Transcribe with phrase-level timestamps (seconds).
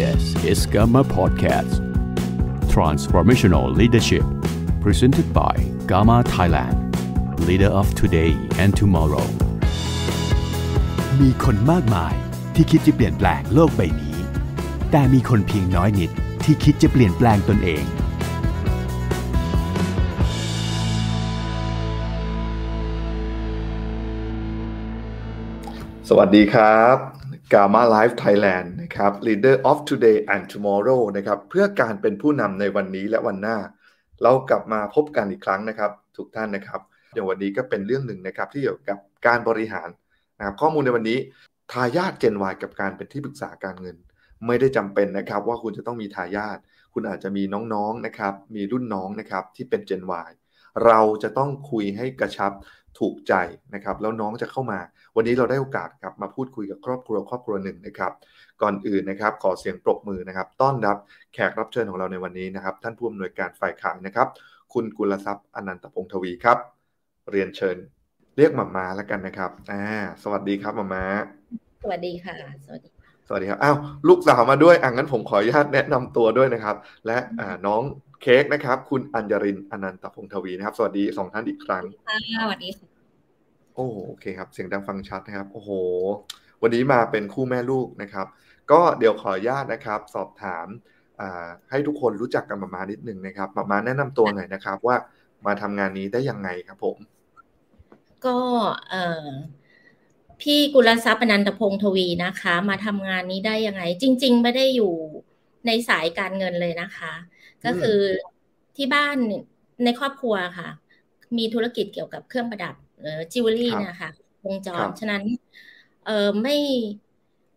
[0.00, 1.74] This is Gamma Podcast
[2.74, 4.24] Transformational Leadership
[4.80, 5.54] Presented by
[5.86, 6.78] Gamma Thailand
[7.46, 8.30] Leader of today
[8.62, 9.26] and tomorrow
[11.20, 12.14] มีคนมากมาย
[12.54, 14.16] ที่คิดจะเปลี่ยนแปลงโลกใบนี้
[14.90, 16.10] แต่มีคนเพียงน้อยนิด
[16.44, 17.84] ที่คิดจะเปลี่ยนแปลงตนเอง
[26.08, 27.21] สวัสดีครับ
[27.52, 33.58] Gamma Life Thailand นะครับ Leader of Today and Tomorrow นะครับ เพื่อการเป็นผู้นำในวันนี้และวันหน้า
[34.22, 36.80] เรากลับมาพบกันอีกครั้งนะครับ ทุกท่านนะครับ
[37.12, 39.88] อย่างวันนี้ก็เป็นเรื่องหนึ่งนะครับที่เกี่ยวกับการบริหาร
[40.38, 41.18] นะครับข้อมูลในวันนี้
[41.72, 43.96] ทายาท Gen Y กับการเป็นที่ปรึกษาการเงิน
[44.46, 46.58] ไม่ได้จำเป็นนะครับว่าคุณจะต้องมีทายาท
[46.94, 47.42] คุณอาจจะมี
[47.74, 50.30] น้องๆนะครับ มีรุ่นน้องนะครับที่เป็น Gen Y
[50.86, 52.52] เราจะต้องคุยให้กระชับ
[53.00, 53.34] ถูกใจ
[53.74, 54.78] นะครับแล้วน้องจะเข้ามา
[55.16, 58.12] วันนี้เราได้โอกาสครับมาพูดคุยกับครอบครัวครอบครัวหนึ่งนะครับ
[58.62, 60.96] ก่อนอื่นนะครับขอเสียงปรบมือนะครับ ต้อนรับ
[61.34, 64.28] แขกรับเชิญของเราในวันนี้นะครับ ท่านผู้อำนวยการฝ่ายขายนะครับ
[64.72, 66.58] คุณกุลทรัพย์อนันตพงศ์ทวีครับ
[67.30, 67.76] เรียนเชิญ
[68.36, 69.82] เรียกหมาม้าแล้วกันนะครับอ่า
[70.22, 71.04] สวัสดีครับหมาม้า
[71.82, 72.34] สวัสดีค่ะ
[72.66, 72.88] สวัสดี
[73.28, 73.76] สวัสดีครับอ้าว
[74.08, 77.82] ลูกสาวมาด้วยอะงั้นผมขออนุญาตแนะนำตัวด้วยนะครับ และอ่าน้อง
[78.22, 82.91] เค้กนะครับ คุณอัญญรินอนันตพงศ์ทวีนะครับ สวัสดีสองท่านอีกครั้งค่ะสวัสดีค่ะ
[83.74, 85.70] โอ้โอเคครับ เสียงดังฟังชัดนะครับ โอ้โห
[86.62, 88.26] วันนี้มาเป็นคู่แม่ลูกนะครับ
[88.70, 90.66] ก็เดี๋ยวขออนุญาตนะครับ สอบถาม
[91.20, 94.96] อ่าให้ทุกคนรู้จักกันมามานิดนึงนะครับมามาแนะนำตัวหน่อยนะครับ ว่า
[95.46, 96.96] มาทำงานนี้ได้ยังไงครับผม
[98.26, 98.38] ก็
[98.90, 99.28] เอ่อ
[100.40, 104.92] พี่กุลทรัพย์อนันตพงศ์ทวีนะคะ มาทำงานนี้ได้ยังไง จริง ๆ ไม่ได้อยู่
[105.66, 107.12] ในสายการเงินเลยนะคะ
[107.64, 107.98] ก็คือ
[108.76, 109.16] ที่บ้าน
[109.84, 110.68] ในครอบครัวค่ะ
[111.38, 114.10] มีธุรกิจเกี่ยวกับเครื่องประดับ หรือจิวเวลรี่ครับเนี่ยค่ะ
[114.44, 115.22] วงจครัรบฉะนั้น
[116.02, 116.52] เออไม่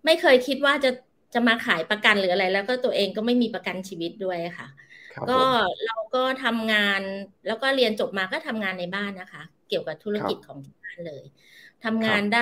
[0.05, 0.89] ไม่เคยคิดว่าจะ
[1.33, 4.67] จะมาขายประกันหรืออะไร แล้วก็ตัวเองก็ไม่มีประกันชีวิตด้วยค่ะ
[5.13, 5.47] ครับก็ผม
[5.83, 7.01] เราก็ทำงาน
[7.45, 11.23] แล้วก็เรียนจบมาก็ทำงานในบ้านนะคะ เกี่ยวกับธุรกิจครับของที่บ้านเลย
[11.83, 12.39] ทำงานได้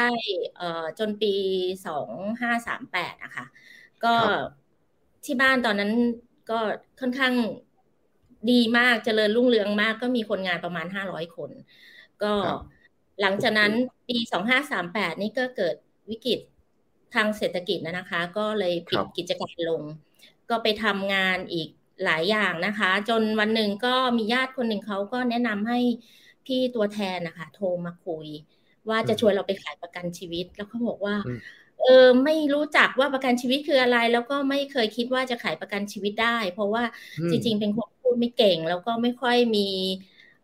[0.55, 0.65] เอ่อ
[0.99, 1.27] จนปี
[1.85, 2.09] สอง
[2.41, 3.45] ห้าสามแปดนะคะ
[4.03, 4.33] ก็ครับ
[5.25, 5.91] ที่บ้านตอนนั้น
[6.49, 6.59] ก็
[6.99, 7.33] ค่อนข้าง
[8.49, 11.51] ดีมากเจริญรุ่งเรืองมาก ก็มีคนงานประมาณห้าร้อยคน
[12.23, 12.59] ก็ครับ
[13.19, 13.71] หลังจากนั้น
[14.07, 15.75] ปีสองห้าสามแปดนี่ก็เกิด
[16.09, 16.39] วิกฤต
[17.11, 19.83] ทางเศรษฐกิจนะนะคะ ก็เลยปิครัดบกิจการลง
[20.49, 21.67] ก็ไปทำงานอีก
[22.03, 25.79] หลายอย่างนะคะ จนวันหนึ่งก็มีญาติคนหนึ่งเขาก็แนะนำให้
[26.45, 28.27] พี่ตัวแทนนะคะ โทรมาคุย
[28.89, 31.87] ว่าจะอืมชวนเราไปขายประกันชีวิต แล้วเขาบอกว่าอืมเออ
[32.25, 36.83] ไม่รู้จักว่าประกันชีวิตคืออะไร แล้วก็ไม่เคยคิดว่าจะขายประกันชีวิตได้ เพราะว่า
[37.17, 39.59] อืมจริง ๆ เป็นคนพูดไม่เก่ง แล้วก็ไม่ค่อยมี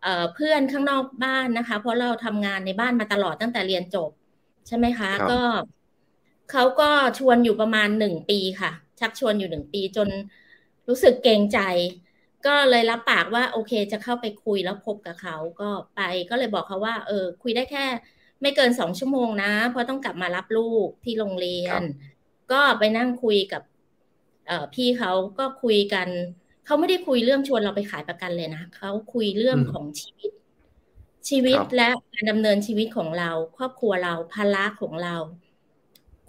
[0.02, 4.12] เอ่อเพื่อนข้างนอกบ้านนะคะ เพราะเราทำงานในบ้านมาตลอดตั้งแต่เรียนจบ
[4.68, 5.34] ใช่ไหมคะครับก็
[6.52, 10.10] เขาก็ชวนอยู่ประมาณหนึ่งปีค่ะ ชักชวนอยู่หนึ่งปีจน
[10.90, 11.60] รู้สึกเกรงใจ
[12.46, 17.86] ก็เลยรับปากว่าโอเคจะเข้าไปคุยแล้วพบกับเขาก็ไปก็เลยบอกเขาว่า เออ คุยได้แค่
[18.42, 22.10] ไม่เกินสองชั่วโมงนะ เพราะต้องกลับมารับลูกที่โรงเรียครันบ
[22.52, 23.62] ก็ไปนั่งคุยกับ
[24.48, 26.10] เอ่อพี่เขาก็คุยกัน
[26.70, 30.32] เขาไม่ได้คุยเรื่องชวนเราไปขายประกันเลยนะเขาคุยเรื่องอืมของชีวิต
[31.30, 35.16] ชีวิตครับและการดำเนินชีวิตของเรา ครอบครัวเราภาระของเรา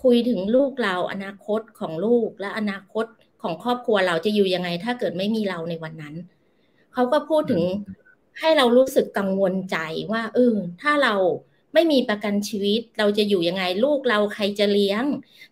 [0.03, 3.07] คุยถึงลูกเรา อนาคตของลูกและอนาคต
[3.43, 6.15] ของครอบครัวเราจะอยู่ยังไง ถ้าเกิดไม่มีเราในวันนั้น
[6.95, 7.63] เขาก็พูดถึง
[8.39, 9.77] ให้เรารู้สึกกังวลใจ
[10.13, 11.15] ว่าเออถ้าเรา
[11.75, 15.05] ไม่มีประกันชีวิตเราจะอยู่ยังไงลูกเราใครจะเลี้ยง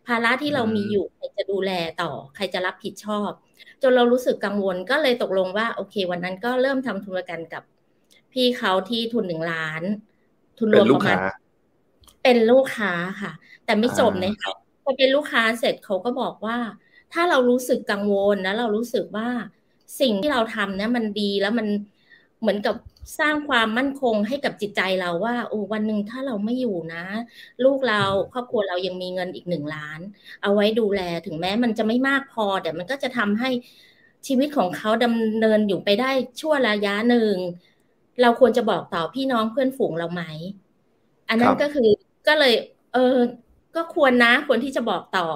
[0.06, 1.70] ภาระที่เรามีอยู่ใครจะดูแล
[2.02, 3.30] ต่อ ใครจะรับผิดชอบ
[3.82, 7.62] จนเรารู้สึกกังวลก็เลยตกลงว่า โอเค วันนั้นก็เริ่มทำธุรกันกับ
[8.32, 9.82] พี่เขาที่ทุนหนึ่งล้าน
[10.58, 11.20] ทุนรเป็วมนลูปกระมาค้าณ
[12.22, 13.32] เป็นลูกค้าค่ะ
[13.64, 14.52] แต่ไม่จบอ่านะคะ
[14.84, 16.58] พอเป็นลูกค้าเสร็จเขาก็บอกว่า
[17.12, 19.28] ถ้าเรารู้สึกกังวลแล้วเรารู้สึกว่า
[20.00, 21.66] สิ่งที่เราทำเนี่ยมันดีแล้วมัน
[22.40, 22.74] เหมือนกับ
[23.18, 27.04] สร้างความมั่นคงให้กับจิตใจเราว่า โอ้วันหนึ่งถ้าเราไม่อยู่นะ
[27.64, 28.02] ลูกเรา
[28.32, 30.00] ครอบครัวเรายังมีเงินอีกหนึ่งล้าน
[30.42, 33.50] เอาไว้ดูแลถึงแม้มันจะไม่มากพอ แต่มันก็จะทำให้
[34.26, 36.10] ชีวิตของเขาดำเนินอยู่ไปได้
[36.40, 37.36] ชั่วระยะหนึ่ง
[38.20, 40.22] เราควรจะบอกต่อพี่น้องเพื่อนฝูงเราไหม
[41.28, 41.88] อันนั้ครันบก็คือ
[42.26, 42.54] ก็เลย
[42.92, 43.16] เออ
[43.76, 45.26] ก็ควรนะควรที่จะบอกต่อ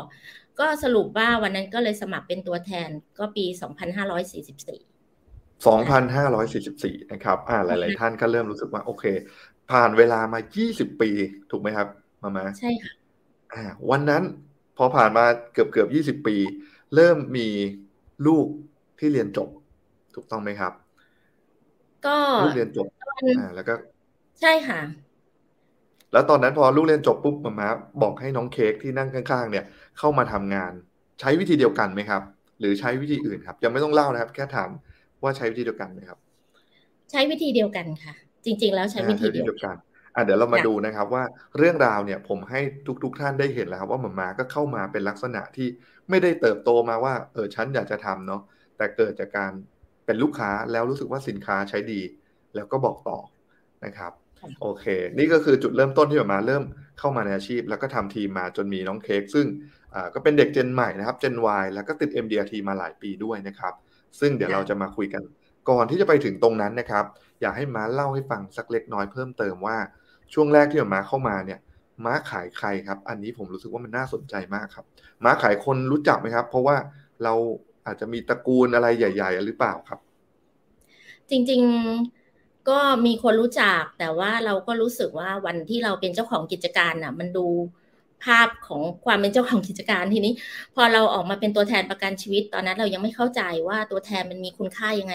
[0.59, 4.92] ก็สรุปว่าวันนั้นก็เลยสมัครเป็นตัวแทนก็ปี 2544
[5.65, 9.05] 2,544 นะครับ อ่าหลาย ๆ ท่านก็เริ่มรู้สึกว่าโอเค
[9.71, 11.11] ผ่านเวลามา 20 ปี
[11.51, 11.89] ถูกไหมครับ
[12.23, 12.93] มามาใช่ค่ะ
[13.55, 14.23] อ่าวันนั้น
[14.77, 16.37] พอผ่านมาเกือบเกือบ20 ปี
[16.95, 17.49] เริ่มมี
[18.27, 18.47] ลูก
[18.99, 19.49] ที่เรียนจบ
[20.15, 20.73] ถูกต้องไหมครับ
[22.07, 23.75] ก็ลูกเรียนจบตอนอ่าแล้วก็
[24.41, 24.81] ใช่ค่ะ
[26.13, 27.69] แล้วตอนนั้นพอลูกเรียนจบปุ๊บมามา
[28.03, 29.65] บอกให้น้องเค้กที่นั่งข้าง ๆ เนี่ย
[29.99, 30.73] เข้ามาทำงาน
[31.21, 32.23] ใช้วิธีเดียวกันไหมครับ
[32.61, 34.71] หรือใช้วิธีอื่นครับ ยังไม่ต้องเล่านะครับ แค่ถาม
[35.23, 36.19] ว่าใช้วิธีเดียวกันไหมครับ
[37.11, 38.15] ใช้วิธีเดียวกันค่ะ
[38.45, 39.77] จริง ๆ แล้วใช้วิธีเดียวกัน
[40.15, 41.25] อะเดี๋ยวเรามาดูนะครับว่า
[41.59, 42.61] เรื่องราวเนี่ยผมให้
[43.03, 45.69] ทุกๆทท่านได้เห็นแล้วครับว่าหมามาก็เข้ามาเป็นลักษณะที่
[46.11, 48.43] ไม่ได้เติบโตมาว่าเออฉันอยากจะทำเนาะ
[48.77, 49.53] แต่เกิดจากการ
[50.07, 52.01] เป็นลูกค้าแล้วรู้สึกว่าสินค้าใช้ดี
[52.55, 53.19] แล้วก็บอกต่อ
[53.85, 54.13] นะครับ
[54.63, 54.85] โอเค
[55.19, 56.65] นี่ก็คือจุดเริ่มต้นที่หมามาเริ่ม
[56.99, 59.47] เข้ามาในอาชีพ แล้วก็ทำทีมมาจนมีน้องเค้กซึ่ง
[60.15, 63.75] ก็เป็นเด็กเจนใหม่นะครับเจน Y แล้วก็ติด MDRT มาหลายปีด้วยนะครับ
[64.21, 65.23] ซึ่งเดี๋ยวเราจะมาคุยกัน
[65.71, 67.05] ก่อนที่จะไปถึงตรงนั้นนะครับ
[67.41, 69.79] อยากให้ม้าเล่าให้ฟังสักเล็กน้อยเพิ่มเติมว่า
[70.33, 71.61] ช่วงแรกที่ม้าเข้ามาเนี่ย
[72.05, 74.85] ม้าขายใครครับ อันนี้ผมรู้สึกว่ามันน่าสนใจมากครับ
[75.25, 76.77] ม้าขายคนรู้จักไหมครับ เพราะว่า
[77.25, 77.35] เรา
[77.87, 80.01] อาจจะมีตระกูลอะไรใหญ่ ๆ หรือเปล่าครับ
[81.31, 87.47] จริงๆก็มีคนรู้จักแต่ว่าเราก็รู้สึกว่าวันที่เราเป็นเจ้าของกิจการน่ะ มันดู
[88.25, 90.33] ภาพของความเป็นเจ้าของกิจการทีนี้
[90.75, 95.15] พอเราออกมาเป็นตัวแทนประกันชีวิต ตอนนั้นเรายังไม่เข้าใจว่าตัวแทนมันมีคุณค่ายังไง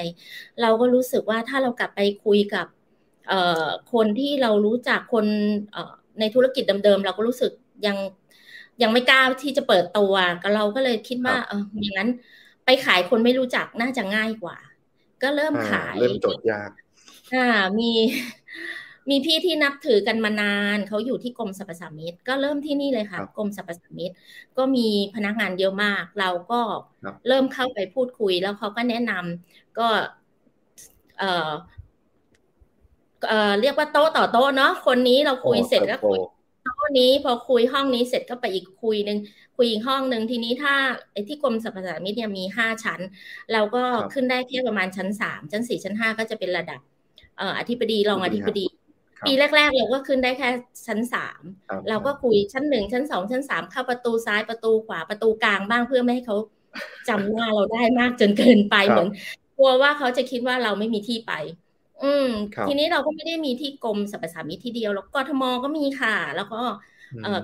[0.61, 2.67] เราก็รู้สึกว่าถ้าเรากลับไปคุยกับ
[3.93, 5.25] คนที่เรารู้จักคน
[6.19, 7.51] ในธุรกิจเดิมๆเราก็รู้สึก
[7.87, 7.97] ยัง
[8.81, 10.13] ยังไม่กล้าที่จะเปิดตัว
[10.43, 12.09] ก็เราก็เลยคิดว่าเอออย่างนั้น
[12.65, 14.57] ไปขายคนไม่รู้จักน่าจะง่ายกว่า
[15.23, 16.71] ก็เริ่มขายเริ่มจดยาก
[17.33, 17.47] อ่า
[17.79, 17.91] มี
[19.09, 24.11] มีพี่ที่นับถือกันมานานเขาอยู่ที่กรมสรรพสามิตก็เริ่มที่นี่เลยค่ะกรมสรรพสามิต
[24.57, 26.59] ก็มีพนักงานเยอะมาก เราก็
[27.27, 29.87] เริ่มเข้าไปพูดคุย แล้วเขาก็แนะนำก็
[31.19, 31.51] เอ่อ
[33.27, 36.19] เอ่อเรียกว่าโต๊ะต่อโต๊ะเนาะคนนี้เราคุยเสร็จก็คุย
[36.63, 39.17] โต๊ะนี้พอคุยห้องนี้เสร็จก็ไปอีกคุยหนึ่ง
[39.57, 40.73] คุยอีกห้องหนึ่งทีนี้ถ้า
[41.11, 42.99] ไอ้ที่กรมสรรพสามิตเนี่ยมีห้าชั้น
[43.53, 43.83] เราก็
[44.13, 46.79] ขึ้นได้แค่ประมาณชั้นสามชั้นสี่ชั้นห้าก็จะเป็นระดับ
[47.37, 48.65] เอ่ออธิบดีรองอธิบดี
[49.25, 50.49] ปีแรก ๆ เราก็ขึ้นได้แค่
[50.87, 51.41] ชั้นสาม
[51.89, 56.37] เราก็คุยชั้นหนึ่งชั้นสองชั้นสามเข้าประตูซ้ายประตูขวาประตูกลางบ้างเพื่อไม่ให้เขา
[57.07, 59.07] จำหน้าเราได้มากจนเกินไปเหมือน
[59.57, 61.31] กลัวว่าเขาจะคิดว่าเราไม่มีที่ไป
[62.03, 62.25] อืม
[62.65, 66.61] ทีนี้เราก็ไม่ได้มีที่กรมสรรพสามิตที่เดียวแล้วกทมก็มีค่ะ แล้วก็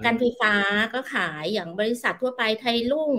[0.06, 0.54] การไฟฟ้า
[0.94, 3.12] ก็ขายอย่างบริษัททั่วไปไทยลุ่ง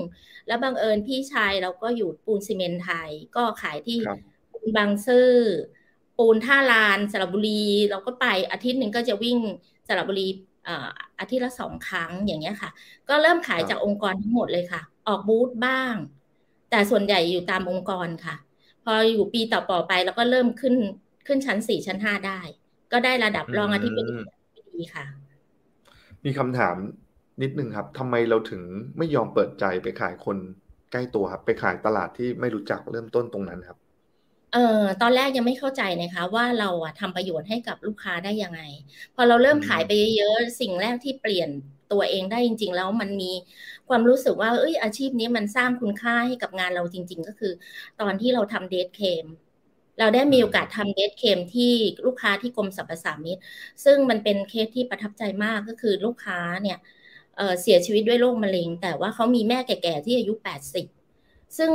[0.46, 3.98] แล้วบังเอิญพี่ชายเราก็อยู่ปูนซีเมนไทยก็ขายที่
[4.76, 5.28] บางซื่อ
[6.18, 9.38] ปูนท่าลานสระบุรี เราก็ไปอาทิตย์หนึ่งก็จะวิ่ง
[9.88, 10.28] สระบุรี
[11.20, 12.70] อาทิตย์ละสองครั้งอย่างเงี้ยค่ะ
[13.08, 15.94] ก็เริ่มขายจากองค์กรทั้งหมดเลยค่ะ ออกบูธบ้าง
[16.70, 18.34] แต่ส่วนใหญ่อยู่ตามองค์กรค่ะ
[18.84, 20.74] พออยู่ปีต่อๆไปแล้วก็เริ่มขึ้น
[21.26, 22.40] ขึ้นชั้นสี่ชั้นห้าได้
[22.92, 25.04] ก็ได้ระดับรองอธิบดีค่ะ
[26.24, 26.76] มีคำถาม
[27.42, 28.62] นิดนึงครับทำไมเราถึง
[28.98, 30.36] ไม่ยอมเปิดใจไปขายคน
[30.92, 33.78] ใกล้ตัวครับ ไปขายตลาดที่ไม่รู้จักเริ่มต้นตรงนั้นครับ
[34.54, 38.60] เอ่อตอนแรกยังไม่เข้าใจนะคะ ว่าเราอะทำประโยชน์ให้กับลูกค้าได้ยังไง
[39.14, 41.50] พอเราเริ่มขายไปเยอะๆสิ่งแรกที่เปลี่ยน
[41.92, 43.32] ตัวเองได้จริง ๆ แล้วมันมี
[43.88, 47.52] ความรู้สึกว่าเอ้ยอาชีพนี้มันสร้างคุณค่าให้กับงานเราจริง ๆ ก็คือ
[48.00, 49.26] ตอนที่เราทำ death claim
[49.98, 51.72] เราได้มีโอกาสทำ death claim ที่
[52.06, 53.38] ลูกค้าที่กรมสรรพสามิต
[53.84, 56.78] ซึ่งมันเป็นเคสที่ประทับใจมากก็คือลูกค้าเนี่ย
[57.36, 60.86] เสียชีวิตด้วยโรคมะเร็ง แต่ว่าเขามีแม่แก่ๆที่อายุแปดสิบ
[61.58, 61.72] ซึ่ง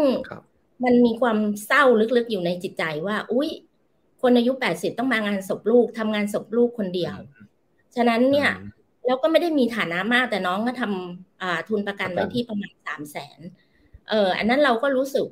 [0.83, 1.83] มันมีความเศร้า
[2.17, 3.49] ลึกๆอยู่ในจิตใจว่า อุ้ย
[4.21, 7.15] คนอายุแปดสิบต้องมางานศพลูกทำงานศพลูกคนเดียว
[7.95, 8.49] ฉะนั้นเนี่ย
[9.07, 13.39] เราก็ไม่ได้มีฐานะมากแต่น้องก็ทำทุนประกันไว้ที่ประมาณสามแสน
[14.09, 15.25] เอออันนั้นเราก็รู้สึก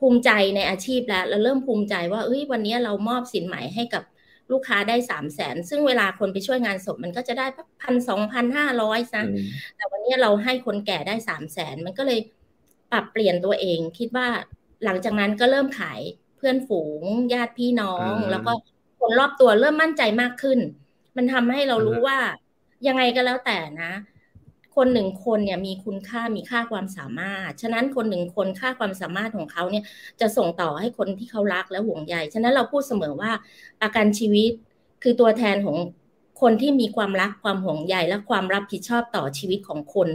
[0.00, 4.02] ภูมิใจในอาชีพแล้วเราเริ่มภูมิใจว่าเอ้ยวันนี้เรามอบสินใหม่ให้กับ
[4.52, 7.46] ลูกค้าได้สามแสนซึ่งเวลาคนไปช่วยงานศพมันก็จะได้
[7.82, 9.24] พันสองพันห้าร้อยนะ
[9.76, 12.20] แต่วันนี้เราให้คนแก่ได้สามแสนมันก็เลย
[12.92, 14.28] ปรับเปลี่ยนตัวเองคิดว่า
[14.84, 16.00] หลังจากนั้นก็เริ่มขาย
[16.36, 18.52] เพื่อนฝูง ญาติพี่น้อง แล้วก็
[19.00, 20.58] คนรอบตัวเริ่มมั่นใจมากขึ้น
[21.16, 22.18] มันทำให้เรารู้ว่า
[22.86, 23.92] ยังไงก็แล้วแต่นะ
[24.76, 29.84] คนหนึ่งคนเนี่ยมีคุณค่ามีค่าความสามารถ ฉะนั้นคนหนึ่งคนค่าความสามารถของเขาเนี่ย
[30.20, 33.30] จะส่งต่อให้คนที่เขารักและห่วงใยฉะนั้นเราพูดเสมอว่า
[33.80, 34.50] ประกันชีวิต
[35.02, 35.76] คือตัวแทนของ
[36.40, 40.08] คนที่มีความรักความห่วงใยและความรับผิดชอบต่อชีวิตของคน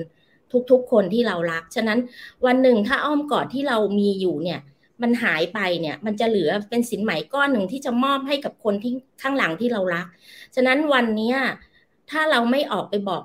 [0.72, 2.00] ทุกๆ คนที่เรารัก ฉะนั้น
[2.46, 4.60] วันหนึ่งถ้าอ้อมกอดที่เรามีอยู่เนี่ย
[5.02, 10.06] มันหายไปเนี่ย มันจะเหลือเป็นสินใหม่ก้อนหนึ่งที่จะมอบให้กับคนที่ข้างหลังที่เรารัก
[10.56, 11.34] ฉะนั้นวันนี้
[12.12, 13.24] ถ้าเราไม่ออกไปบอก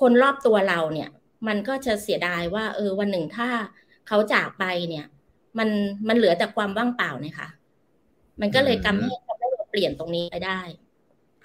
[0.00, 1.08] คนรอบตัวเราเนี่ย
[1.46, 3.48] มันก็จะเสียดายว่า เออวันหนึ่งถ้า
[4.08, 5.06] เขาจากไปเนี่ย
[5.58, 5.68] มัน
[6.08, 7.48] มันเหลือแต่ความว่างเปล่านะคะ
[8.40, 10.60] มันก็เลยกำให้ทำให้เราเปลี่ยนตรงนี้ไปได้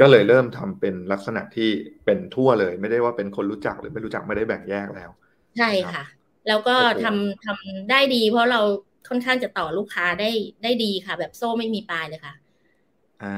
[0.04, 1.70] ก็เลยเริ่มทำเป็นลักษณะที่
[2.06, 5.10] เป็นทั่วเลย ไม่ได้ว่าเป็นคนรู้จักหรือไม่รู้จักไม่ได้แบ่งแยกแล้ว
[5.58, 6.04] ใช่ค่ะ
[6.48, 8.62] แล้วก็ทำทำได้ดี เพราะเรา
[9.10, 10.32] ค่อนข้างจะต่อลูกค้าได้
[10.64, 12.34] ได้ดีค่ะ แบบโซ่ไม่มีปลายเลยค่ะ
[13.24, 13.36] อ่า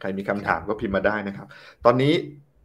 [0.00, 1.46] ใครมีคำถามก็พิมพ์มาได้นะครับ
[1.84, 2.12] ตอนนี้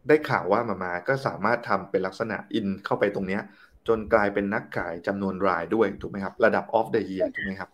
[0.08, 3.42] ได้ข่าวว่ามามาก็สามารถทำเป็นลักษณะอินเข้าไปตรงเนี้ย
[3.88, 7.70] จนกลายเป็นนักขายจำนวนรายด้วยถูกไหมครับ ระดับ off the year ถูกไหมครับ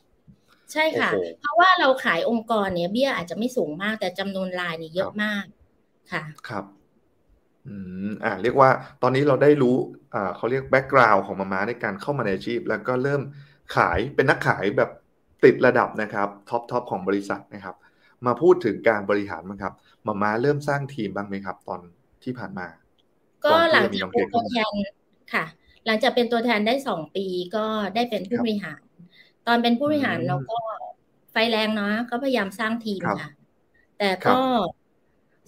[0.72, 5.44] ใช่ค่ะ เพราะว่าเราขายองค์กรเนี่ยเบี้ยอาจจะไม่สูงมากแต่จำนวนรายนี่เยอะมาก
[6.12, 6.64] ค่ะ ครับ
[7.66, 7.74] อื
[8.08, 8.70] ม อ่า เรียกว่า
[9.02, 9.76] ตอนนี้เราได้รู้
[10.14, 13.22] อ่าเขาเรียก background ของมาม้าในการเข้ามาในอาชีพ แล้วก็เริ่ม
[13.76, 14.90] ขายเป็นนักขายแบบ
[15.44, 17.76] ติดระดับนะครับ top top ของบริษัทนะครับ
[18.26, 19.74] มาพูดถึงการบริหารมั้งครับ
[20.06, 21.80] มาม้าเริ่มสร้างทีมบ้างไหมครับ ตอน
[22.24, 22.66] ที่ผ่านมา
[23.44, 24.72] ก็หลังจากเป็นตัวแทน
[25.34, 25.44] ค่ะ
[25.86, 28.80] หลังจากเป็นตัวแทนได้สองปีก็ได้เป็นผู้บริหาร
[29.46, 30.58] ตอนเป็นผู้บริหารเราก็
[31.32, 33.30] ไฟแรงเนาะก็พยายามสร้างทีมค่ะ
[33.98, 34.38] แต่ก็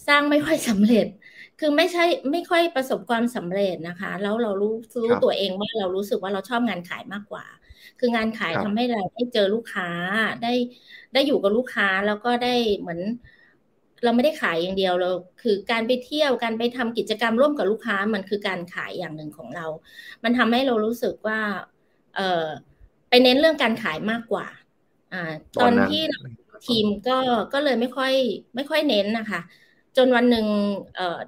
[0.06, 1.06] สร้างไม่ค่อยสำเร็จ
[1.58, 7.44] คือไม่ใช่ไม่ค่อยประสบความสำเร็จนะคะ แล้วเรารู้รู้ตัวเองว่าเรารู้สึกว่าเราชอบงานขายมากกว่า
[7.98, 9.88] คืองานขายทำให้เราได้เจอลูกค้า
[10.42, 10.52] ได้
[11.12, 13.00] ได้อยู่กับลูกค้าแล้วก็ได้เหมือน
[14.04, 15.10] เราไม่ได้ขายอย่างเดียวเรา
[15.42, 19.66] คือการไปเที่ยวการไปทำกิจกรรมร่วมกับลูกค้ามันคือการขายอย่างหนึ่งของเรา
[20.24, 21.40] มันทำให้เรารู้สึกว่า
[22.16, 22.46] เออ
[23.08, 24.46] ไปเน้นเรื่องการขายมากกว่า
[25.12, 25.22] อ่า
[25.60, 26.02] ตอนที่
[26.68, 27.18] ทีมก็
[27.52, 28.12] ก็เลยไม่ค่อย
[28.56, 29.40] ไม่ค่อยเน้นนะคะ
[29.96, 30.46] จนวันหนึ่ง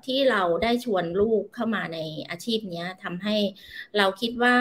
[0.07, 1.99] ที่เราได้ชวนลูกเข้ามาใน
[2.31, 3.37] อาชีพนี้ทำให้
[3.97, 4.57] เราคิดว่า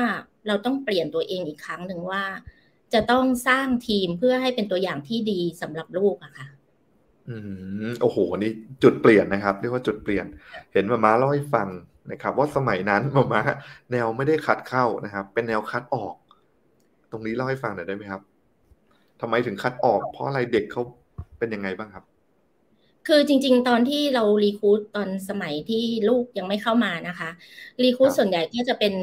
[0.48, 2.24] เราต้องเปลี่ยนตัวเองอีกครั้งหนึ่งว่า
[2.94, 6.48] จะต้องสร้างทีมเพื่อให้เป็นตัวอย่างที่ดีสำหรับลูกอะค่ะ
[7.30, 7.36] อื
[7.88, 8.52] มโอ้โหนี่
[8.84, 10.26] จุดเปลี่ยนนะครับเรียกว่าจุดเปลี่ยน
[10.74, 11.68] เห็นมาม้าเล่าให้ฟัง
[12.12, 13.42] นะครับ ว่าสมัยนั้นมาม้า
[13.92, 16.16] แนวไม่ได้คัดเข้านะครับ เป็นแนวคัดออก
[17.12, 18.22] ตรงนี้เล่าให้ฟังหน่อยได้ไหมครับ
[19.22, 20.82] ทำไมถึงคัดออก เพราะอะไรเด็กเขา
[21.38, 22.06] เป็นยังไงบ้างครับ
[23.08, 27.30] คือจริง ๆ ตอนที่เรารีคูดตอนสมัยที่ลูกยังไม่เข้ามานะคะ
[27.84, 28.94] รีคูดส่วนใหญ่ก็จะเป็น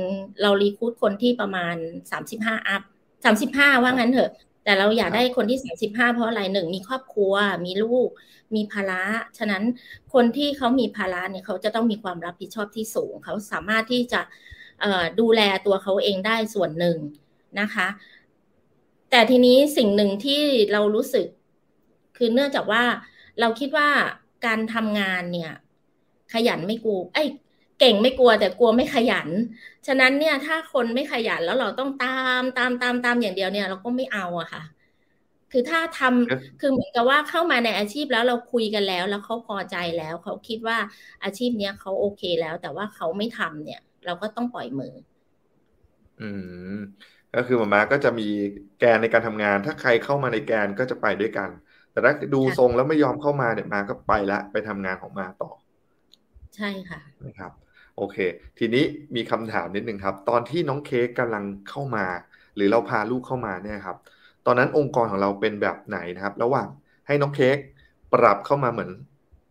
[0.42, 1.76] เรารีคูดคนที่ประมาณ
[2.10, 2.82] สามสิบห้าอัพ
[3.24, 4.30] สามสิบห้าว่างั้นเถอะ
[4.64, 7.34] แต่เราอยากได้คนที่สามสิบห้าเพราะอะไรหนึ่งมีครอบครัว
[7.64, 8.08] มีลูก
[8.54, 9.02] มีภาระ
[9.38, 9.62] ฉะนั้น
[10.12, 14.20] คนที่เขามีภาระเนี่ยเขาจะต้องมีความรับผิดชอบที่สูง เขาสามารถที่จะ
[15.20, 16.96] ดูแลตัวเขาเองได้ส่วนหนึ่ง
[17.60, 17.88] นะคะ
[19.10, 21.26] แต่ทีนี้สิ่งหนึ่งที่เรารู้สึก
[22.16, 22.84] คือเนื่องจากว่า
[23.40, 23.88] เราคิดว่า
[24.46, 25.52] การทำงานเนี่ย
[26.32, 27.24] ขยันไม่กลัวไอ้
[27.80, 29.28] เก่งไม่กลัวแต่กลัวไม่ขยัน
[29.86, 34.62] ฉะนั้นเนี่ยถ้าคนไม่ขยันแล้วเราต้องตามตามตามตามอย่างเดียวเนี่ย เราก็ไม่เอาอะค่ะ
[35.52, 40.78] คือถ้าทำคือเหมือนกับว่าเข้ามาในอาชีพแล้วเราคุยกันแล้ว แล้วเขาพอใจแล้วเขาคิดว่า
[41.24, 44.92] อาชีพเนี้ยเขาโอเคแล้ว แต่ว่าเขาไม่ทำเนี่ย เราก็ต้องปล่อยมือ
[46.18, 46.50] อืม
[47.32, 48.22] ก็คือมามาก็จะมี
[48.76, 51.50] แกนในการทำงาน ถ้าใครเข้ามาในแกนก็จะไปด้วยกัน
[51.96, 55.50] แต่ถ้าดูทรงแล้วไม่ยอมเข้ามาเนี่ยมาก็ไปละไปทำงานของมาต่อ
[56.56, 57.52] ใช่ค่ะนะครับ
[57.96, 58.16] โอเค
[58.58, 58.84] ทีนี้
[59.16, 62.06] มีคำถามนิดนึงครับ ตอนที่น้องเค้กกำลังเข้ามา
[62.56, 63.96] หรือเราพาลูกเข้ามาเนี่ยครับ
[64.46, 66.68] ตอนนั้นองค์กรของเราเป็นแบบไหนนะครับ ระหว่าง
[67.06, 67.56] ให้น้องเค้ก
[68.14, 68.90] ปรับเข้ามาเหมือน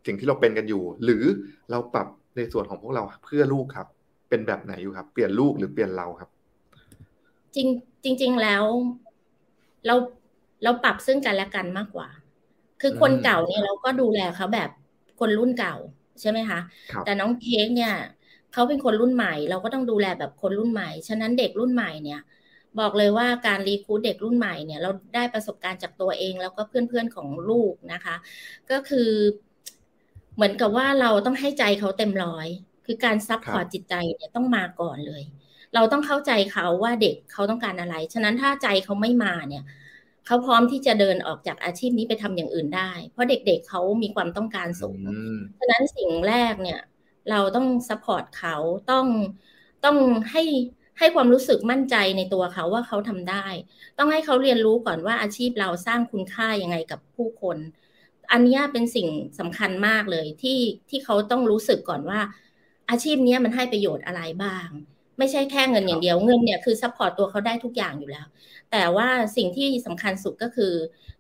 [0.06, 1.24] สิ่งที่เราเป็นกันอยู่ หรือ
[1.72, 3.88] เราปรับในส่วนของพวกเราเพื่อลูกครับ
[4.30, 6.30] เป็นแบบไหนอยู่ครับ เปลี่ยนลูกหรือเปลี่ยนเราครับ
[7.56, 7.68] จริง
[8.04, 8.64] จริง ๆ แล้ว
[9.86, 9.96] เรา
[10.64, 12.08] เราปรับซึ่งกันและกันมากกว่า
[12.82, 14.70] คือคนเก่าเนี่ยเราก็ดูแลเขาแบบ
[15.20, 15.76] คนรุ่นเก่า
[16.22, 16.60] ใช่ไหมคะ
[17.04, 17.94] แต่น้องเค้กเนี่ย
[18.54, 22.22] เขาเป็นคนรุ่นใหม่ เราก็ต้องดูแลแบบคนรุ่นใหม่ ฉะนั้นเด็กรุ่นใหม่เนี่ย
[22.80, 28.16] บอกเลยว่าการ recruit เด็กรุ่นใหม่เนี่ย เราได้ประสบการณ์จากตัวเองแล้วก็เพื่อนๆของลูกนะคะ
[28.72, 29.10] ก็คือ
[30.36, 32.48] เหมือนกับว่าเราต้องให้ใจเขาเต็มร้อย
[32.86, 35.24] คือการ support จิตใจเนี่ยต้องมาก่อนเลย
[35.76, 39.64] เราต้องเข้าใจเขาว่าเด็กเขาต้องการอะไร ฉะนั้นถ้าใจเขาไม่มาเนี่ย
[40.26, 45.00] เขาพร้อมที่จะเดินออกจากอาชีพนี้ไปทำอย่างอื่นได้ เพราะเด็กๆเขามีความต้องการสูง
[45.60, 46.80] ฉะนั้นสิ่งแรกเนี่ย
[47.30, 48.56] เราต้อง support เขา
[48.92, 49.06] ต้อง
[49.86, 49.98] ต้อง
[50.32, 50.44] ให้
[51.00, 53.48] ให้ความรู้สึกมั่นใจในตัวเขาว่าเขาทำได้
[53.98, 57.58] ต้องให้เขาเรียนรู้ก่อนว่าอาชีพเราสร้างคุณค่ายังไงกับผู้คน
[58.32, 59.08] อันนี้เป็นสิ่ง
[59.40, 62.20] สำคัญมากเลยที่ที่เขาต้องรู้สึกก่อนว่า
[62.90, 64.70] อาชีพนี้มันให้ประโยชน์อะไรบ้าง
[65.18, 68.28] ไม่ใช่แค่เงินอย่างเดียวเงินเนี่ยคือ support ตัวเขาได้ทุกอย่างอยู่แล้ว
[68.72, 69.08] แต่ว่า
[69.38, 70.74] สิ่งที่สำคัญสุดก็คือ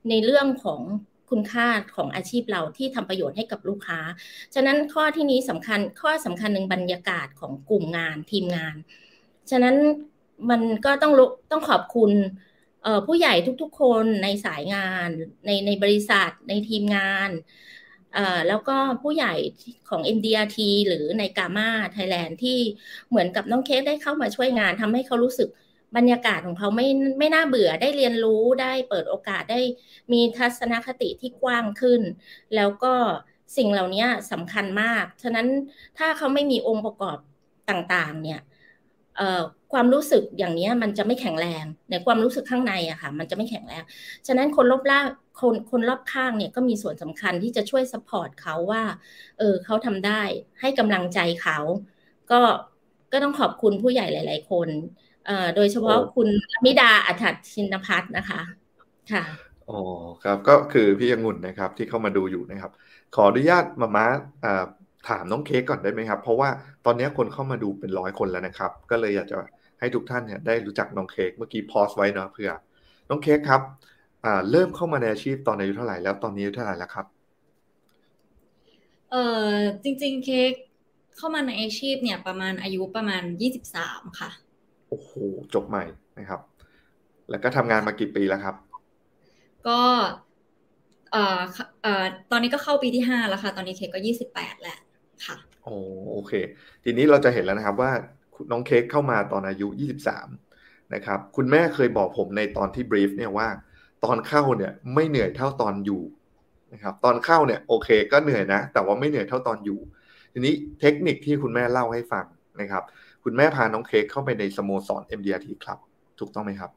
[0.09, 0.81] ในเรื่องของ
[1.29, 3.99] คุณค่าของอาชีพเราที่ทำประโยชน์ให้กับลูกค้า
[4.53, 8.75] ฉะนั้นข้อที่นี้สำคัญข้อสำคัญหนึ่งบรรยากาศของกลุ่มงานทีมงาน
[9.51, 9.75] ฉะนั้น
[10.49, 11.13] มันก็ต้อง
[11.51, 12.11] ต้องขอบคุณ
[13.07, 15.09] ผู้ใหญ่ทุกๆ คนในสายงาน
[15.45, 17.29] ในในบริษัทในทีมงาน
[18.47, 19.33] แล้วก็ผู้ใหญ่
[19.89, 20.57] ของ MDRT
[20.87, 22.57] หรือใน GAMA Thailand ที่
[23.09, 25.49] เหมือนกับน้องเค้กได้เข้ามาช่วยงานทำให้เขารู้สึก
[25.97, 26.87] บรรยากาศของเขาไม่
[27.19, 29.59] ไม่น่าเบื่อได้เรียนรู้ได้เปิดโอกาสได้
[30.13, 32.01] มีทัศนคติที่กว้างขึ้น
[32.55, 32.93] แล้วก็
[33.57, 35.47] สิ่งเหล่านี้สำคัญมาก ฉะนั้น
[35.97, 37.17] ถ้าเขาไม่มีองค์ประกอบ
[37.69, 38.39] ต่างๆ เนี่ย
[39.73, 43.83] ความรู้สึกอย่างนี้มันจะไม่แข็งแรง ในความรู้สึกข้างในอะค่ะ มันจะไม่แข็งแรง
[44.27, 44.99] ฉะนั้นคนรอบล่า
[45.39, 48.83] คนคนรอบข้างเนี่ยก็มีส่วนสำคัญที่จะช่วยสปอร์ตเขาว่า
[49.39, 50.21] เออเขาทำได้
[50.61, 51.57] ให้กำลังใจเขา
[52.31, 52.41] ก็
[53.11, 54.69] ก็ต้องขอบคุณผู้ใหญ่หลาย ๆ คน
[55.25, 56.27] เอ่อโดยเฉพาะคุณ
[56.65, 58.41] มิดาอัฐชินพัฒน์นะคะ
[59.11, 59.23] ค่ะ
[59.69, 59.79] อ๋อ
[60.23, 62.71] ครับก็คือพี่ยังุ่นนะครับที่เข้ามาดูอยู่นะครับ
[63.15, 64.05] ขออนุญาตมามา
[65.09, 66.49] ถามน้องเค้กก่อนได้ไหมครับ เพราะว่า
[66.85, 69.37] ตอนนี้คนเข้ามาดูเป็นร้อยคนแล้วนะครับ ก็เลยอยากจะ
[69.79, 72.49] ให้ทุกท่านเนี่ยได้รู้จักน้องเค้กเมื่อกี้พอสไว้เนาะเพื่อ
[73.09, 73.61] น้องเค้กครับ
[74.51, 77.05] เริ่มเข้ามาในอาชีพตอนอายุเท่าไหร่แล้วตอนนี้อายุเท่าไหร่แล้วครับ
[79.09, 79.17] เออ
[79.83, 80.53] จริง ๆ เค้ก
[81.15, 84.29] เข้ามาในอาชีพเนี่ยประมาณอายุประมาณยี่สิบสามค่ะ
[84.89, 85.11] โอ้โห
[85.53, 85.83] จบใหม่
[86.17, 86.41] นะครับ
[87.29, 88.55] แล้วก็ทำงานมากี่ปีแล้วครับ
[89.63, 89.71] ก็
[91.11, 91.41] เอ่อ
[91.81, 94.77] เอ่อตอนนี้ก็เข้าปีที่ห้าแล้วค่ะ ตอนนี้เค้กก็ยี่สิบแปดแหละ
[95.25, 95.69] ค่ะโอ้
[96.11, 96.33] โอเค
[96.83, 97.91] ทีนี้เราจะเห็นแล้วนะครับว่า
[98.51, 100.27] น้องเค้กเข้ามาตอนอายุยี่สิบสาม
[100.93, 103.47] นะครับ คุณแม่เคยบอกผมในตอนที่บรีฟเนี่ยว่า
[104.05, 106.01] ตอนเข้าเนี่ยไม่เหนื่อยเท่าตอนอยู่
[106.73, 109.79] นะครับตอนเข้าเนี่ยโอเคก็เหนื่อยนะ แต่ว่าไม่เหนื่อยเท่าตอนอยู่
[110.33, 112.25] ทีนี้เทคนิคที่คุณแม่เล่าให้ฟัง
[112.61, 112.83] นะครับ
[113.23, 115.77] คุณแม่พาน้องเค้กเข้าไปในสโมสร MDRT ครับ
[116.19, 116.71] ถูกต้องไหมครับ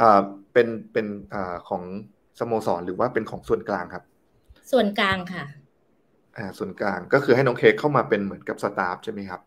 [0.00, 0.20] อ่า
[0.52, 1.82] เป็นเป็นอ่าของ
[2.38, 4.04] สโมสรหรือว่าเป็นของส่วนกลางครับ
[4.72, 5.44] ส่วนกลางค่ะ
[6.36, 9.40] อ่าส่วนกลางก็คือให้น้องเค้กเข้ามาเป็นเหมือนกับสตาฟใช่ไหมครับ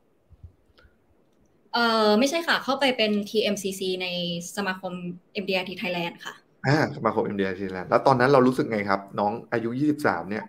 [1.74, 4.08] เอ่อไม่ใช่ค่ะ เข้าไปเป็น TMCC ใน
[4.56, 4.94] สมาคม
[5.42, 6.34] MDRT Thailand ค่ะ
[6.68, 10.46] อ่าสมาคม MDRT Thailand แล้วตอนนั้นเรารู้สึกไงครับ น้องอายุยี่สิบสามเนี่ย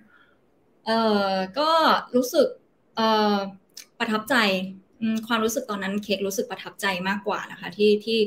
[0.87, 0.99] เอ่
[1.31, 1.71] อก็
[2.17, 2.47] รู้สึก
[2.97, 3.37] เอ่อ
[3.99, 4.35] ประทับใจ
[5.27, 8.19] ความรู้สึกตอนนั้นเค้กรู้สึกประทับใจมากกว่านะคะ ที่ที่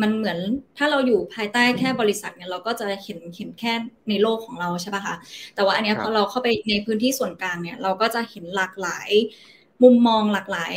[0.00, 0.38] มันเหมือน
[0.76, 3.72] ถ้าเราอยู่ภายใต้แค่บริษัทเนี่ยเราก็จะเห็นเห็นแค่
[4.08, 5.16] ในโลกของเราใช่ป่ะคะ
[5.54, 9.10] แต่ว่าอันนี้พอเราเข้าไปในพื้นที่ส่วนกลางเนี่ย เราก็จะเห็นหลากหลาย
[9.82, 10.74] มุมมองหลากหลาย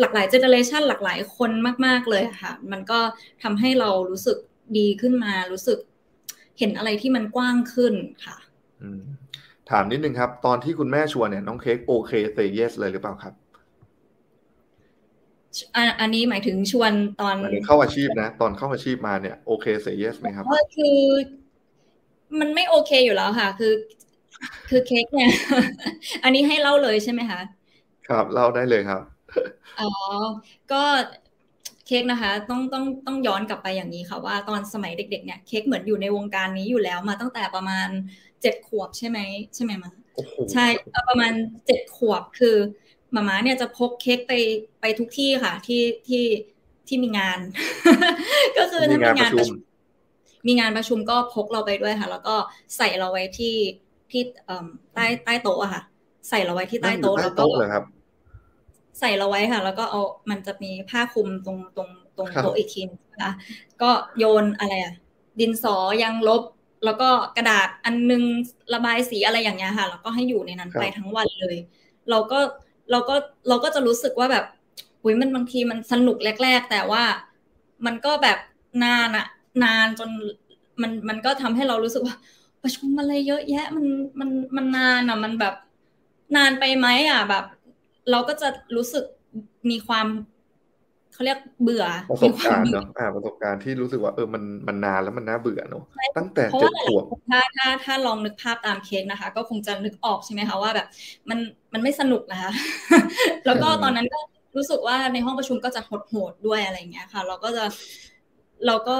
[0.00, 1.50] หลากหลายเจเนเรชันหลากหลายคน
[1.86, 3.00] มาก ๆเลยค่ะ มันก็
[3.42, 4.36] ทำให้เรารู้สึก
[4.78, 5.78] ดีขึ้นมารู้สึก
[6.58, 8.36] เห็นอะไรที่มันกว้างขึ้นค่ะ
[9.70, 13.34] ถามนิดนึงครับ ตอนที่คุณแม่ชวนเนี่ยน้องเค้กโอเคเซเยสเลยหรือเปล่าครับ
[16.00, 17.36] อันนี้หมายถึงชวนตอน
[17.66, 20.98] เข้าอาชีพนะ ตอนเข้าอาชีพมาเนี่ยโอเคเซเยสไหมครับก็คือ
[22.40, 23.72] มันไม่โอเคอยู่แล้วค่ะ คือ
[24.68, 25.30] คือเค้กเนี่ย
[26.24, 27.40] อันนี้ให้เล่าเลยใช่ไหมคะ
[28.08, 29.00] ครับเล่าได้เลยครับ
[29.80, 29.90] อ๋อ
[30.72, 30.82] ก็
[31.86, 37.88] เค้กนะคะต้องต้องต้องย้อนกลับไปอย่างนี้ค่ะว่าตอนสมัยเด็ก ๆ เนี่ยเค้กเหมือนอยู่ในวงการนี้อยู่แล้วมาตั้งแต่ประมาณ
[38.42, 39.18] เจ็ดขวบใช่ไหม
[39.54, 39.90] ใช่ไหมมา
[40.52, 40.66] ใช่
[41.08, 41.32] ประมาณ
[41.66, 42.56] เจ็ดขวบคือ
[43.14, 44.32] มาม่าเนี่ยจะพกเค้กไป
[44.80, 46.24] ไปทุกที่ค่ะที่ที่
[46.88, 47.38] ที่มีงาน
[48.58, 49.58] ก็คือถ้ามีงานประชุม
[50.46, 52.34] มีงานประชุมก็พกเราไปด้วยค่ะ แล้วก็
[52.76, 53.56] ใส่เราไว้ที่
[54.10, 54.22] ที่
[54.94, 55.82] ใต้ใต้โต๊ะค่ะ
[56.28, 57.44] ใส่เราไว้ที่ใต้โต๊ะแล้วก็
[58.98, 63.32] ใส่เราไว้ค่ะ แล้วก็เอามันจะมีผ้าคลุมตรงตรงตรงโต๊ะอีกทีนะคะ
[63.82, 64.94] ก็โยนอะไรอะ
[65.40, 66.42] ดินสอยังลบ
[66.84, 68.22] แล้วก็กระดาษอันนึง
[68.74, 71.56] ระบายสีอะไรอย่างเงี้ยค่ะ แล้วก็ให้อยู่ในนั้นไปทั้งวันเลย
[72.10, 72.38] เราก็
[72.90, 73.14] เราก็
[73.48, 74.44] เราก็จะรู้สึกว่าแบบ
[75.02, 77.04] อุ้ยมันบางทีมันสนุกแรก ๆ แต่ว่า
[77.86, 78.38] มันก็แบบ
[78.84, 79.26] นานอะ
[79.64, 80.10] นานจน
[80.82, 82.16] มันมันก็ทำให้เรารู้สึกว่า
[82.62, 83.86] ประชุมอะไรเยอะแยะ มัน
[84.20, 85.54] มันมันนานอะมันแบบ
[86.36, 87.44] นานไปไหมอะแบบ
[88.10, 89.04] เราก็จะรู้สึก
[89.70, 90.06] มีความ
[91.12, 95.84] เขาเรียกเบื่อประสบการณ์เนาะอ่าประสบการณ์ที่รู้สึกว่าเออมันมันนานแล้วมันน่าเบื่อเนาะ
[96.16, 100.86] ตั้งแต่เจ็ดขวบถ้าถ้าถ้าลองนึกภาพตามเค้กนะคะ ก็คงจะนึกออกใช่ไหมคะว่าแบบ
[101.30, 101.38] มัน
[101.72, 102.52] มันไม่สนุกนะคะ
[103.46, 104.20] แล้วก็ตอนนั้นก็
[104.56, 107.64] รู้สึกว่าในห้องประชุมก็จะหดโหดด้วยอะไรเงี้ยค่ะ เราก็จะ
[108.66, 108.98] เราก็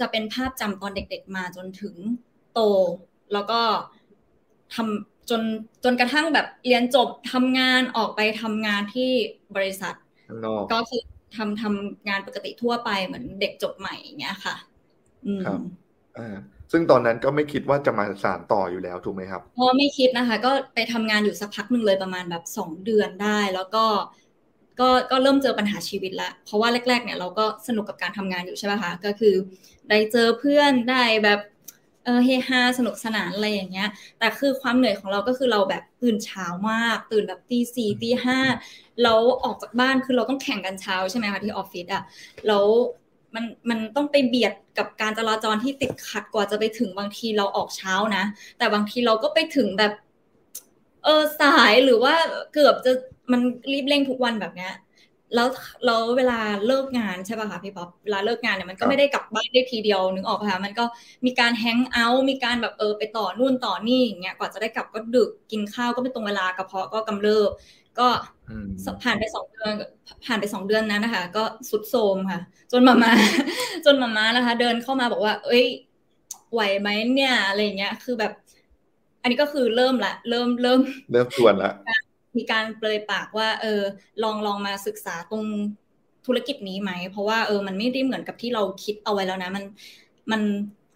[0.00, 1.94] จะเป็นภาพจำตอนเด็ก ๆ มาจนถึง
[2.54, 2.60] โต
[3.32, 3.60] แล้วก็
[4.74, 5.42] ทำ จน
[5.84, 9.10] จนกระทั่งแบบเรียนจบทำงานออกไปทำงานที่
[9.56, 9.94] บริษัท
[10.72, 11.02] ก็คือ
[11.36, 14.56] ทำทำงานปกติทั่วไปเหมือนเด็กจบใหม่อย่างเงี้ยค่ะ
[15.46, 15.60] ครับ
[16.18, 16.36] อ่า
[16.72, 23.84] ซึ่งตอนนั้นก็ไม่คิดว่าจะมาสานต่ออยู่แล้วถูกไหมครับพอไม่คิดนะคะ ก็ไปทำงานอยู่สักพักหนึ่งเลยประมาณแบบสองเดือนได้ แล้วก็
[24.80, 29.34] ก็ก็เริ่มเจอปัญหาชีวิตละเพราะว่าแรก ๆ เนี่ยเราก็สนุกกับการทำงานอยู่ใช่ไหมคะก็คือ
[29.88, 31.40] ได้เจอเพื่อนได้แบบ
[32.06, 33.88] เออเฮฮาสนุกสนานอะไรอย่างเงี้ย
[34.18, 38.38] แต่คือความเหนื่อยของเราก็คือเราแบบตื่นเช้ามาก ตื่นแบบตีสี่ตีห้า
[39.02, 42.02] แล้วออกจากบ้านคือเราต้องแข่งกันเช้าใช่ไหมคะที่ออฟฟิศอะ
[42.46, 42.64] แล้ว
[43.34, 48.24] มันมันต้องไปเบียดกับการจราจรที่ติดขัดกว่าจะไปถึงบางทีเราออกเช้านะ
[48.58, 49.92] แต่บางทีเราก็ไปถึงแบบ
[51.04, 52.14] เออสายหรือว่า
[52.52, 52.92] เกือบจะ
[53.32, 53.40] มัน
[53.72, 54.72] รีบเร่งทุกวันแบบเนี้ย
[55.36, 55.48] แล้ว
[55.86, 60.84] แล้วเวลาเลิกงานใช่ป่ะคะพี่ป๊อปเวลาเลิกงานเนี่ยมันก็ไม่ได้กลับบ้านได้ทีเดียวนึกออกค่ะมันก็
[61.26, 67.50] มีการแฮงเอาท์มีการแบบเออไปต่อนู่นต่อนี่อย่างเงี้ยกว่าจะได้กลับก็ดึกกินข้าวก็ไม่ตรงเวลากระเพาะก็กำเริบ
[67.98, 68.08] ก็
[69.02, 69.72] ผ่านไปสองเดือน
[70.26, 72.40] ผ่านไปสองเดือนนั้นนะคะ ก็สุดโทมค่ะ
[72.72, 73.12] จนมามา
[73.84, 75.64] จนมามานะคะ เดินเข้ามาบอกว่า เอ้ย
[76.52, 78.32] ไหวไหมเนี่ยอะไรเงี้ย คือแบบ
[79.22, 80.80] อันนี้ก็คือเริ่มละ เริ่มเริ่ม
[81.12, 81.72] เริ่มชวนละ
[82.38, 83.82] มีการเปลยปากว่าเออ
[84.22, 85.44] ลองลองมาศึกษาตรง
[86.26, 89.64] ธุรกิจนี้ไหม เพราะว่าเออมันไม่ได้เหมือนกับที่เราคิดเอาไว้แล้วนะ มัน
[90.32, 90.42] มัน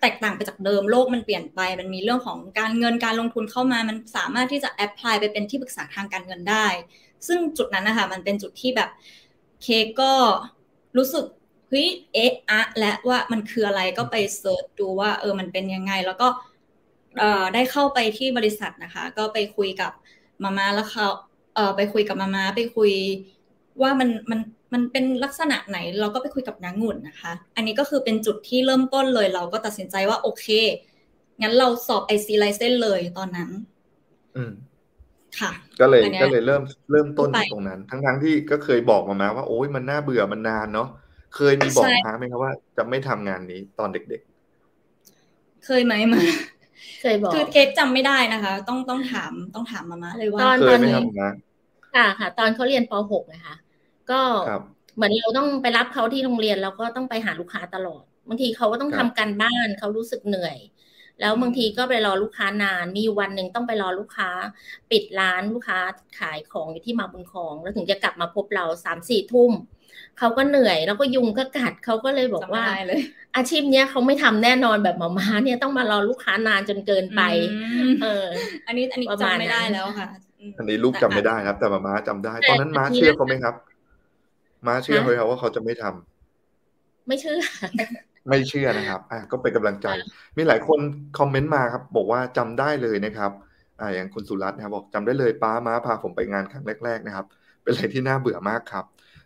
[0.01, 6.67] แตกต่างไปจากเดิมโลกมันเปลี่ยนไป มันมีเรื่องของการเงินการลงทุนเข้ามา มันสามารถที่จะแอพพลายไปเป็นที่ปรึกษาทางการเงินได้
[7.27, 8.91] ซึ่งจุดนั้นนะคะมันเป็นจุดที่แบบ
[9.63, 9.67] เค้ก
[10.01, 10.13] ก็
[10.97, 11.25] รู้สึก
[11.69, 16.29] เฮ้ยเอ๊ะอะและว่ามันคืออะไรก็ไป search ดูว่าเออมันเป็นยังไง แล้วก็
[17.19, 19.93] เอ่อได้เข้าไปที่บริษัทนะคะ ก็ไปคุยกับ
[20.43, 21.07] มาม้าแล้วเขา
[21.55, 22.93] เอ่อไปคุยกับมาม้าไปคุย
[23.83, 24.41] ว่ามันมัน
[24.73, 30.47] มันเป็นลักษณะไหน เราก็ไปคุยกับนางงุ่นนะคะ อันนี้ก็คือเป็นจุดที่เริ่มต้นเลย เราก็ตัดสินใจว่าโอเค
[31.43, 33.51] งั้นเราสอบ IC license เลยตอนนั้น
[34.37, 34.53] อืม
[35.41, 40.89] ค่ะก็เลยอันเนี้ยก็เลยเริ่มเริ่มต้นไปตรงนั้น ทั้งทั้งๆที่ก็เคยบอกมามาว่าโอ้ยมันน่าเบื่อมันนานเนาะ
[41.37, 44.23] เคยมีบอกใช่มาไหมครับว่า จะไม่ทำงานนี้ตอนเด็ก
[45.67, 46.21] เคยไหมมา
[47.01, 51.31] เคยบอกคือเค้กจำไม่ได้นะคะ ต้องต้องถามต้องถามมาม่าเลยว่าตอนๆเคตยอนไหมนี้ครับมา
[51.95, 53.55] ค่ะค่ะ ตอนเขาเรียนป .6 นะคะ
[54.11, 54.63] ก็ครับ
[54.97, 60.57] เหมือนเราต้องไปรับเขาที่โรงเรียนเราก็ต้องไปหาลูกค้าตลอดบางทีเขาก็ต้องครัทำบการบ้านเขารู้สึกเหนื่อย
[61.21, 64.31] แล้วบางทีก็ไปรอลูกค้านาน มีอยู่วันหนึ่งต้องไปรอลูกค้า
[64.91, 65.79] ปิดร้านลูกค้า
[66.19, 69.53] ขายของอยู่ที่มาบุญครอง แล้วถึงจะกลับมาพบเราสามสี่ทุ่ม
[70.19, 73.01] เขาก็เหนื่อยแล้วก็ยุงก็กัดเขาก็เลยบอกจำไม่ว่าได้เลย
[73.37, 77.21] อาชีพเนี้ยเขาไม่ทำแน่นอนแบบหมาม้าเนี่ยต้องมารอลูกค้านานจนเกินไป
[77.53, 78.27] อืมเออ
[78.67, 80.09] อันนี้อันนี้ประมาณจำไม่ได้นั้นแล้วค่ะ
[80.49, 83.55] มอันนี้ลูกจำไม่ได้ครับ แต่มาม้าจำได้ ตอนนั้นม้าแต่ทีเชื่อนั้นเขาไหมครับ
[84.67, 87.41] ม้าเชื่อฮะเขาไหมครับว่าเขาจะไม่ทำไม่เชื่อ
[88.29, 89.89] ไม่เชื่อนะครับอะก็เป็นกำลังใจ
[90.37, 90.79] มีหลายคน
[91.19, 93.31] คอมเมนต์มาครับ บอกว่าจำได้เลยนะครับ
[93.81, 97.27] อ่าอย่างคุณสุรัตน์นะครับบอกจำได้เลยป้าม้าพาผมไปงานครั้งแรก ๆ นะครับ
[97.63, 98.85] เป็นอะไรที่น่าเบื่อมากครับ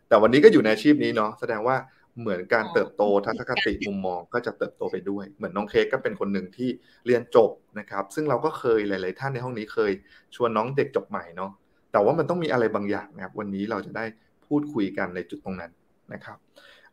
[0.09, 1.77] แต่วันนี้ก็อยู่ในอาชีพนี้เนาะแสดงว่า
[2.21, 6.69] เหมือนการเติบโตทัศนคติมุมมองก็จะเติบโตไปด้วย เหมือนน้องเค้กก็เป็นคนหนึ่งที่
[7.07, 9.93] เรียนจบนะครับ ซึ่งเราก็เคยหลาย ๆ ท่านในห้องนี้เคย
[10.35, 11.51] ชวนน้องเด็กจบใหม่เนาะ
[11.93, 14.05] แต่ว่ามันต้องมีอะไรบางอย่างนะครับ วันนี้เราจะได้
[14.47, 15.71] พูดคุยกันในจุดตรงนั้น
[16.13, 16.39] นะครับ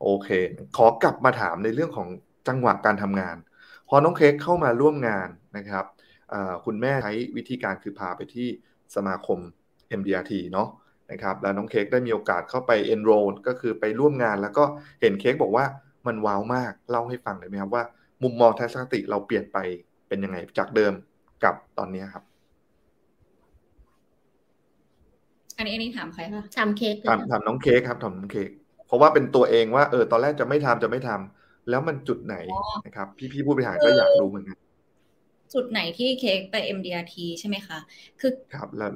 [0.02, 0.28] โอเค
[0.76, 2.08] ขอกลับมาถามในเรื่องของ
[2.48, 3.36] จังหวะการทำงาน
[3.88, 5.84] พอน้องเค้กเข้ามาร่วมงานนะครับ
[6.32, 8.48] อ่าคุณแม่ใช้วิธีการคือพาไปที่
[8.94, 9.38] สมาคม
[9.98, 10.68] MDRT เนาะ
[11.10, 14.64] นะครับแล้วน้องเค้กได้มีโอกาสเข้าไป enroll ก็คือไปร่วมงาน แล้วก็
[15.00, 15.64] เห็นเค้กบอกว่า
[16.06, 17.84] มันว้าวมากเล่าให้ฟังหน่อยไหมครับว่า
[18.22, 19.58] มุมมองทัศนคติเราเปลี่ยนไป
[20.08, 20.92] เป็นยังไงจากเดิม
[21.44, 22.24] กับตอนนี้ครับ
[25.58, 28.61] อันนี้อันนี้ถามใครคะทำเค้กเลยถามนะถามน้องเค้กครับถามน้องเค้กเพ
[28.92, 32.36] ราะว่าเป็นตัวเองว่าเออตอนแรกจะไม่ทำจะไม่ทำแล้วมันจุดไหน
[32.86, 34.58] นะครับ พี่พี่ผู้บริหารก็อยากรู้เหมือนกัน
[35.54, 37.78] จุดไหนที่เค้กไป MDRT ใช่ไหมคะ
[38.20, 38.92] คือครับแล้ว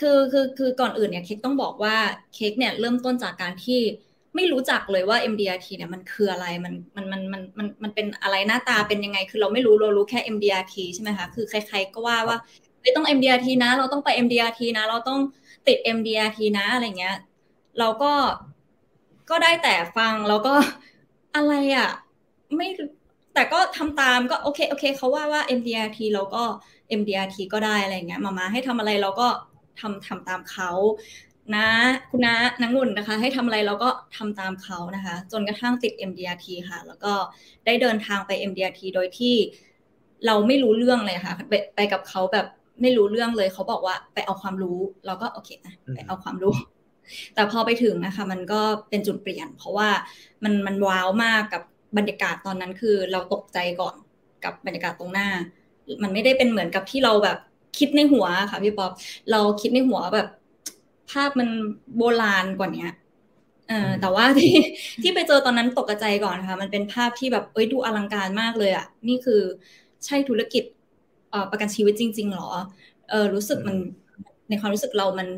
[0.00, 1.96] คือคือคือก่อนอื่นเนี่ยเค้กต้องบอกว่า
[2.34, 3.80] เค้กเนี่ยเริ่มต้นจากการที่
[4.34, 12.36] ไม่รู้จักเลยว่า MDRT เนี่ยมันคืออะไรมันมันมันมันมันมันเป็นอะไรหน้าตาเป็นยังไง คือเราไม่รู้เรารู้แค่ MDRT ใช่ไหมคะคือใคร ๆ ก็ว่าว่า
[12.80, 15.20] เฮ้ยต้อง MDRT นะ เราต้องไป MDRT นะ เราต้อง
[15.68, 17.16] ติด MDRT นะอะไรเงี้ย
[17.78, 18.12] เราก็
[19.30, 20.54] ก็ได้แต่ฟังแล้วก็
[21.36, 21.90] อะไรอะ
[22.56, 22.68] ไม่
[23.34, 26.44] แต่ก็ทำตามก็โอเคโอเคเขาว่าว่า MDRT เราก็
[27.00, 29.28] MDRT ก็ได้อะไรเงี้ยมามาให้ทำอะไรเราก็
[29.80, 30.70] ทำทำตามเขา
[31.56, 31.68] นะ
[32.10, 37.12] คุณน้านางงุ่นนะคะ ให้ทำอะไรเราก็ทำตามเขานะคะ จนกระทั่งติด MDRT ค่ะ แล้วก็
[37.66, 39.34] ได้เดินทางไป MDRT โดยที่
[40.26, 42.46] เราไม่รู้เรื่องเลยค่ะ ไปไปกับเขาแบบ
[42.80, 46.54] ไม่รู้เรื่องเลยเขาบอกว่าไปเอาความรู้ เราก็โอเคนะไปเอาความรู้
[47.34, 49.88] แต่พอไปถึงนะคะ มันก็เป็นจุดเปลี่ยน เพราะว่า
[50.44, 51.62] มันมันว้าวมากกับ
[51.96, 53.96] บรรยากาศตอนนั้นคือเราตกใจก่อน
[54.44, 55.28] กับบรรยากาศตรงหน้า
[56.02, 57.38] มันไม่ได้เป็นเหมือนกับที่เราแบบ
[57.78, 58.90] คิดในหัวค่ะพี่ป๊อป
[59.30, 60.28] เราคิดในหัวแบบ
[61.10, 61.48] ภาพมัน
[61.96, 62.90] โบราณกว่าเนี้ย
[63.68, 64.54] เออแต่ว่าที่
[65.02, 69.40] ที่ไปเจอตอนนั้นตกใจก่อนค่ะ มันเป็นภาพที่แบบเอ้ยดูอลังการมากเลยอะนี่คือ
[70.04, 70.64] ใช่ธุรกิจ
[71.30, 72.48] เอ่อประกันชีวิตจริง ๆหรอ
[73.10, 73.76] เออรู้สึกมัน
[74.48, 75.28] ในความรู้สึกเรามัน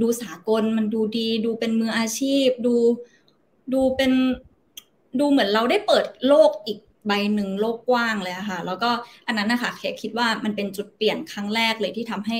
[0.00, 2.76] ดูสากลมันดูดี ดูเป็นมืออาชีพ ดู
[3.74, 4.12] ดูเป็น
[5.20, 8.90] ดูเหมือนเราได้เปิดโลกอีกใบหนึ่งโลกกว้างเลยอะค่ะ แล้วก็
[9.26, 12.38] อันนั้นนะคะเค้กคิดว่ามันเป็นจุดเปลี่ยนครั้งแรกเลยที่ทำให้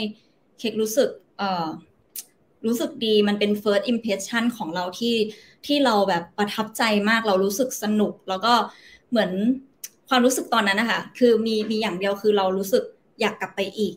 [0.59, 1.67] เค้กรู้สึกเอ่อ
[2.67, 5.17] รู้สึกดีมันเป็น first impression ของเราที่
[5.67, 8.55] ที่เราแบบประทับใจมากเรารู้สึกสนุก แล้วก็
[9.11, 9.31] เหมือน
[10.09, 12.83] ความรู้สึกตอนนั้นนะคะคือมีมีอย่างเดียวคือเรารู้สึก
[13.21, 13.95] อยากกลับไปอีก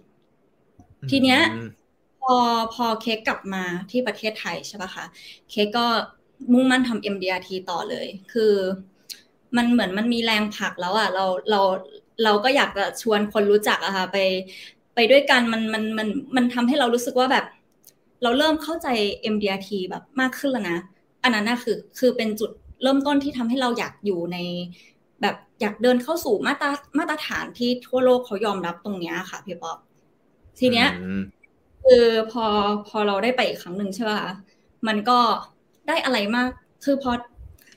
[1.10, 1.68] ทีเนี้ยอืม
[2.26, 2.38] พอ
[2.74, 5.06] พอเค้กกลับมาที่ประเทศไทยใช่ปะคะ
[5.50, 5.86] เค้กก็
[6.54, 8.54] มุ่งมั่นทำ MDRT ต่อเลย คือ
[9.56, 11.62] มันเหมือนมันมีแรงผลักแล้วอะเราเรา
[12.24, 14.18] เราก็อยากจะชวนคนรู้จักอะค่ะไป
[14.96, 17.46] ไปด้วยกันมันมันมันมันทำให้เรารู้สึกว่าแบบ
[18.24, 18.88] เราเริ่มเข้าใจ
[19.34, 20.78] MDRT แบบมากขึ้นแล้วนะ
[21.24, 22.52] อันนั้นน่ะคือคือเป็นจุด
[22.84, 24.38] เริ่มต้นที่ทำให้เราอยากอยู่ใน
[25.22, 29.78] แบบอยากเดินเข้าสู่มาตรมาตรฐานที่ทั่วโลกเขายอมรับตรงเนี้ยค่ะพี่ป๊อป
[30.60, 30.88] ทีเนี้ย
[31.86, 32.45] คือพอ
[32.88, 34.21] พอเราได้ไปอีกครั้งหนึ่งใช่ป่ะ
[34.88, 35.19] มันก็
[35.88, 36.50] ได้อะไรมาก
[36.86, 37.12] คือพอ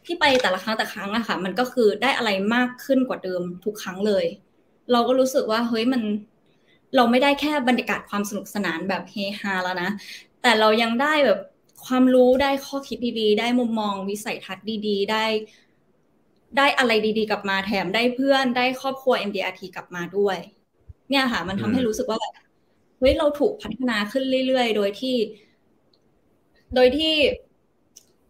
[0.07, 4.25] ที่ไปแต่ละครั้งแต่ครั้งอะค่ะ มันก็คือได้อะไรมากขึ้นกว่าเดิมทุกครั้งเลย
[4.93, 6.03] เราก็รู้สึกว่าเฮ้ยมัน
[6.97, 9.91] เราไม่ได้แค่บรรยากาศความสนุกสนานแบบเฮฮาแล้วนะ
[10.43, 11.39] แต่เรายังได้แบบ
[11.87, 15.25] ความรู้ได้ข้อคิดดีๆ ได้มุมมองวิสัยทัศน์ดีๆ ได้
[16.57, 20.39] ได้อะไรดีๆ กลับมาแถมได้เพื่อนได้ครอบครัว MDRT กลับมาด้วย
[21.11, 22.35] เนี่ยค่ะ มันทำให้รู้สึกว่าแบบ
[22.99, 25.17] เฮ้ยเราถูกพัฒนาขึ้นเรื่อยๆ โดยที่
[26.75, 27.15] โดยที่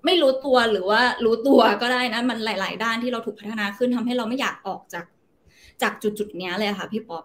[0.05, 5.05] ไม่รู้ตัวหรือว่ารู้ตัวก็ได้นะ มันหลาย ๆ ด้านที่เราถูกพัฒนาขึ้นทำให้เราไม่อยากออกจาก
[5.83, 7.25] จากจุดๆนี้เลยค่ะ พี่ป๊อป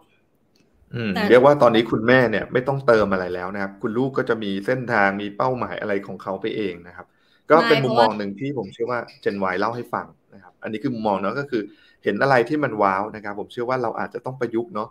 [1.30, 7.08] เรียกว่าตอนนี้คุณแม่เนี่ย ไม่ต้องเติมอะไรแล้วนะครับ คุณลูกก็จะมีเส้นทางมีเป้าหมายอะไรของเขาไปเองนะครับ
[7.50, 11.62] ก็เป็นมุมมองหนึ่งที่ผมเชื่อว่าเจนวายเล่าให้ฟังนะครับ อันนี้คือมุมมองเนาะก็คือ
[12.04, 14.90] เห็นอะไรที่มันว้าวนะครับ ผมเชื่อว่าเราอาจจะต้องประยุกต์เนาะ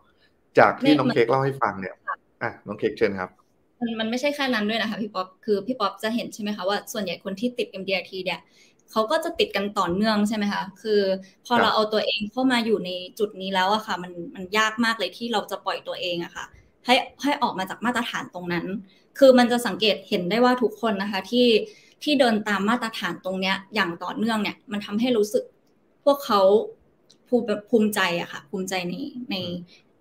[0.58, 1.94] จากที่น้องเค้กเล่าให้ฟังเนี่ย
[2.42, 3.30] อะน้องเค้กเชิญครับ
[3.80, 8.40] มันมันไม่ใช่แค่นั้นด้วยนะคะพี่ป๊อปคือพี่ป๊อปจะเห็นใช่ไหมคะว่าส่วนใหญ่คนที่ติด MDRT เนี่ย
[8.90, 11.00] เขาก็จะติดกันต่อเนื่องใช่ไหมคะ คือ
[11.46, 16.44] พอเราเอาตัวเองเข้ามาอยู่ในจุดนี้แล้วอะค่ะ มันมันยากมากเลยที่เราจะปล่อยตัวเองอะค่ะ
[16.86, 18.66] ให้ให้ออกมาจากมาตรฐานตรงนั้น
[19.18, 21.48] คือมันจะสังเกตเห็นได้ว่าทุกคนนะคะ ที่
[22.02, 25.44] ที่เดินตามมาตรฐานตรงเนี้ย อย่างต่อเนื่องเนี่ย มันทำให้รู้สึก
[26.04, 26.40] พวกเขา
[27.28, 28.94] ภูมิภูมิใจอะค่ะ ภูมิใจใน
[29.30, 29.36] ใน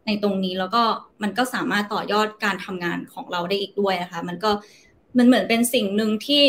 [0.06, 0.84] ในตรงนี้แล้วก็
[1.24, 4.52] มันก็สามารถต่อยอดการทำงานของเราได้อีกด้วยนะคะ มันก็
[5.18, 6.44] มันเหมือนเป็นสิ่งหนึ่งที่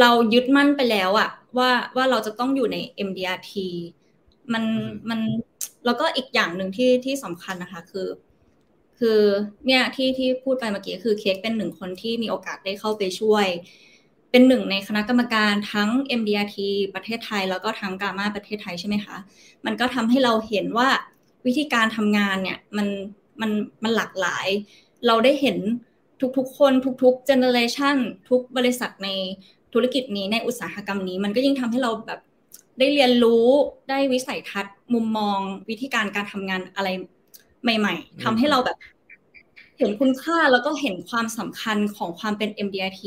[0.00, 2.76] เรายึดมั่นไปแล้วอะว่าว่าเราจะต้องอยู่ใน
[3.08, 3.52] MDRT
[4.52, 4.64] มัน
[5.08, 5.20] มัน
[5.84, 8.08] แล้วก็อีกอย่างหนึ่งที่ที่สำคัญนะคะคือ
[8.98, 9.20] คือ
[9.66, 13.46] เนี่ยที่ที่พูดไปเมื่อกี้คือเค้กเป็นหนึ่งคนที่มีโอกาสได้เข้าไปช่วย
[14.30, 15.88] เป็นหนึ่งในคณะกรรมการทั้ง
[16.20, 16.58] MDRT
[16.94, 19.16] ประเทศไทย แล้วก็ทั้งกามาประเทศไทยใช่ไหมคะ
[19.66, 20.88] มันก็ทำให้เราเห็นว่า
[21.48, 22.88] วิธีการทำงานเนี่ยมัน
[23.40, 23.50] มัน
[23.82, 24.46] มันหลากหลาย
[25.06, 25.56] เราได้เห็น
[26.36, 27.96] ทุกๆ คนทุกๆเจเนอเรชัน
[28.28, 29.08] ทุกบริษัทใน
[29.72, 32.20] ธุรกิจนี้ในอุตสาหกรรมนี้ มันก็ยิ่งทำให้เราแบบ
[32.78, 33.46] ได้เรียนรู้
[33.90, 36.88] ได้วิสัยทัศน์ มุมมองวิธีการการทำงานอะไร
[37.62, 38.78] ใหม่ ๆทำให้เราแบบ
[39.78, 43.02] เห็นคุณค่าแล้วก็เห็นความสำคัญของความเป็น MDRT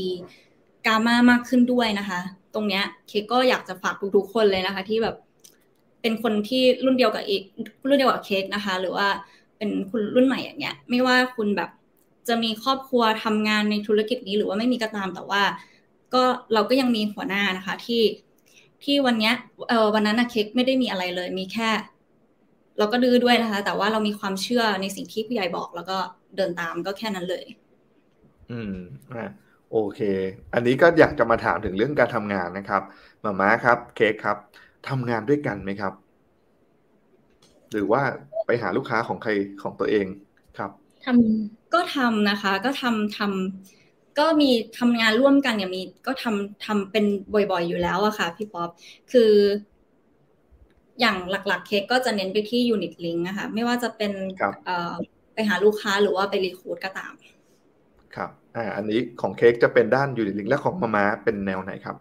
[0.86, 2.20] กามามากขึ้นด้วยนะคะ
[2.54, 5.16] ตรงเนี้ยเคก็อยากจะฝากทุกๆคนเลยนะคะ ที่แบบ
[6.02, 7.42] เป็นคนที่รุ่นเดียวกับอีก
[7.88, 9.08] รุ่นเดียวกับเค้กนะคะ หรือว่า
[9.58, 11.70] เป็นคุณรุ่นใหม่อย่างเงี้ย ไม่ว่าคุณแบบ
[12.28, 15.44] จะมีครอบครัวทำงานในธุรกิจนี้ หรือว่าไม่มีก็ตามแต่ว่า
[16.14, 18.02] ก็เราก็ยังมีหัวหน้านะคะ ที่
[18.84, 19.34] ที่วันเนี้ย
[19.70, 21.70] เออวันนั้นนะเค้กไม่ได้มีอะไรเลย มีแค่
[22.78, 25.98] เราก็ดื้อด้วยนะคะ แต่ว่าเรามีความเชื่อในสิ่งที่ผู้ใหญ่บอก แล้วก็
[26.36, 27.46] เดินตามก็แค่นั้นเลย
[28.52, 28.74] อืม
[29.14, 29.26] อ่า
[29.72, 30.00] โอเค
[30.54, 32.82] อันนี้ก็อยากจะมาถามถึงเรื่องการทำงานนะครับ
[33.24, 34.38] มาม่าครับ เค้กครับ
[34.90, 35.94] ทำงานด้วยกันไหมครับ
[37.72, 38.02] หรือว่า
[38.46, 40.06] ไปหาลูกค้าของใครของตัวเอง
[40.58, 40.72] ครับ
[41.06, 48.70] ทำก็ทำนะคะ ก็ทำทำก็มีทำงานร่วมกันเนี่ยมีก็ทำทำเป็นบ่อยๆอยู่แล้วอะค่ะ พี่ป๊อป
[49.12, 49.32] คือ
[51.00, 54.12] อย่างหลักๆ เค้กก็จะเน้นไปที่ยูนิตลิงก์นะคะไม่ว่าจะเป็น
[55.34, 57.14] ไปหาลูกค้าหรือว่าไปรีคูดก็ตาม
[58.16, 61.96] ครับอ่าอันนี้ของเค้กจะเป็นด้านยูนิตลิงก์และของมามาเป็นแนวไหนครับ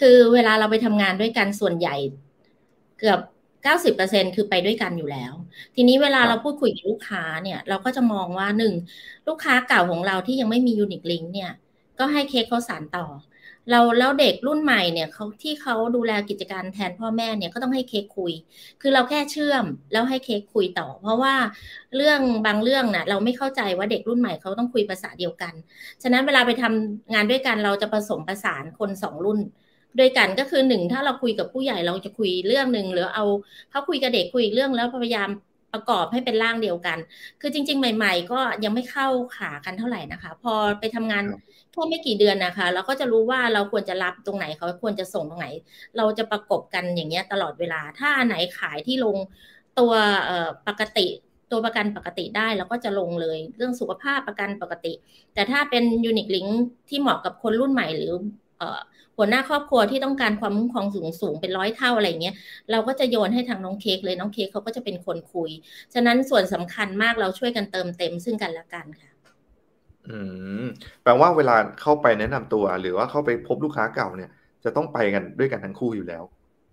[0.00, 1.96] คือเวลาเราไปทำงานด้วยกันส่วนใหญ่
[2.98, 3.18] เกือบ
[3.62, 5.32] เก้าสิบเปอร์เซ็นคือไปด้วยกันอยู่แล้ว
[5.74, 8.74] ทีนี้เวลาเราพูดคุยกับลูกค้าเนี่ย เราก็จะมองว่าหนึ่ง
[9.28, 11.50] ลูกค้าเก่าของเราที่ยังไม่มียูนิคลิงเนี่ย
[11.98, 13.06] ก็ให้เค้กเขาสานต่อ
[13.70, 18.32] เราแล้วเด็กรุ่นใหม่เนี่ยเขาที่เขาดูแลกิจการแทนพ่อแม่เนี่ยก็ต้องให้เค้กคุย
[18.80, 21.34] คือเราแค่เชื่อมแล้วให้เค้กคุยต่อ เพราะว่า
[21.96, 25.54] เรื่องบางเรื่องน่ะเราไม่เข้าใจว่าเด็กรุ่นใหม่เขาต้องคุยภาษาเดียวกัน
[26.02, 29.38] ฉะนั้นเวลาไปทำงานด้วยกันเราจะผสมประสานคนสองรุ่น
[29.98, 33.24] ด้วยกันก็คือหนึ่งถ้าเราคุยกับผู้ใหญ่เราจะคุยเรื่องหนึ่งหรือเอา
[33.70, 35.30] เขาคุยกับเด็กคุยอีกเรื่องแล้วพยายาม
[35.72, 36.98] ประกอบให้เป็นร่างเดียวกัน
[37.40, 41.24] คือจริง ๆ ใหม่ ๆ ก็ยังไม่เข้าขากันเท่าไหร่นะคะ พอไปทำงาน
[41.72, 45.48] แค่ไม่กี่เดือนนะคะ เราก็จะรู้ว่าเราควรจะรับตรงไหนเขาควรจะส่งตรงไหน
[45.96, 49.16] เราจะประกบกันอย่างเงี้ยตลอดเวลา ถ้าไหนขายที่ลง
[49.78, 49.92] ตัว
[50.68, 51.06] ปกติ
[51.50, 54.92] ตัวประกันปกติได้เราก็จะลงเลยเรื่องสุขภาพประกันปกติ
[55.34, 56.46] แต่ถ้าเป็นยูนิคลิง
[56.88, 58.12] ที่เหมาะกับคนรุ่นใหม่หรือ
[59.16, 62.34] หัวหน้าครอบครัวที่ต้องการความคุ้มครองสูงสูงเป็นร้อยเท่าอะไรเงี้ย
[62.70, 65.50] เราก็จะโยนให้ทางน้องเค้กเลยน้องเค้กเขาก็จะเป็นคนคุย
[65.94, 69.10] ฉะนั้นส่วนสำคัญมากเราช่วยกันเติมเต็มซึ่งกันและกันค่ะ
[70.08, 70.18] อื
[70.62, 70.64] ม
[71.02, 74.30] แปลว่าเวลาเข้าไปแนะนำตัว หรือว่าเข้าไปพบลูกค้าเก่าเนี่ย
[74.64, 76.22] จะต้องไปกันด้วยกันทั้งคู่อยู่แล้ว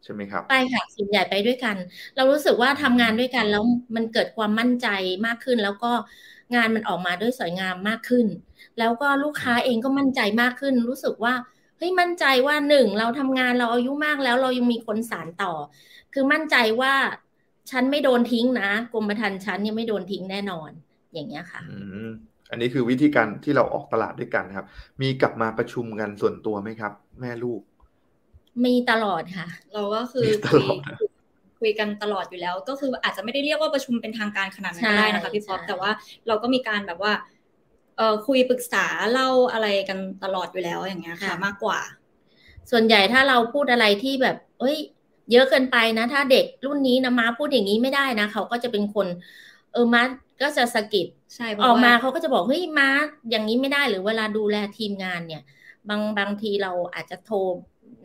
[0.04, 1.75] ใช่ไหมครับไปค่ะส่วนใหญ่ไปด้วยกัน
[2.15, 3.63] เรารู้สึกว่าทำงานด้วยกันแล้ว
[3.95, 4.88] มันเกิดความมั่นใจ
[5.25, 5.91] มากขึ้น แล้วก็
[6.56, 8.28] งานมันออกมาด้วยสวยงามมากขึ้น
[8.80, 11.34] แล้วก็ลูกค้าเองก็มั่นใจมากขึ้น รู้สึกว่า
[11.79, 15.53] เฮ้ยมั่นใจว่าหนึ่งเราทำงานเราอายุมากแล้วเรายังมีคนสารต่อ
[16.13, 16.93] คือมั่นใจว่า
[17.71, 20.69] ฉันไม่โดนทิ้งนะกรมธรรม์ฉันยังไม่โดนทิ้งแน่นอน
[21.13, 22.09] อย่างเงี้ยค่ะอืม
[22.51, 24.65] อันนี้คือวิธีการที่เราออกตลาดด้วยกันครับ
[25.01, 27.61] มีกลับมาประชุมกันส่วนตัวไหมครับ แม่ลูก
[28.65, 30.99] มีตลอดค่ะ เราก็คือมีตคุยลอดนะ
[31.59, 35.91] คุยกันตลอดอยู่แล้ว ก็คืออาจจะไม่ได้เรียกว่าประชุมเป็นทางการขนาดนั้นก็ได้นะคะพี่ป๊อปใช่แต่ว่า
[36.27, 37.38] เราก็มีการแบบว่าเออ
[38.27, 41.79] คุยปรึกษาเล่าอะไรกันตลอดอยู่แล้วอย่างเงี้ยค่ะ มากกว่า
[42.71, 44.77] ส่วนใหญ่ถ้าเราพูดอะไรที่แบบ เอ้ย
[45.31, 49.07] เยอะเกินไปนะ ถ้าเด็กรุ่นนี้นะมาพูดอย่างนี้ไม่ได้นะเขาก็จะเป็นคน
[49.73, 50.01] เออมา
[50.41, 52.89] ก็จะสะกิดใช่เพอราะอกมาว่าเขาก็จะบอกเฮ้ยมา
[53.29, 55.41] อย่างนี้ไม่ได้หรือเวลาดูแลทีมงานเนี่ย
[55.89, 57.35] บางบางทีเราอาจจะโทร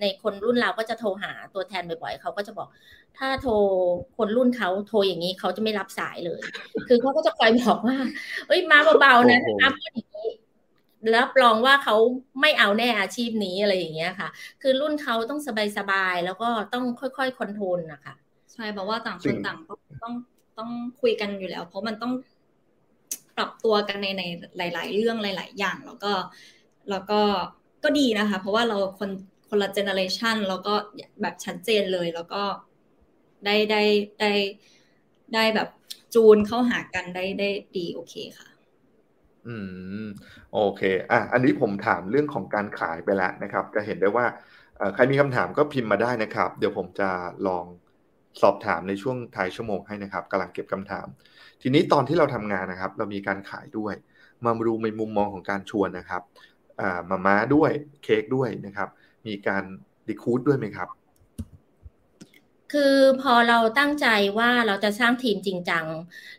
[0.01, 2.69] ในคนรุ่นเราก็จะโทรหาตัวแทนบ่อยๆเขาก็จะบอก
[3.19, 3.53] ถ้าโทร
[4.17, 6.41] คนรุ่นเขาโทรอย่างนี้เขาจะไม่รับสายเลย
[6.89, 7.97] คือเขาก็จะคอยบอกว่า
[8.49, 10.29] เอ้ยมาเบาๆนะโอ้โหถ้าพูดอย่างนี้
[11.17, 11.97] รับรองว่าเขา
[12.41, 14.29] ไม่เอาแน่อาชีพนี้อะไรอย่างเงี้ยค่ะ
[14.63, 15.41] คือรุ่นเขาต้อง
[15.79, 18.15] สบายๆแล้วก็ต้องค่อยๆคอนโทรลนะคะ
[18.53, 20.15] ใช่เพราะว่าต่างคจรินงต่างต้องต้อง
[20.59, 22.13] ต้องคุยกันอยู่แล้ว เพราะมันต้อง
[23.37, 24.23] ปรับตัวกันในใน
[24.75, 26.13] หลาย ๆ เรื่องหลาย ๆ อย่าง แล้วก็
[26.91, 27.21] แล้วก็
[27.85, 29.11] ก็ดีนะคะ เพราะว่าเราคน
[29.55, 30.75] คนละเจเนอเรชันแล้วก็
[31.21, 32.43] แบบชัดเจนเลยแล้วก็
[33.45, 33.83] ได้ได้
[34.21, 34.33] ได้
[35.35, 35.69] ได้แบบ
[36.15, 38.49] จูนเข้าหากันได้ได้ดีโอเคค่ะ
[39.47, 39.57] อื
[40.05, 40.07] ม
[40.53, 44.27] โอเค อะ อันนี้ผมถามเรื่องของการขายไปแล้วนะครับ จะเห็นได้ว่า
[44.95, 47.11] ใครมีคำถามก็พิมพ์มาได้นะครับ เดี๋ยวผมจะ
[47.47, 47.65] ลอง
[48.43, 51.07] สอบถามในช่วงท้ายชั่วโมงให้นะครับกำลังเก็บคำถาม
[51.63, 53.95] ทีนี้ตอนที่เราทำงานนะครับ เรามีการขายด้วย
[54.45, 56.23] มาดูในมุมมองของการชวนนะครับ
[56.81, 57.71] อ่ามาม้าด้วย
[58.05, 58.89] เค้กด้วยนะครับ
[59.27, 59.65] มีการ
[60.07, 60.89] ดีคูดด้วยไหมครับ
[62.73, 64.07] คือพอเราตั้งใจ
[64.39, 65.87] ว่าเราจะสร้างทีมจริงจัง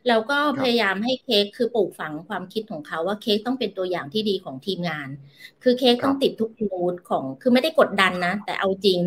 [0.08, 5.10] เราก็ครับพยายามให้เค้กคือปลูกฝังความคิดของเขาว่าเค้กต้องเป็นตัวอย่างที่ดีของทีมงาน
[5.64, 9.00] คือเค้กครับต้องติดทุกคุณวุฒิของ คือไม่ได้กดดันนะ แต่เอาจริง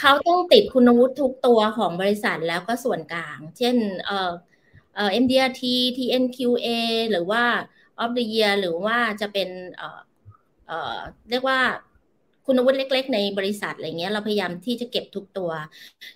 [0.00, 4.32] เขาต้องติดคุณวุฒิทุกตัวของบริษัทแล้วก็ส่วนกลาง เช่น เอ่อ
[4.96, 5.62] เอ่อ MDRT
[5.98, 6.68] TNQA
[7.10, 7.42] หรือว่า
[8.02, 10.00] of the year หรือว่าจะเป็นเอ่อ
[10.66, 10.96] เอ่อ
[11.30, 11.60] เรียกว่า
[12.46, 15.50] คุณวุฒิเล็ก ๆ ในบริษัทอะไรเงี้ยเราพยายามที่จะเก็บทุกตัว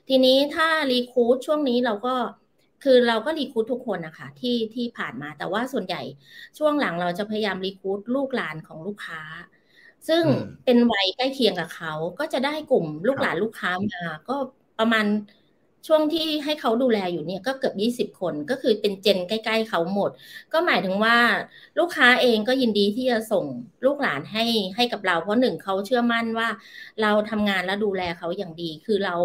[0.09, 2.15] ทีนี้ถ้ารีคูดช่วงนี้เราก็
[2.81, 6.01] คือเราก็รีคูดทุกคนนะคะที่ที่ผ่านมาแต่ว่าส่วนใหญ่
[6.59, 9.21] ช่วงหลังเราจะพยายามรีคูดลูกหลานของลูกค้า
[10.09, 14.33] ซึ่งอืมเป็นวัยใกล้เคียงกับเขาก็จะได้กลุ่มลูกครับหลานลูกค้ามาก็
[14.79, 15.07] ประมาณ
[15.87, 20.11] ช่วงที่ให้เขาดูแลอยู่เนี่ยก็เกือบยี่สิบคนก็คือเป็นเจนใกล้ๆเขาหมด
[20.53, 21.17] ก็หมายถึงว่า
[21.79, 23.45] ลูกค้าเองก็ยินดีที่จะส่ง
[23.87, 24.45] ลูกหลานให้
[24.77, 26.49] ให้กับเรา เพราะหนึ่งเขาเชื่อมั่นว่า
[27.03, 29.17] เราทำงานและดูแลเขาอย่างดี คือเรา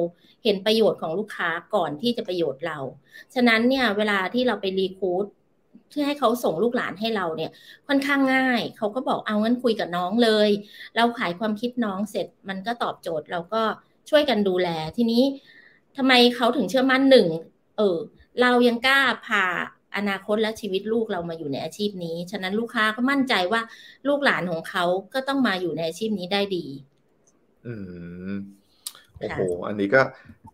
[0.43, 2.79] เห็นประโยชน์ของลูกค้าก่อนที่จะประโยชน์เรา
[3.33, 5.25] ฉะนั้นเนี่ยเวลาที่เราไปรีคูด
[5.91, 7.51] ที่ให้เขาส่งลูกหลานให้เราเนี่ย
[7.87, 10.49] ค่อนข้างง่าย เขาก็บอกเอางั้นคุยกับน้องเลย
[10.95, 13.63] เราขายความคิดน้องเสร็จมันก็ตอบโจทย์เราก็
[14.09, 15.23] ช่วยกันดูแลทีนี้
[15.97, 17.27] ทำไมเขาถึงเชื่อมั่นหนึ่ง
[17.77, 17.97] เออ
[18.41, 19.45] เรายังกล้าพา
[19.97, 23.61] อนาคตและชีวิตลูกเรามาอยู่ในอาชีพนี้ ฉะนั้นลูกค้าก็มั่นใจว่า
[24.07, 26.65] ลูกหลานของเขาก็ต้องมาอยู่ในอาชีพนี้ได้ดี
[27.65, 27.73] อื
[28.31, 28.33] ม
[29.19, 30.01] โอ้ค่ะโห อันนี้ก็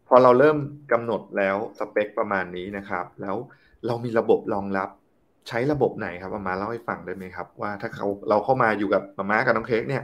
[0.08, 0.58] พอเราเริ่ม
[0.92, 3.36] กำหนดแล้วสเปคประมาณนี้นะครับ แล้ว
[3.88, 4.90] เรามีระบบรองรับ
[5.48, 10.04] ใช้ระบบไหนครับมาม้าเล่าให้ฟังได้ไหมครับ ว่าถ้าเขาเราเข้ามาอยู่กับมาม้ากับน้องเค้กเนี่ย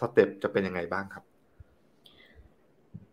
[0.00, 1.24] step จะเป็นยังไงบ้างครับ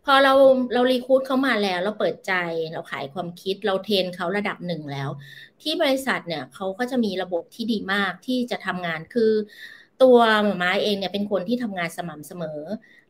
[0.06, 0.34] พอเรา
[0.74, 2.34] เรา recruit เขามาแล้ว เราเปิดใจ
[2.74, 5.10] เราขายความคิดเรา train เขาระดับหนึ่งแล้ว
[5.62, 9.32] ที่บริษัทเนี่ยเขาก็จะมีระบบที่ดีมากที่จะทำงานคือ
[10.04, 12.60] ตัวมาม้าเองเนี่ยเป็นคนที่ทำงานสม่ำเสมอ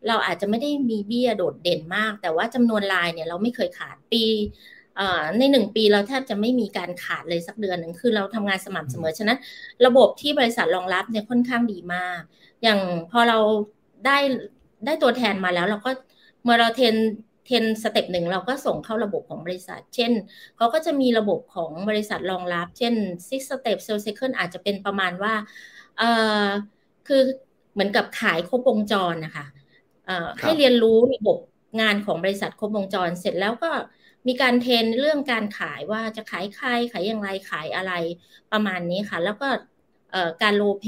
[0.07, 4.23] เราอาจจะไม่ได้มีเบี้ยโดดเด่นมาก แต่ว่าจำนวนรายเนี่ยเราไม่เคยขาดปี
[5.39, 9.37] ในหนึ่งปีเราแทบจะไม่มีการขาดเลยสักเดือนหนึ่งคือเราทำงานสม่ำเสมอฉะนั้น
[9.85, 12.21] ระบบที่บริษัทรองรับเนี่ยค่อนข้างดีมาก
[12.63, 12.79] อย่าง
[13.11, 13.37] พอเรา
[14.05, 14.17] ได้
[14.85, 15.91] ได้ตัวแทนมาแล้วเราก็
[16.45, 16.95] เมื่อเรา train
[17.45, 20.11] train step หนึ่งเราก็ส่งเข้าระบบของบริษัท เช่น
[20.57, 22.93] เขาก็จะมีระบบของบริษัทรองรับ เช่น
[23.27, 25.33] six step sales cycle อาจจะเป็นประมาณว่า
[25.97, 26.09] เอ่
[26.45, 26.47] อ
[27.07, 27.21] คือ
[27.73, 29.45] เหมือนกับขายครบวงจรนะคะ
[30.05, 31.37] เอ่อครับให้เรียนรู้ระบบ
[31.81, 33.71] งานของบริษัทครบวงจรเสร็จแล้วก็
[34.27, 37.91] มีการเทรนเรื่องการขายว่าจะขายใครขายอย่างไรขายอะไร
[38.51, 39.47] ประมาณนี้ค่ะ แล้วก็
[40.11, 40.85] เอ่อการโลเป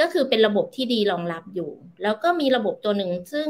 [0.00, 1.70] ก็คือเป็นระบบที่ดีรองรับอยู่
[2.02, 3.48] แล้วก็มีระบบตัวหนึ่งซึ่ง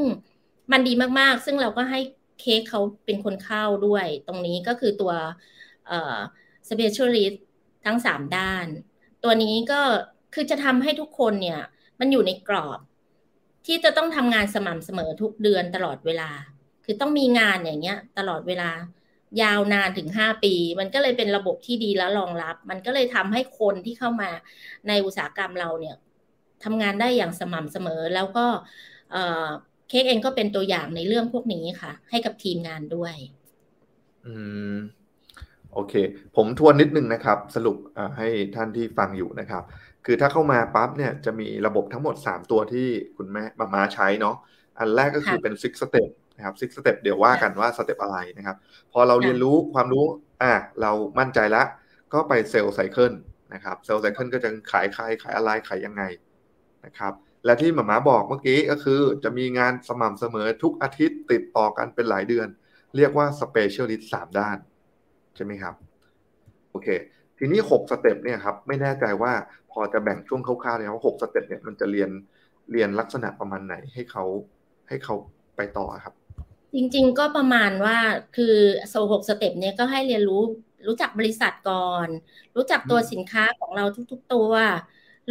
[0.72, 2.00] มันดีมากๆ ซึ่งเราก็ให้
[2.40, 5.12] เค้กเขาเป็นคนเข้าด้วย ตรงนี้ก็คือตัว
[5.86, 6.16] เอ่อ
[6.68, 7.36] specialist
[7.84, 8.66] ทั้งสามด้าน
[9.24, 9.80] ตัวนี้ก็
[10.34, 11.60] คือจะทำให้ทุกคนเนี่ย
[12.00, 12.80] มันอยู่ในกรอบ
[13.66, 16.30] ที่จะต้องทำงานสม่ำเสมอทุกเดือนตลอดเวลา
[16.84, 18.70] คือต้องมีงานอย่างเงี้ย ตลอดเวลา
[19.42, 24.30] ยาวนานถึงห้าปี มันก็เลยเป็นระบบที่ดีและรองรับ มันก็เลยทำให้คนที่เข้ามา
[24.88, 25.96] ในอุตสาหกรรมเราเนี่ย
[26.64, 28.46] ทำงานได้อย่างสม่ำเสมอแล้วก็
[29.88, 33.14] เอ่อเค้กเองก็เป็นตัวอย่างในเรื่องพวกนี้ค่ะ ให้กับทีมงานด้วย
[34.26, 34.34] อื
[34.74, 34.76] ม
[35.72, 35.94] โอเค
[36.36, 37.76] ผมทวนนิดนึงนะครับ สรุป
[38.16, 39.62] ให้ท่านที่ฟังอยู่นะครับ
[40.06, 44.36] คือถ้าเข้ามาปั๊บเนี่ยจะมีระบบทั้งหมด 3 ตัวที่คุณแม่มาม้าใช้เนาะ
[44.78, 48.56] อันแรกก็คือเป็น six step นะครับ six step เดี๋ยวว่ากันว่า step อะไรนะครับ
[48.92, 50.04] พอเราเรียนรู้ความรู้
[50.42, 51.66] อะเรามั่นใจแล้ว
[52.12, 53.12] ก็ไป sales cycle
[53.54, 56.02] นะครับ sales cycle ก็จะขายใครขายอะไรขายยังไง
[56.84, 57.12] นะครับ
[57.44, 62.48] และที่มาม้าบอกเมื่อกี้ก็คือจะมีงานสม่ำเสมอทุกอาทิตย์ติดต่อกันเป็นหลายเดือน
[62.96, 64.58] เรียกว่า specialist สามด้าน
[65.36, 65.74] ใช่ไหมครับ
[66.70, 66.88] โอเค
[67.38, 69.32] ทีนี้หก step เนี่ยครับไม่แน่ใจว่า
[69.72, 72.10] พอจะแบ่งช่วงคร่าวๆเลยว่าหก step เนี่ยมันจะเรียน
[72.72, 74.24] เรียนลักษณะประมาณไหนให้เขา
[74.88, 75.14] ให้เขา
[75.56, 76.14] ไปต่อครับ
[76.74, 77.98] จริงๆก็ประมาณว่า
[78.36, 78.54] คือ
[78.88, 80.42] โซหก step เนี่ยก็ให้เรียนรู้
[80.86, 82.08] รู้จักบริษัทก่อน
[82.56, 84.50] รู้จักตัวสินค้าของเราทุก ๆ ตัว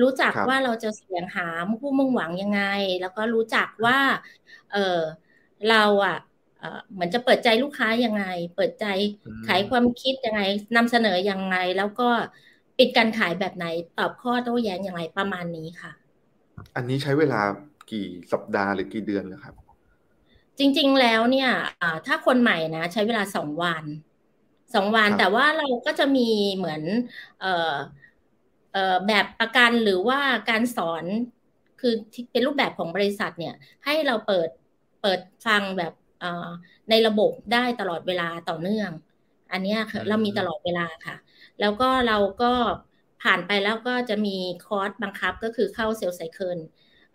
[0.02, 1.44] รู้จักว่าเราจะเสาะหา
[1.82, 2.60] ผู้มุ่งหวังยังไง
[3.00, 4.00] แล้วก็รู้จักว่า
[4.70, 4.80] เออ
[5.66, 6.16] เราอะ
[6.94, 8.22] เหมือนจะเปิดใจลูกค้ายังไง
[8.56, 8.86] เปิดใจ
[9.44, 10.42] ขายความคิดยังไง
[10.76, 12.04] นำเสนอยังไง แล้วก็
[12.78, 13.66] ปิดการขายแบบไหน
[13.96, 15.92] ตอบข้อโต้แย้งยังไงประมาณนี้ค่ะ
[16.76, 17.42] อันนี้ใช้เวลา
[17.92, 19.56] กี่สัปดาห์หรือกี่เดือนนะครับ
[20.60, 21.48] จริง ๆแล้วเนี่ย
[22.06, 23.86] ถ้าคนใหม่นะ ใช้เวลาสองวัน
[24.74, 26.22] สองวันแต่ว่าเราก็จะมี
[26.58, 26.82] เหมือน
[27.38, 28.03] เอ่อเอ่อ
[29.08, 30.20] แบบประกันหรือว่า
[30.50, 31.06] การสอน
[31.78, 31.94] คือ
[32.32, 33.54] เป็นรูปแบบของบริษัทเนี่ย
[33.86, 34.50] ให้เราเปิด
[35.02, 35.92] เปิดฟังแบบ
[36.90, 38.92] ในระบบได้ตลอดเวลาต่อเนื่อง
[39.52, 39.76] อันนี้
[40.08, 41.16] เรามีตลอดเวลาค่ะ
[41.60, 42.54] แล้วก็เราก็
[43.24, 46.60] ผ่านไปแล้วก็จะมีคอร์สบังคับก็คือเข้า sales cycle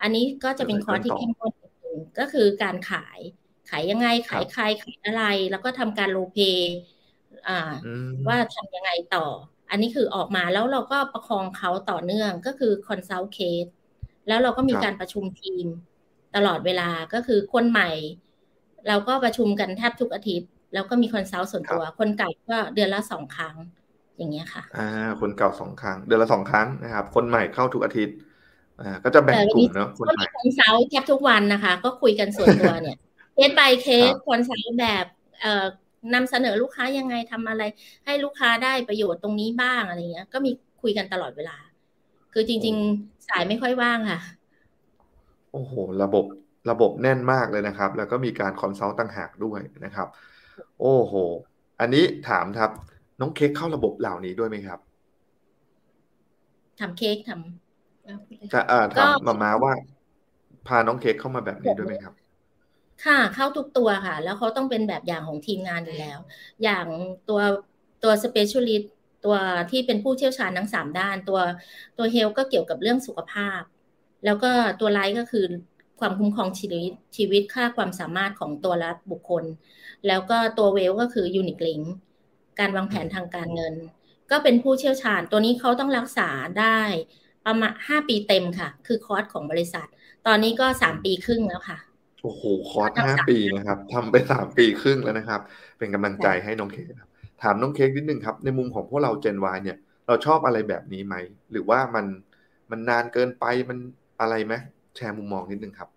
[0.00, 1.52] อันนี้ก็จะเป็นคอร์สที่เข้มข้น
[2.18, 3.20] ก็คือการขาย
[3.66, 6.38] ขายยังไงขายใครขายอะไร แล้วก็ทำการ role play
[7.46, 7.52] อ่า
[8.28, 9.20] ว่าทำยังไงต่อ
[9.70, 13.66] อันนี้คือออกมาแล้วเราก็ประคองเขาต่อเนื่องก็คือ consult case
[14.28, 15.66] แล้วเราก็มีการประชุมทีม
[16.36, 17.90] ตลอดเวลาก็คือคนใหม่
[18.88, 23.56] เราก็ประชุมกันแทบทุกอาทิตย์ แล้วก็มี consult ส่วนตัว คนเก่าก็เดือนละสองครั้ง
[24.16, 24.88] อย่างเงี้ยค่ะอ่า
[25.20, 28.16] คนเก่าสองครั้ง เดือนละสองครั้งนะครับ คนใหม่เข้าทุกอาทิตย์
[28.80, 32.98] อ่าก็จะแบ่งกลุ่มเนาะคนใหม่ consult แทบทุกวันนะคะ ก็คุยกันส่วนตัวเนี่ย
[33.34, 35.06] case by case consult แบบ
[35.40, 35.66] เอ่อ
[36.14, 37.62] นำเสนอลูกค้ายังไงทำอะไร
[38.04, 40.50] ให้ลูกค้าได้ประโยชน์ตรงนี้บ้างอะไรเงี้ย ก็มี
[40.82, 41.56] คุยกันตลอดเวลา
[42.32, 44.20] คือจริง ๆ สายไม่ค่อยว่างค่ะ
[45.52, 46.24] โอ้โห ระบบ
[46.70, 50.08] ระบบแน่นมากเลยนะครับ แล้วก็มีการ consult ต่างหากด้วยนะครับ
[50.80, 51.14] โอ้โห
[51.80, 52.70] อันนี้ถามครับ
[53.20, 54.78] น้องเค้กเข้าระบบเหล่านี้ด้วยไหมครับ
[56.80, 59.72] ทำเค้กทำจะอ่าถามมามาว่า
[60.68, 62.14] พาน้องเค้กเข้ามาแบบนี้ด้วยไหมครับ
[63.04, 66.18] ค่ะเข้าทุกตัวค่ะ แล้วเขาต้องเป็นแบบอย่างของทีมงานอยู่แล้ว
[66.62, 66.86] อย่าง
[67.28, 67.40] ตัว
[68.02, 68.92] ตัว specialist
[69.24, 69.36] ตัว
[69.70, 71.40] ที่เป็นผู้เชี่ยวชาญทั้งสามด้าน ตัว
[71.98, 73.60] ตัว health ก็เกี่ยวกับเรื่องสุขภาพ
[74.24, 75.44] แล้วก็ตัว life ก็คือ
[76.00, 79.44] ความคุ้มครองชีวิตชีวิตค่าความสามารถของแต่ละบุคคล
[80.06, 81.80] แล้วก็ตัว wealth ก็คือ unit link
[82.58, 83.74] การวางแผนทางการเงิน
[84.30, 86.28] ก็เป็นผู้เชี่ยวชาญ ตัวนี้เขาต้องรักษา
[86.60, 86.80] ได้
[87.46, 89.86] ประมาณห้าปีเต็มค่ะ คือคอร์สของบริษัท
[90.26, 91.78] ตอนนี้ก็สามปีครึ่งแล้วค่ะ
[92.22, 95.40] โอ้โหคอร์สห้าปีนะครับทำไปสามปีครึ่งแล้วนะครับ
[95.78, 96.92] เป็นกำลังใจให้น้องเค้ก
[97.42, 101.14] ถามน้องเค้กนิดนึงครับ ในมุมของพวกเราเจนวเนี่ย เราชอบอะไรแบบนี้ไหม
[101.50, 102.06] หรือว่ามัน
[102.70, 103.78] มันนานเกินไปมัน
[104.20, 104.54] อะไรไหม
[104.96, 105.88] แชร์มุมมองนิดนึงครับ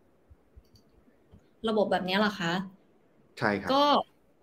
[1.70, 2.54] ระบบแบบนี้หรอคะ
[3.40, 3.86] ใช่ครับ ก็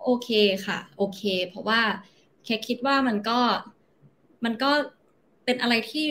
[0.05, 0.31] โอเค
[0.67, 1.81] ค่ะ โอเค เพราะว่า
[2.45, 3.39] แค่คิดว่ามันก็
[4.45, 4.71] มันก็
[5.45, 6.07] เป็นอะไรที่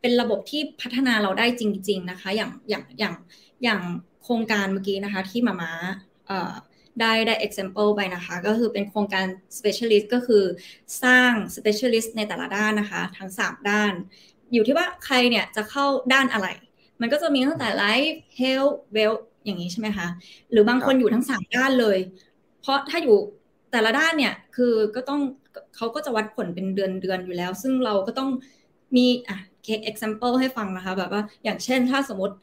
[0.00, 3.14] เป็นระบบที่พัฒนาเราได้จริง ๆ นะคะ อย่างอย่างอย่าง
[3.64, 3.80] อย่าง
[4.24, 5.72] โครงการเมื่อกี้นะคะที่มามา
[7.00, 9.26] ได้ได้ example ไปนะคะ ก็คือเป็นโครงการ
[9.58, 10.44] specialist ก็คือ
[11.02, 13.92] สร้าง specialist ในแต่ละด้านนะคะ ทั้ง 3 ด้าน
[14.52, 16.48] อยู่ที่ว่าใครเนี่ยจะเข้าด้านอะไร
[17.00, 20.08] มันก็จะมีตั้งแต่ life health wealth อย่างนี้ใช่ไหมคะ
[20.50, 21.98] หรือบางคนอยู่ทั้งสามด้านเลย
[22.60, 23.16] เพราะถ้าอยู่
[23.72, 25.20] แต่ละด้านเนี่ย คือก็ต้อง
[25.76, 28.30] เขาก็จะวัดผลเป็นเดือนเดือนอยู่แล้ว ซึ่งเราก็ต้อง
[28.96, 32.34] มีอะเคส example ให้ฟังนะคะ แบบว่าอย่างเช่นถ้าสมมติ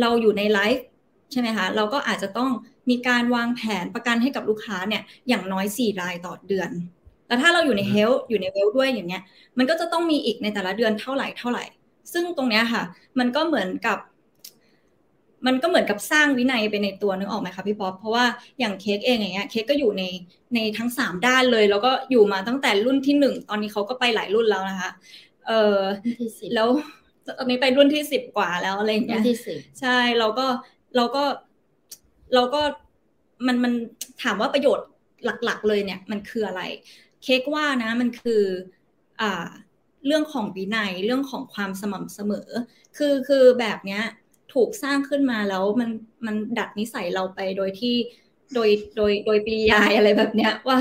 [0.00, 0.86] เราอยู่ในไลฟ์
[1.32, 2.50] ใช่ไหมคะ เราก็อาจจะต้อง
[2.90, 6.70] มีการวางแผนประกันให้กับลูกค้าเนี่ยอย่างน้อย 4 รายต่อเดือน
[7.28, 9.22] แล้วถ้าเราอยู่ในเฮลอยู่ในเวลด้วยอย่างเงี้ย
[9.58, 11.64] มันก็จะต้องมีอีกในแต่ละเดือนเท่าไหร่เท่าไหร่
[12.12, 12.82] ซึ่งตรงเนี้ยค่ะ
[13.18, 13.98] มันก็เหมือนกับ
[15.46, 18.24] มันก็เหมือนกับสร้างวินัยไปในตัวนึกออกไหมคะพี่ป๊อปเพราะว่า
[18.58, 20.02] อย่างเค้กเองอย่างเงี้ยเค้กก็อยู่ใน
[20.54, 24.90] ในทั้งสามด้านเลย แล้วก็อยู่มาตั้งแต่รุ่นที่หนึ่งตอนนี้เขาก็ไปหลายรุ่นแล้วนะคะ
[25.46, 25.78] เออ
[26.54, 26.68] แล้ว
[27.38, 29.22] ตอนนี้ไปรุ่นที่สิบกว่าแล้วอะไรเงี้ย
[29.80, 30.46] ใช่เราก็
[30.96, 31.24] เราก็
[32.34, 32.62] เราก็
[33.46, 33.72] มันมัน
[34.22, 34.86] ถามว่าประโยชน์
[35.44, 36.62] หลักๆ เลยเนี่ย มันคืออะไร
[37.22, 38.42] เค้กว่านะมันคือ
[39.20, 39.46] อ่า
[40.06, 42.48] เรื่องของวินัยเรื่องของความสม่ำเสมอ
[42.96, 44.02] คือคือแบบเนี้ย
[44.54, 45.90] ถูกสร้างขึ้นมาแล้วมัน
[46.26, 47.94] มันดัดนิสัยเราไปโดยที่
[48.54, 50.78] โดยโดยโดยปริยายอะไรแบบเนี้ยว่า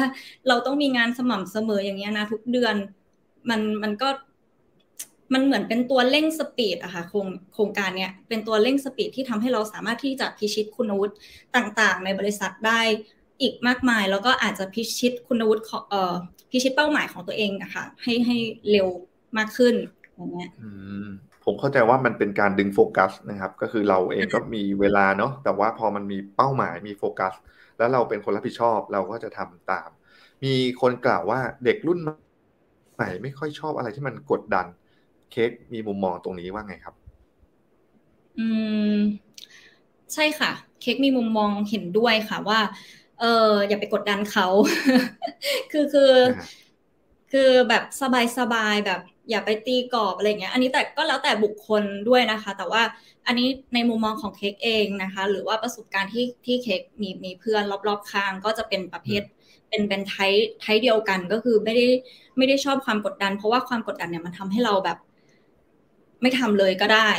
[0.48, 2.76] เราต้องมีงานสม่ำเสมออย่างเงี้ยนะทุกเดือน
[3.50, 4.10] มันมันก็
[5.34, 11.16] มันเหมือนเป็นตัวเร่ง speed อะค่ะโครงโครงการเนี้ยเป็นตัวเร่ง speed ที่ทำให้เราสามารถที่จะพิชิตคุณวุฒิ
[11.56, 12.82] ต่างๆ ในบริษัทได้
[13.42, 16.14] อีกมากมาย แล้วก็อาจจะพิชิตคุณวุฒิของเอ่อ
[16.52, 18.38] พิชิตเป้าหมายของตัวเองอะค่ะให้ให้
[18.72, 18.88] เร็ว
[19.38, 19.76] มากขึ้น
[20.16, 20.52] อย่างเงี้ย
[21.46, 27.34] ผมเข้าใจว่ามันเป็นการดึงโฟกัสนะครับ ก็คือเราเองก็มีเวลาเนาะแต่ว่าพอมันมีเป้าหมายมีโฟกัส
[27.78, 29.90] แล้วเราเป็นคนรับผิดชอบเราก็จะทำตาม
[30.44, 34.66] มีคนกล่าวว่าเด็กรุ่นใหม่ไม่ค่อยชอบอะไรที่มันกดดัน
[35.32, 36.96] เค้กมีมุมมองตรงนี้ว่าไงครับ
[38.40, 38.48] อื
[38.96, 38.96] ม
[40.14, 40.52] ใช่ค่ะ
[40.82, 42.60] เค้กมีมุมมองเห็นด้วยค่ะว่า
[43.20, 44.48] เอออย่าไปกดดันเขา
[45.72, 46.14] คือคือ
[47.32, 52.82] คือแบบสบายสบายแบบอย่าไปตีกรอบอะไรเงี้ย อันนี้แต่ก็แล้วแต่บุคคลด้วยนะคะ แต่ว่า
[53.28, 59.22] อันนี้ในมุมมองของเค้กเองนะคะ หรือว่าประสบการณ์ที่ที่เค้กมีมีเพื่อนรอบๆข้างก็จะเป็นประเภท
[59.70, 60.16] เป็นเป็นไท
[60.62, 61.88] ไทเดียวกันก็คือไม่ได้
[62.38, 64.98] ไม่ได้ชอบความกดดัน เพราะว่าความกดดันเนี่ยมันทำให้เราแบบ
[66.22, 67.10] ไม่ทำเลยก็ได้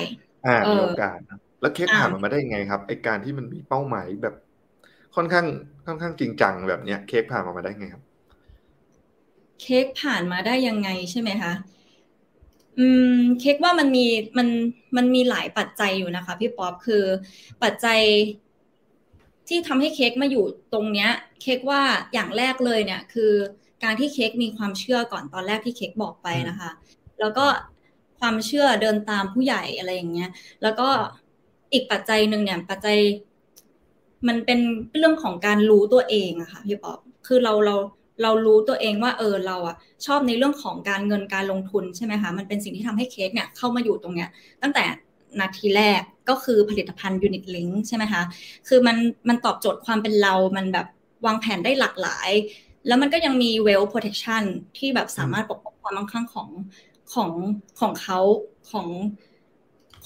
[0.47, 1.19] อ่ามีโอกาส
[1.61, 4.35] แล้วเค้กผ่านมันมาได้ยังไงครับไอการที่มันมีเป้าหมายแบบ
[5.17, 5.47] ค่อนข้าง
[5.87, 8.03] ค่อนข้างจริงจังแบบเนี้ยเค้กผ่านมามาได้ไงครับ
[9.61, 11.53] เค้กผ่านมาได้ยังไงใช่ไหมคะ
[12.79, 12.87] อื
[13.17, 14.07] มเค้กว่ามันมี
[14.39, 14.49] มัน
[14.97, 17.05] มันมีหลายปัจจัยอยู่นะคะ พี่ป๊อปคือ
[17.63, 18.01] ปัจจัย
[19.49, 21.11] ที่ทำให้เค้กมาอยู่ตรงเนี้ย
[21.43, 21.83] เค้กว่า
[22.13, 23.33] อย่างแรกเลยเนี่ย คือ
[23.85, 26.71] การที่เค้กมีความเชื่อก่อนตอนแรกที่เค้กบอกไปนะคะ
[27.21, 27.47] แล้วก็
[28.19, 30.31] ความเชื่อเดินตามผู้ใหญ่อะไรอย่างเงี้ย
[30.63, 30.89] แล้วก็
[31.73, 32.99] อีกปัจจัยหนึ่งเนี่ย ปัจจัย
[34.29, 34.59] มันเป็น
[34.97, 37.77] เรื่องของการรู้ตัวเองอะค่ะพี่ป๊อปคือเราเรา
[38.23, 44.29] เรารู้ตัวเองว่าเออเราอะชอบในเรื่องของการเงินการลงทุนใช่ไหมคะมันเป็นสิ่งที่ทำให้เค้กเนี่ยเข้ามาอยู่ตรงเนี้ย
[44.63, 44.85] ตั้งแต่
[45.41, 48.23] นาทีแรกก็คือผลิตภัณฑ์ยูนิตลิงใช่ไหมคะ
[48.69, 48.97] คือมัน
[49.29, 50.87] มันตอบโจทย์ความเป็นเรา มันแบบ
[51.27, 52.31] วางแผนได้หลากหลาย
[52.87, 54.43] แล้วมันก็ยังมี well protection
[54.79, 56.49] ที่แบบสามารถปกป้องความมั่งคั่งของ
[57.15, 57.31] ของ
[57.81, 58.19] ของเขา
[58.71, 58.89] ของ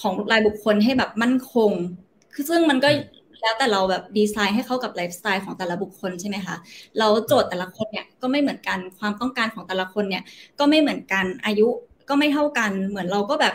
[0.01, 1.71] ของรายบุคคลให้แบบมั่นคง
[2.33, 2.89] คือซึ่งมันก็
[3.41, 6.55] แล้วแต่เราแบบดีไซน์ให้เข้ากับไลฟ์สไตล์ของแต่ละบุคคลใช่ไหมคะ
[6.99, 10.23] เราโจทย์แต่ละคนเนี่ยก็ไม่เหมือนกัน ความต้องการของแต่ละคนเนี่ย
[10.59, 11.67] ก็ไม่เหมือนกัน อายุ
[12.09, 13.53] ก็ไม่เท่ากัน เหมือนเราก็แบบ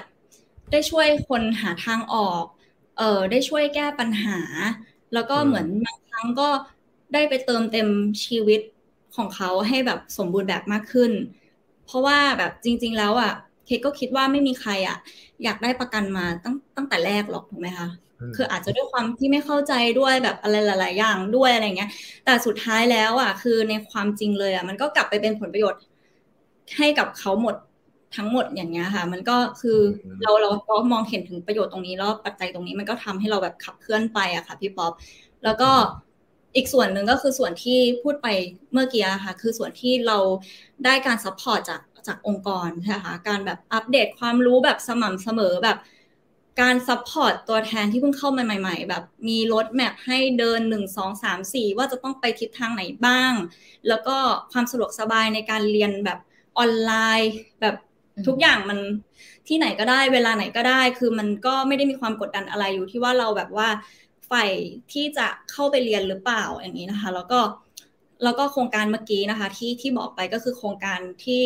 [0.72, 2.44] ได้ช่วยคนหาทางออก
[2.98, 4.38] เออได้ช่วยแก้ปัญหา
[5.14, 6.48] แล้วก็เหมือนบางครั้งก็
[7.12, 7.88] ได้ไปเติมเต็ม
[8.24, 8.60] ชีวิต
[9.16, 11.12] ของเขาให้แบบสมบูรณ์แบบมากขึ้น
[11.86, 13.32] เพราะว่าแบบจริง ๆ แล้วอะ
[13.66, 14.96] เคก็คิดว่าไม่มีใครอะ
[15.44, 17.88] อยากได้ประกันมาตั้งตั้งแต่แรกหรอกถูกไหมคะ
[18.34, 21.90] คืออาจจะด้วยความที่ไม่เข้าใจด้วยแบบอะไรหลาย ๆ อย่างด้วยอะไรเงี้ย
[22.24, 25.80] แต่สุดท้ายแล้วอะ คือในความจริงเลยอะมันก็กลับไปเป็นผลประโยชน์
[26.76, 27.54] ให้กับเขาหมด
[28.16, 29.78] ทั้งหมดอย่างเงี้ยค่ะ มันก็คือ
[30.22, 34.92] เราเราก็มองเห็นถึงประโยชน์ตรงนี้แล้วปัจจัยตรงนี้มันก็ทำให้เราแบบขับเคลื่อนไปอะค่ะพี่ป๊อป
[35.44, 35.70] แล้วก็
[36.56, 38.28] อีกส่วนหนึ่งก็คือส่วนที่พูดไป
[38.72, 40.18] เมื่อกี้ค่ะ คือส่วนที่เรา
[40.84, 45.78] ได้การ support จากจากองค์กรใช่คะการแบบอัปเดตความรู้แบบสม่ำเสมอแบบ
[46.60, 53.32] การ support ตัวแทนที่เพิ่งเข้ามาใหม่ ๆ แบบมี roadmap ให้เดินหนึ่งสองสามสี่ว่าจะต้องไปทิศทางไหนบ้าง
[53.88, 54.16] แล้วก็
[54.52, 56.18] ความสะดวกสบายในการเรียนแบบ
[56.58, 57.76] ออนไลน์ แบบ
[58.26, 58.78] ทุกอย่างมัน
[59.48, 63.68] ที่ไหนก็ได้ เวลาไหนก็ได้ คือมันก็ไม่ได้มีความกดดันอะไรอยู่ที่ว่าเราแบบว่า
[64.26, 64.44] ใฝ่
[64.92, 67.40] ที่จะเข้าไปเรียนหรือเปล่าอย่างนี้นะคะ แล้วก็
[68.24, 71.44] แล้วก็โครงการเมื่อกี้นะคะ ที่ที่บอกไปก็คือโครงการที่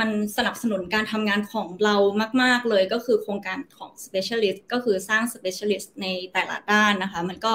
[0.00, 1.96] มันสนับสนุนการทำงานของเรา
[2.42, 7.52] มาก ๆ เลยก็คือโครงการของ specialist ก็คือสร้าง specialist ในแต่ละด้านนะคะ มันก็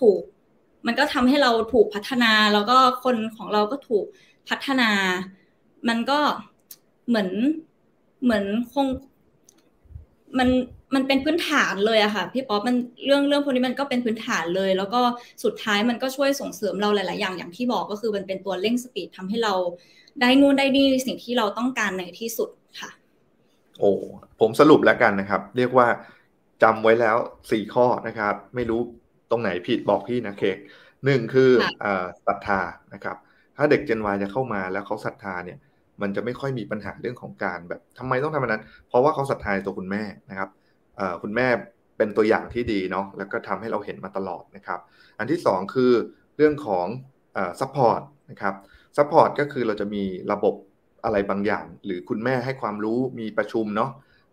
[0.00, 0.20] ถูก
[0.86, 4.06] มันก็ทำให้เราถูกพัฒนาแล้วก็คนของเราก็ถูก
[4.48, 4.90] พัฒนา
[5.88, 6.20] มันก็
[7.08, 7.30] เหมือน
[8.22, 8.86] เหมือนคง
[10.38, 10.48] มัน
[10.94, 15.00] มันเป็นพื้นฐานเลยอะค่ะพี่ป๊อปมันเรื่องเรื่องพวกนี้มันก็เป็นพื้นฐานเลย แล้วก็
[15.44, 19.54] สุดท้ายมันก็ช่วยส่งเสริมเราหลาย ๆ อย่างอย่างที่บอกก็คือมันเป็นตัวเร่งสปีดทำให้เรา
[20.20, 22.90] ได้นู่นได้นี่สิ่งที่เราต้องการในที่สุดค่ะ
[23.78, 23.90] โอ้
[24.40, 25.86] ผมสรุปแล้วกันนะครับ เรียกว่า
[26.62, 27.16] จำไว้แล้ว
[27.50, 28.80] สี่ข้อนะครับ ไม่รู้
[29.30, 30.56] ตรงไหนผิดบอกพี่นะเค้ก
[31.04, 31.50] หนึ่งคือ
[32.26, 32.60] ศรัทธา
[32.94, 33.16] นะครับ
[33.56, 35.58] ถ้าเด็ก Gen Y จะเข้ามาแล้วเขาศรัทธาเนี่ย
[36.02, 40.48] มันจะไม่ค่อยมีปัญหาเรื่องของการแบบทำไมต้องทำแบบนั้น เพราะว่าเขาศรัทธาในตัวคุณแม่นะครับ
[41.22, 41.48] คุณแม่
[41.96, 44.80] เป็นตัวอย่างที่ดีเนาะแล้วก็ทำให้เราเห็นมาตลอดนะครับ
[45.18, 45.92] อันที่ 2 คือ
[46.36, 46.86] เรื่องของ
[47.60, 48.00] support
[48.30, 48.54] นะครับ
[48.96, 50.54] support ก็คือเราจะมีระบบ
[51.04, 53.90] อะไรบางอย่าง หรือคุณแม่ให้ความรู้มีประชุมเนาะ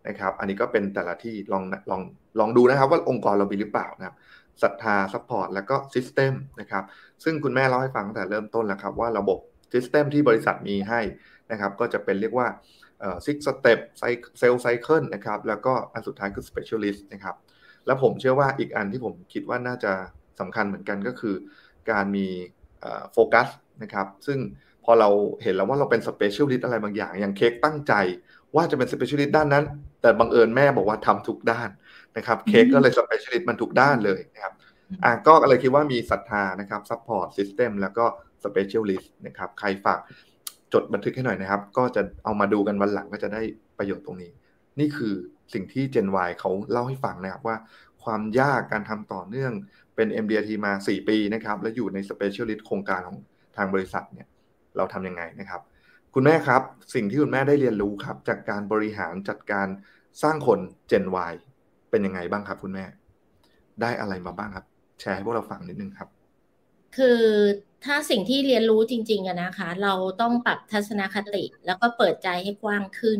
[0.08, 2.02] นะครับ อันนี้ก็เป็นแต่ละที่ลองลอง
[2.40, 4.16] ลองดูนะครับ ว่าองค์กรเรามีหรือเปล่านะครับ
[4.64, 6.84] ศรัทธา support แล้วก็ system นะครับ
[7.24, 9.38] ซึ่งคุณแม่เล่าให้ฟังตั้งแต่เริ่มต้นแล้วครับว่าระบบ
[9.74, 11.00] system ที่บริษัทมีให้
[11.52, 12.48] นะครับ ก็จะเป็นเรียกว่า
[13.26, 13.80] six step
[14.40, 17.36] sales cycle นะครับแล้วก็อันสุดท้ายคือ specialist นะครับ
[17.86, 19.94] แล้วผมเชื่อว่าอีกอันที่ผมคิดว่าน่าจะ
[20.40, 21.36] สำคัญเหมือนกันก็คือ
[21.92, 22.28] การมี
[23.14, 23.48] โฟกัส
[23.84, 24.40] นะครับซึ่ง
[24.86, 25.10] พอเรา
[25.44, 27.94] เห็นแล้วว่าเราเป็น specialist อะไรบางอย่าง อย่างเค้กตั้งใจ
[28.56, 29.66] ว่าจะเป็น specialist ด้านนั้น
[30.02, 31.70] แต่บังเอิญแม่บอกว่าทำทุกด้าน
[32.18, 34.54] นะครับเค้กก็เลย specialist มันทุกด้านเลยนะครับ
[35.04, 38.06] อะก็เลยคิดว่ามีศรัทธานะครับ support system แล้วก็
[38.44, 40.00] specialist นะครับใครฝาก
[40.74, 43.42] จดบันทึกให้หน่อยนะครับ ก็จะเอามาดูกันวันหลังก็จะได้
[43.78, 44.32] ประโยชน์ตรงนี้
[44.80, 45.14] นี่คือ
[45.54, 47.58] สิ่งที่ Gen Y เขาเล่าให้ฟังนะครับว่า
[48.04, 49.54] ความยากการทำต่อเนื่อง
[49.96, 53.18] เป็น MDRT มา 4 ปีนะครับ และอยู่ใน Specialist โครงการของ
[53.58, 54.28] ทางบริษัทเนี่ย
[54.78, 55.62] เราทำยังไงนะครับ
[56.14, 56.62] คุณแม่ครับ
[56.94, 59.68] สิ่งที่คุณแม่ได้เรียนรู้ครับ จากการบริหารจัดการ
[60.24, 60.60] สร้างคน
[60.92, 61.34] Gen Y
[61.90, 62.86] เป็นยังไงบ้างครับคุณแม่
[63.82, 64.66] ได้อะไรมาบ้างครับ
[65.00, 66.10] แชร์ให้พวกเราฟังนิดนึงครับ
[66.98, 67.20] คือ
[67.86, 73.20] ถ้าสิ่งที่เรียนรู้จริงๆอะนะคะ เราต้องปรับทัศนคติ แล้วก็เปิดใจให้กว้างขึ้น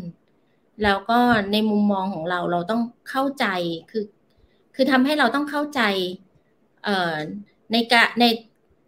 [0.84, 1.20] แล้วก็
[1.52, 3.46] ในมุมมองของเราเราต้องเข้าใจ
[3.92, 4.06] คือ
[4.76, 5.82] คือทำให้เราต้องเข้าใจ
[6.84, 7.16] เอ่อ
[7.72, 8.24] ในกะใน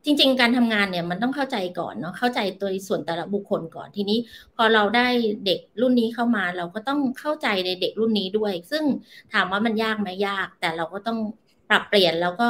[0.06, 4.18] จริง ๆ การทำงานเนี่ยมันต้องเข้าใจก่อนเนาะเข้าใจตัวส่วนแต่ละบุคคลก่อนทีนี้
[4.56, 5.08] พอเราได้
[5.46, 8.84] เด็กรุ่นนี้เข้ามา เราก็ต้องเข้าใจในเด็กรุ่นนี้ด้วย ซึ่ง
[9.34, 11.18] ถามว่ามันยากไหมยาก แต่เราก็ต้อง
[11.70, 12.50] ปรับเปลี่ยนแล้วก็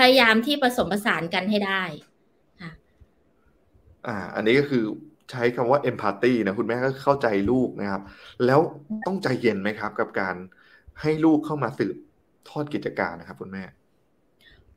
[0.00, 1.82] พยายามที่ผสมผสานกันให้ได้
[2.60, 2.70] ค่ะ
[4.06, 4.84] อ่า อันนี้ก็คือ
[5.30, 8.02] ใช้คำว่า empathy นะคุณแม่ก็เข้าใจลูกนะครับ
[8.46, 8.60] แล้ว
[9.06, 10.36] ต้องใจเย็นไหมครับ กับการ
[11.00, 11.96] ให้ลูกเข้ามาสืบ
[12.48, 13.64] ทอดกิจการนะครับ คุณแม่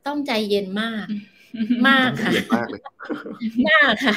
[0.06, 1.06] ต้องใจเย็นมาก
[1.88, 2.80] มากค่ะมากเลย
[3.70, 4.16] มากค่ะ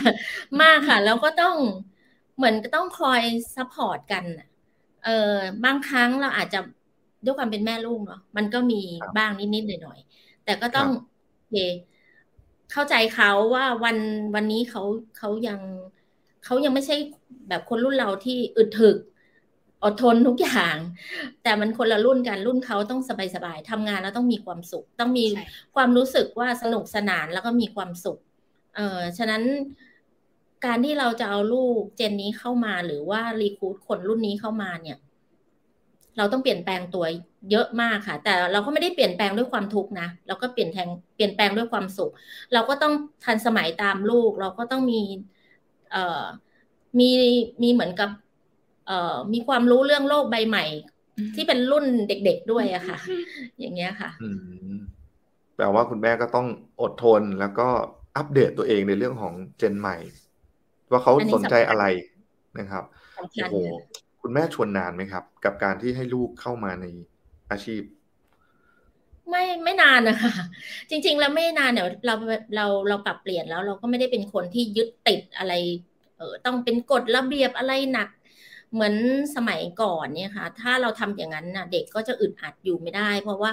[0.61, 1.55] มากค่ะ แล้วก็ต้อง
[2.37, 3.21] เหมือนต้องคอย
[3.55, 4.23] support กัน
[5.05, 5.35] เออ
[5.65, 6.59] บางครั้งเราอาจจะ
[7.25, 8.81] ด้วยความเป็นแม่ลูกเนาะมันก็มี
[9.17, 10.06] บ้างนิดๆหน่อยๆ
[10.47, 10.89] แต่ก็ต้อง
[11.49, 11.55] เค
[12.71, 13.97] เข้าใจเขาว่าวัน
[14.35, 14.83] วันนี้เขา
[15.17, 15.59] เขายัง
[16.45, 16.95] เขายังไม่ใช่
[17.49, 18.97] แบบคนรุ่นเราที่อึดถึก
[19.83, 20.75] อดทนทุกอย่าง
[21.43, 23.01] แต่มันคนละรุ่นกันรุ่นเขาต้อง
[23.35, 25.25] สบายๆทำงานแล้วต้องมีความสุข ต้องมี
[25.75, 28.19] ความรู้สึกว่าสนุกสนานแล้วก็มีความสุข
[28.75, 29.43] เออฉะนั้น
[30.65, 34.97] การที่เราจะเอาลูกเจนนี้เข้ามาหรือว่ารีคูดคนรุ่นนี้เข้ามาเนี่ย
[36.17, 37.05] เราต้องเปลี่ยนแปลงตัว
[37.51, 42.11] เยอะมากค่ะ แต่เราก็ไม่ได้เปลี่ยนแปลงด้วยความทุกข์นะเราก็เปลี่ยนแปลงเปลี่ยนแปลงด้วยความสุข
[42.53, 42.93] เราก็ต้อง
[43.25, 45.01] ทันสมัยตามลูก เราก็ต้องมี
[45.91, 46.23] เอ่อ
[46.99, 47.09] มี
[47.63, 48.09] มีเหมือนกับ
[48.87, 50.65] เอ่อมีความรู้เรื่องโลกใบใหม่
[51.35, 52.97] ที่เป็นรุ่นเด็กๆด้วยอะค่ะ
[53.59, 54.09] อย่างเงี้ยค่ะ
[55.55, 56.47] แปลว่าคุณแม่ก็ต้อง
[56.81, 57.67] อดทนแล้วก็
[58.17, 59.95] อัปเดตตัวเองในเรื่องของเจนใหม่
[60.91, 61.85] ว่าเขาสนใจอะไร
[62.59, 62.83] นะครับ
[63.37, 63.55] โอ้โห
[64.29, 66.85] คุณแม่ชวนนานไหมครับ กับการที่ให้ลูกเข้ามาใน
[67.51, 67.81] อาชีพ
[69.29, 70.33] ไม่ไม่นานนะคะ
[70.89, 72.15] จริง ๆ แล้วไม่นานเนี่ยเรา
[72.55, 75.53] เราเราปรับเปลี่ยนแล้ว เราก็ไม่ได้เป็นคนที่ยึดติดอะไร
[76.17, 78.09] เออต้องเป็นกฎระเบียบอะไรหนัก
[78.73, 78.95] เหมือน
[79.35, 83.51] สมัยก่อนเนี่ยค่ะ ถ้าเราทำอย่างนั้นนะเด็กก็จะอึดอัดอยู่ไม่ได้ เพราะว่า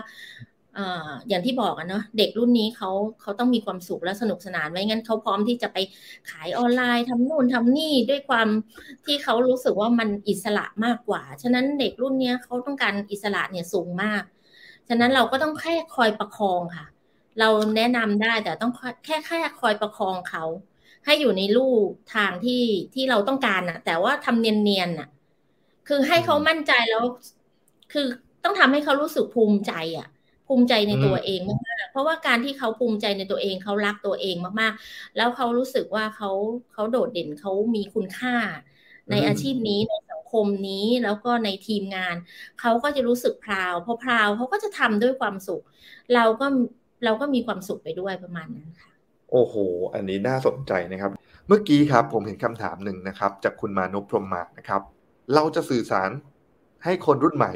[1.28, 5.78] อย่างที่บอกอะเนาะเด็กรุ่นนี้เขาเขาต้องมีความสุขและสนุกสนานไม่งั้นเขาพร้อมที่จะไป
[6.30, 8.48] ขายออนไลน์ทำนู่นทำนี่ด้วยความ
[9.06, 14.22] ที่เขารู้สึกว่ามันอิสระมากกว่า ฉะนั้นเด็กรุ่นนี้เขาต้องการอิสระเนี่ยสูงมาก
[14.88, 16.86] ฉะนั้นเราก็ต้องแค่คอยประคองค่ะ
[17.40, 18.72] เราแนะนำได้แต่ต้อง
[19.04, 20.44] แค่แค่คอยประคองเขา
[21.04, 21.74] ให้อยู่ในลู่
[22.14, 22.62] ทางที่
[22.94, 25.08] ที่เราต้องการน่ะแต่ว่าทำเนียนๆน่ะ
[25.88, 27.04] คือให้เขามั่นใจแล้ว
[27.92, 28.06] คือ
[28.44, 30.08] ต้องทำให้เขารู้สึกภูมิใจอะ
[30.54, 36.30] ภูมิใจในตัวเองมากๆเพราะว่าการที่เขาภูมิใจในตัวเองเขารักตัวเองมากๆ แล้วเขารู้สึกว่าเขา
[36.72, 38.36] เขาโดดเด่นเขามีคุณค่า
[39.10, 42.16] ในอาชีพนี้ในสังคมนี้แล้วก็ในทีมงาน
[42.60, 45.62] เขาก็จะรู้สึกพราวพอพราวเขาก็จะทำด้วยความสุข
[46.14, 46.46] เราก็
[47.04, 48.90] เราก็มีความสุขไปด้วยประมาณนั้นค่ะ
[49.32, 49.54] โอ้โห
[49.94, 51.10] อันนี้น่าสนใจนะครับ
[51.48, 54.82] เมื่อกี้ครับผมเห็นคำถามหนึ่งนะครับ จากคุณมานุพรมมานะครับ
[55.34, 56.10] เราจะสื่อสาร
[56.84, 57.52] ให้คนรุ่นใหม่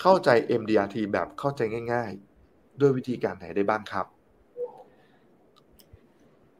[0.00, 0.28] เข้าใจ
[0.60, 1.60] MDRT แบบเข้าใจ
[1.92, 2.10] ง่าย
[2.44, 4.06] ๆ ด้วยวิธีการไหนได้บ้างครับ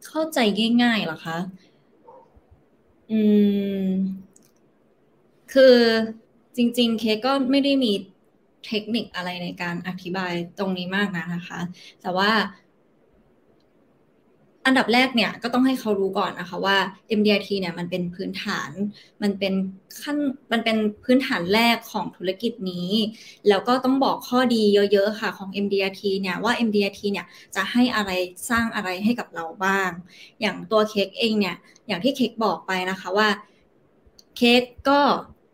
[0.08, 0.38] เข้าใจ
[0.82, 1.38] ง่ายๆหรอคะ
[3.10, 3.20] อื
[3.82, 3.88] ม
[5.52, 5.76] คือ
[6.56, 7.92] จริง ๆ เคก็ไม่ได้มี
[8.66, 11.60] เทคนิคอะไรในการอธิบายตรงนี้มากนะนะคะ
[12.02, 12.30] แต่ว่า
[14.68, 16.76] อันดับแรกเนี่ยก็ต้องให้เขารู้ก่อนนะคะว่า
[17.18, 18.70] MDRT เนี่ยมันเป็นพื้นฐาน
[19.22, 19.54] มันเป็น
[20.02, 20.16] ขั้น
[20.52, 22.90] มันเป็นพื้นฐานแรกของธุรกิจนี้
[23.48, 24.62] แล้วก็ต้องบอกข้อดี
[24.92, 28.10] เยอะๆค่ะของ MDRT เนี่ยว่า MDRT เนี่ยจะให้อะไร
[28.50, 29.90] สร้างอะไรให้กับเราบ้าง
[30.40, 31.56] อย่างตัวเค้กเองเนี่ย
[31.86, 33.28] อย่างที่เค้กบอกไปนะคะว่า
[34.36, 35.00] เค้กก็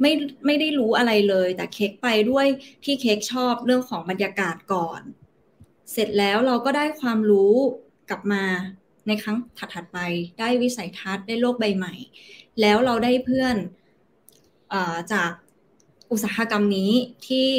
[0.01, 0.13] ไม่
[0.47, 2.47] ไม่ได้รู้อะไรเลย แต่เค้กไปด้วย
[2.85, 5.01] ที่เค้กชอบเรื่องของบรรยากาศก่อน
[5.93, 7.55] เสร็จแล้วเราก็ได้ความรู้
[8.11, 8.45] กลับมา
[9.07, 9.99] ในครั้งถัดๆไป
[10.39, 11.95] ได้วิสัยทัศน์ได้โลกใบใหม่
[12.61, 13.57] แล้วเราได้เพื่อน
[14.73, 14.75] อ
[15.13, 15.31] จาก
[16.13, 16.91] อุตสาหกรรมนี้
[17.27, 17.51] ที่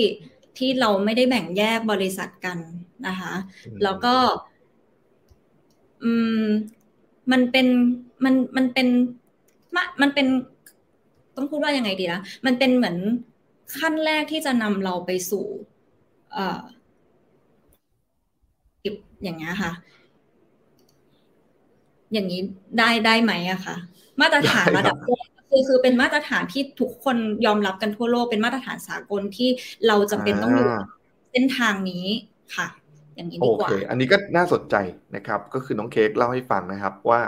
[0.58, 2.58] ที่เราไม่ได้แบ่งแยกบริษัทกัน
[3.08, 3.34] นะคะ
[3.84, 4.16] แล้วก็
[6.04, 6.12] อื
[6.46, 6.48] ม
[7.32, 7.68] มันเป็น
[8.24, 8.88] มันมันเป็น
[10.02, 10.28] มันเป็น
[11.36, 12.98] ต้องพูดว่ายังไงดีนะมันเป็นเหมือน
[13.78, 15.46] ขั้นแรกที่จะนำเราไปสู่
[16.34, 16.62] เอ่อ
[19.24, 19.72] อย่างเงี้ยค่ะ
[22.16, 22.42] อย่างนี้
[22.80, 23.76] ได้ได้ไหมอะคะ
[24.22, 29.50] มาตรฐานระดับโลกคือคือเป็นมาตรฐานที่ทุกคนยอมรับกันทั่วโลกเป็นมาตรฐานสากลที่
[29.88, 30.70] เราจะเป็นต้องอยู่
[31.32, 32.06] เส้นทางนี้
[32.56, 32.68] ค่ะ
[33.16, 34.76] อย่างนี้ดีกว่าโอเคอันนี้ก็น่าสนใจ
[35.16, 37.22] นะครับ ก็คือน้องเค้กเล่าให้ฟังนะครับว่า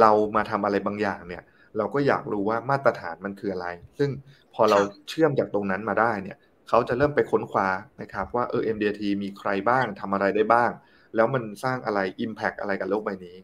[0.00, 1.42] เรามาทำอะไรบางอย่างเนี่ย
[1.76, 3.68] เราก็อยากรู้ว่ามาตรฐานมันคืออะไร
[3.98, 4.10] ซึ่ง
[4.54, 6.36] พอเราเชื่อมจากตรงนั้นมาได้เนี่ย
[6.68, 7.68] เขาจะเริ่มไปค้นคว้า
[8.00, 10.70] นะครับว่าเออ MDT มีใครบ้างทำอะไรได้บ้าง
[11.14, 13.36] แล้วมันสร้างอะไร Impact อะไรกับโลกใบนี้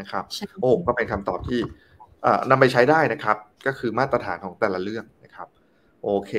[0.00, 0.24] นะครับ
[0.60, 1.60] โอ้ก็เป็นคำตอบที่
[2.50, 3.36] นำไปใช้ได้นะครับ
[3.66, 5.48] ก็คือมาตรฐานของแต่ละเรื่องนะครับ
[6.02, 6.32] โอเค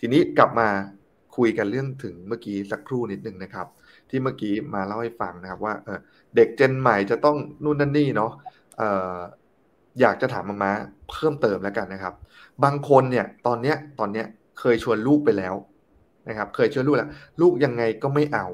[0.00, 0.68] ทีนี้กลับมา
[1.36, 3.66] คุยกันเรื่องถึงเมื่อกี้สักครู่นิดนึงนะครับ
[4.10, 5.74] ที่เมื่อกี้มาเล่าให้ฟังนะครับ ว่า
[6.36, 8.32] เด็กเจนใหม่จะต้องนู่นนั่นนี่เนาะ
[10.00, 10.72] อยากจะถามมามา
[11.10, 12.14] เพิ่มเติมแล้วกันนะครับ
[12.64, 14.26] บางคนเนี่ยตอนเนี้ยตอนเนี้ย
[14.60, 15.54] เคยชวนลูกไปแล้ว
[16.28, 17.10] นะครับ เคยชวนลูกแล้ว
[17.40, 18.46] ลูกยังไงก็ไม่เอา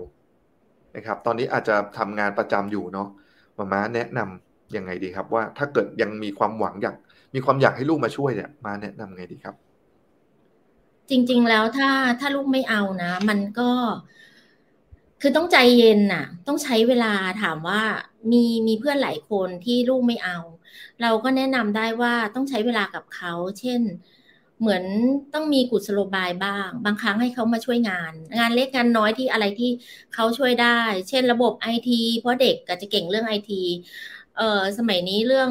[0.96, 3.08] นะครับ ตอนนี้อาจจะทำงานประจำอยู่เนาะ
[3.58, 6.94] มามาแนะนำยังไงดีครับ ว่าถ้าเกิดยังมีความหวังอยาก
[7.34, 9.54] มีความอยากให้ลูกมาช่วยเนี่ยมาแนะนำไงดีครับ
[11.10, 11.90] จริง ๆ แล้วถ้า
[12.20, 13.70] ถ้าลูกไม่เอานะ มันก็
[15.20, 17.82] คือต้องใจเย็นน่ะ ต้องใช้เวลาถามว่า
[18.32, 20.38] มีมีเพื่อนหลายคนที่ลูกไม่เอา
[21.02, 23.80] เราก็แนะนำได้ว่าต้องใช้เวลากับเขา เช่น
[24.60, 24.84] เหมือน
[25.34, 29.70] ต้องมีกุศโลบายบ้าง บางครั้งให้เขามาช่วยงาน งานเล็กงานน้อยที่อะไรที่
[30.14, 33.62] เขาช่วยได้ เช่นระบบไอทีเพราะเด็กก็จะเก่งเรื่องไอที
[34.36, 35.50] เอ่อสมัยนี้เรื่อง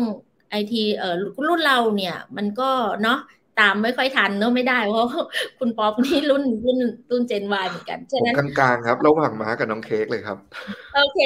[0.50, 1.16] ไอทีเอ่อ
[1.48, 2.70] รุ่นเราเนี่ย มันก็
[3.04, 3.20] เนาะ
[3.60, 5.06] ตามไม่ค่อยทันเนอะไม่ได้เพราะ
[5.60, 6.80] คุณป๊อปนี่รุ่นรุ่น
[7.12, 10.38] รุ่นเจนวายเหมือนกันฉะนั้นกลางๆครับ ระหว่างม้ากับน้องเค้กเลยครับ
[10.96, 11.20] โอเค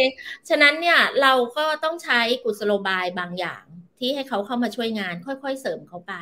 [0.50, 3.64] ฉะนั้นเนี่ยเราก็ต้องใช้กุศโลบายบางอย่าง
[4.02, 6.14] ที่ให้เขาเข้ามาช่วยงาน ค่อยๆเสริมเขาไป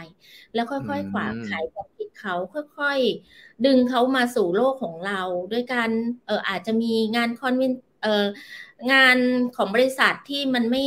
[0.53, 5.21] แล้วค่อยๆขวางขายความคิดเขาค่อยๆ ดึงเขามาสู่โลกของเรา
[5.51, 5.89] ด้วยการ
[6.25, 7.71] เอออาจจะมีงานคอนเวน
[8.01, 8.25] เออ
[8.91, 9.17] งาน
[9.55, 10.83] ของบริษัทที่มันไม่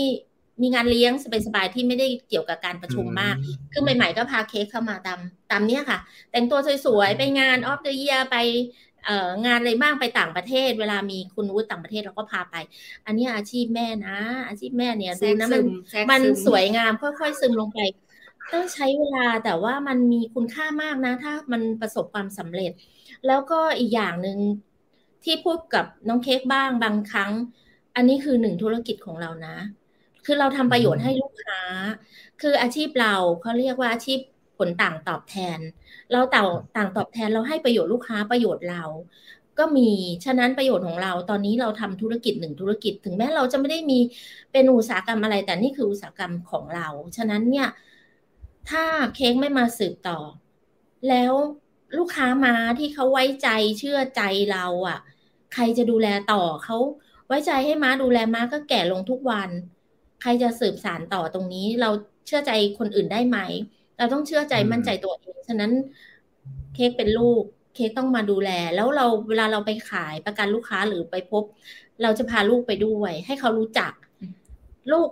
[0.62, 1.12] มีงานเลี้ยง
[1.46, 3.34] สบายๆที่ไม่ได้เกี่ยวกับการประชุมมาก
[3.72, 5.18] คือใหม่ๆก็พาเค้กเข้ามาตาม
[5.50, 5.98] ตามเนี้ยค่ะ
[6.30, 8.36] แต่งตัวสวยๆ ไปงานออฟเดอะเยียไป
[8.91, 8.91] เอ่อ
[9.44, 12.54] งานอะไรบ้างไปต่างประเทศ เวลามีคุณวุฒิต่างประเทศเราก็พาไป
[13.06, 15.62] อันนี้อาชีพแม่นะ อาชีพแม่เนี่ยดูนะมัน
[16.10, 17.80] มันสวยงามค่อยๆซึมลงไป
[18.52, 22.72] ต้องใช้เวลาแต่ว่ามันมีคุณค่ามากนะ ถ้ามันประสบความสำเร็จ
[23.26, 24.38] แล้วก็อีกอย่างหนึ่ง
[25.24, 27.32] ที่พูดกับน้องเค้กบ้างบางครั้ง
[27.96, 29.56] อันนี้คือหนึ่งธุรกิจของเรานะ
[30.24, 31.60] คือเราทำประโยชน์ให้ลูกค้า
[32.40, 34.31] คืออาชีพเราเขาเรียกว่าอาชีพผ
[34.66, 35.58] ลต่างตอบแทน
[36.12, 38.84] เราต่างต่างตอบแทนเราให้ประโยชน์ลูกค้าประโยชน์เรา
[39.58, 39.90] ก็มี
[40.24, 43.98] ฉะนั้นประโยชน์ของเราตอนนี้เราทำธุรกิจหนึ่งธุรกิจ ถึงแม้เราจะไม่ได้มี
[44.52, 47.68] เป็นอุตสาหกรรมอะไร แต่นี่คืออุตสาหกรรมของเรา ฉะนั้นเนี่ย
[48.70, 48.84] ถ้า
[49.14, 50.18] เค้กไม่มาสืบต่อ
[51.08, 51.32] แล้ว
[51.98, 53.48] ลูกค้ามาที่เขาไว้ใจ
[53.78, 54.98] เชื่อใจเราอะ่ะ
[55.54, 56.76] ใครจะดูแลต่อเขา
[57.26, 59.50] ไว้ใจให้ม้าดูแลม้าก็แก่ลงทุกวัน
[60.20, 61.90] ใครจะสืบสารต่อตรงนี้ เรา
[62.26, 63.38] เชื่อใจคนอื่นได้ไหม
[63.98, 65.72] เราต้องเชื่อใจมั่นใจตัวเอง ฉะนั้น
[66.74, 67.42] เค้กเป็นลูก
[67.74, 71.44] เค้กต้องมาดูแล แล้วเราเวลาเราไปขายประกันลูกค้าหรือไปพบ
[72.02, 73.92] เราจะพาลูกไปด้วย ให้เขารู้จัก
[74.92, 75.08] ลูก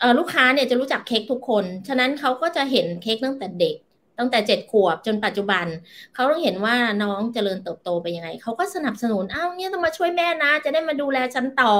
[0.00, 3.76] เออลูกค้าเนี่ยจะรู้จักเค้กทุกคน ฉะนั้นเขาก็จะเห็นเค้กตั้งแต่เด็ก
[4.18, 5.66] ตั้งแต่เจ็ดขวบจนปัจจุบัน
[6.14, 11.74] เขาต้องเห็นว่าน้องเจริญเติบโตไปยังไง เขาก็สนับสนุน อ้าวเนี่ยต้องมาช่วยแม่นะ จะได้มาดูแลฉันต่อ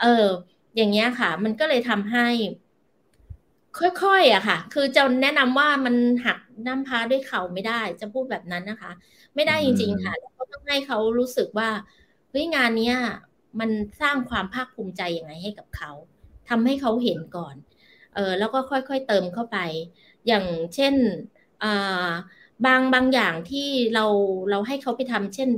[0.00, 0.26] เออ
[0.76, 2.26] อย่างเงี้ยค่ะ มันก็เลยทำให้
[3.78, 5.94] ค่อยๆอะค่ะ คือจะแนะนำว่ามัน
[6.26, 8.92] หักน้ำพาด้วยเข่าไม่ได้ จะพูดแบบนั้นนะคะ
[9.34, 11.70] ไม่ได้จริง ๆ ค่ะแล้วก็ต้องให้เขารู้สึกว่า
[12.30, 12.96] เฮ้ยงานเนี้ย
[13.60, 13.70] มัน
[14.00, 15.92] สร้างความภาคภูมิใจยังไงให้กับเขา
[16.48, 17.54] ทำให้เขาเห็นก่อน
[18.14, 19.58] เออแล้วก็ค่อยๆเติมเข้าไป
[20.26, 20.94] อย่างเช่น
[22.66, 24.04] บางบางอย่างที่เรา
[24.50, 25.50] เราให้เขาไปทำเช่น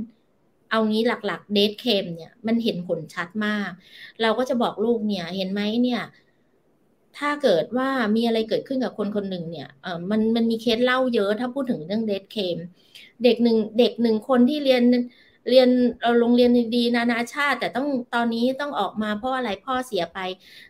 [0.69, 3.71] เอางี้หลักๆเดทเคมเนี่ย มันเห็นผลชัดมาก
[4.21, 6.01] เราก็จะบอกลูกเนี่ย เห็นไหมเนี่ย
[7.17, 12.57] ถ้าเกิดว่ามีอะไรเกิดขึ้นกับคนคนหนึ่งเนี่ยเออมันมันมีเคสเล่าเยอะถ้าพูดถึงเรื่องเดทเคม
[13.23, 14.83] เด็กหนึ่งเด็กหนึ่งคนที่เรียน
[15.49, 15.69] เรียน
[16.19, 20.19] โรงเรียนดีนานาชาติ แต่ต้องตอนนี้ต้องออกมาเพราะอะไรพ่อเสียไป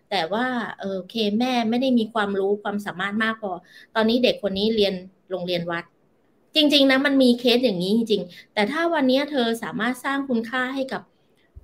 [0.09, 0.45] แต่ว่า
[0.79, 3.51] เออเคแม่ไม่ได้มีความรู้ความสามารถมากพอ
[3.95, 4.93] ตอนนี้เด็กคนนี้เรียน
[5.31, 5.83] โรงเรียนวัด
[6.55, 11.01] จริง ๆนะมันมีเคสอย่างนี้จริง ๆ แต่ถ้าวันนี้เธอสามารถสร้างคุณค่าให้กับ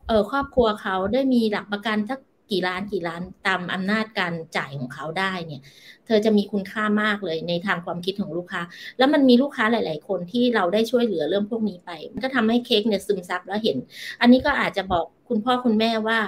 [0.08, 2.20] เออครอบครัวเขาได้มีหลักประกันสัก
[2.52, 5.62] กี่ล้านกี่ล้านตามอำนาจการจ่ายของเขาได้เนี่ย
[6.06, 8.62] เธอจะมีคุณค่ามากเลยในทางความคิดของลูกค้า
[8.98, 13.78] แล้วมันมีลูกค้าหลาย ๆ คนที่เราได้ช่วยเหลือเรื่องพวกนี้ไป มันก็ทำให้เค้กเนี่ยซึมซับแล้วเห็น
[14.22, 16.20] อันนี้ก็อาจจะบอกคุณพ่อคุณแม่ว่า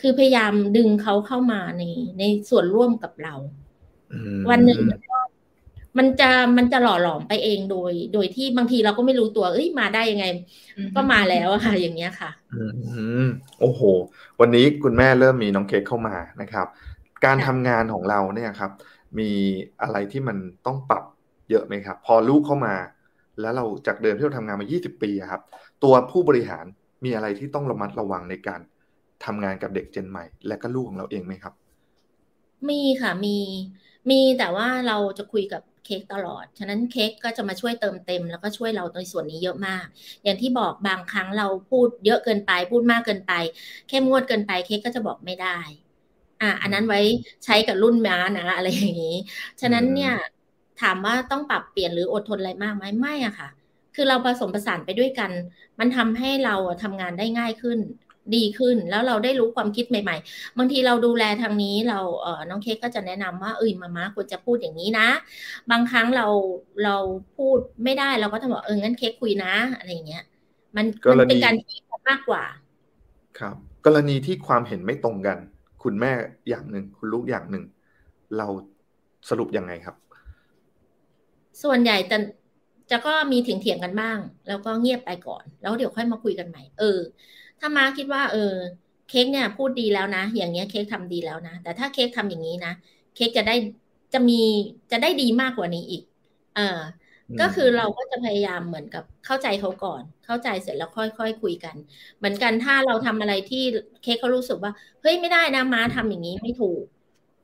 [0.00, 1.82] คือพยายามดึงเขาเข้ามาใน
[2.18, 3.34] ในส่วนร่วมกับเรา
[4.50, 4.80] วันหนึ่ง
[5.98, 10.26] มันจะมันจะหล่อหลอมไปเองโดย โดยที่บางทีเราก็ไม่รู้ตัว เอ้ยมาได้ยังไง
[10.96, 12.62] ก็มาแล้วค่ะ อย่างเงี้ยค่ะ อื
[13.24, 13.26] ม
[13.60, 13.80] โอ้โห
[14.40, 16.66] วันนี้คุณแม่เริ่มมีน้องเค้กเข้ามานะครับ
[17.24, 18.70] การทำงานของเราเนี่ยครับ
[19.18, 19.30] มี
[19.82, 20.36] อะไรที่มัน
[20.66, 21.04] ต้องปรับ
[21.50, 22.74] เยอะไหมครับ พอลูกเข้ามา
[23.40, 25.42] แล้วเราจากเดิมที่เราทำงานมา 20 ปีครับ
[25.84, 26.64] ตัวผู้บริหาร
[27.04, 28.60] มีอะไรที่ต้องระมัดระวังในการ
[29.24, 31.54] ทำงานกับเด็กเจนใหม่ และก็ลูกของเราเองไหมครับ
[32.68, 33.38] มีค่ะมี
[34.10, 39.84] มีแต่ว่าเราจะคุยกับเค้กตลอด ฉะนั้นเค้กก็จะมาช่วยเติมเต็ม แล้วก็ช่วยเราในส่วนนี้เยอะมาก
[40.24, 43.32] อย่างที่บอกบางครั้งเราพูดเยอะเกินไป พูดมากเกินไป
[43.88, 45.58] เข้มงวดเกินไปเค้กก็จะบอกไม่ได้
[46.42, 47.00] อะอันนั้นไว้
[47.44, 49.16] ใช้กับรุ่นม้านะอะไรอย่างนี้
[49.60, 50.12] ฉะนั้นเนี่ย
[50.82, 53.48] ถามว่าต้องปรับเปลี่ยนหรืออดทนอะไรมากไหมไม่อะค่ะ
[53.94, 55.30] คือเราผสมผสานไปด้วยกัน
[55.78, 57.78] มันทำให้เราทำงานได้ง่ายขึ้น
[58.36, 65.08] ดีขึ้นแล้วเราได้รู้ความคิดใหม่ ๆ บางทีเราดูแลทางนี้เราเออน้องเค้กก็จะแนะนำว่าเอ้ยมาม่าควรจะพูดอย่างนี้นะ
[65.70, 66.26] บางครั้งเรา
[66.84, 66.96] เรา
[67.36, 70.24] พูดไม่ได้เราก็ต้องบอกเอองั้นเค้กคุยนะอะไรเงี้ย
[70.76, 71.78] มันมันเป็นการที่
[72.10, 72.42] มากกว่า
[73.38, 75.38] ครับ กรณีที่ความเห็นไม่ตรงกัน
[75.82, 76.12] คุณแม่
[76.48, 77.64] อย่างหนึ่งคุณลูกอย่างหนึ่ง
[78.36, 78.46] เรา
[79.28, 79.96] สรุปยังไงครับ
[81.62, 82.16] ส่วนใหญ่จะ
[82.90, 84.18] จะก็มีเถียงๆกันบ้าง
[84.48, 86.98] แล้วก็เงียบไปก่อน แล้วเดี๋ยวค่อยมาคุยกันใหม่ เออ
[87.62, 88.38] ถ้ามาคิดว่า เออ
[89.06, 92.70] เค้กเนี่ย พูดดีแล้วนะ อย่างเงี้ยเค้กทำดีแล้วนะ แต่ถ้าเค้กทำอย่างนี้นะ
[93.14, 93.52] เค้กจะได้
[94.12, 94.34] จะมี
[94.90, 96.02] จะได้ดีมากกว่านี้อีก
[96.52, 96.62] เออ
[97.38, 101.76] ก็คือเราก็จะพยายามเหมือนกับเข้าใจเขาก่อน เข้าใจเสร็จแล้วค่อยๆคคุยกัน
[102.18, 103.58] เหมือนกันถ้าเราทำอะไรที่
[104.00, 106.82] เค้กเขารู้สึกว่า เฮ้ยไม่ได้นะมาทำอย่างนี้ไม่ถูก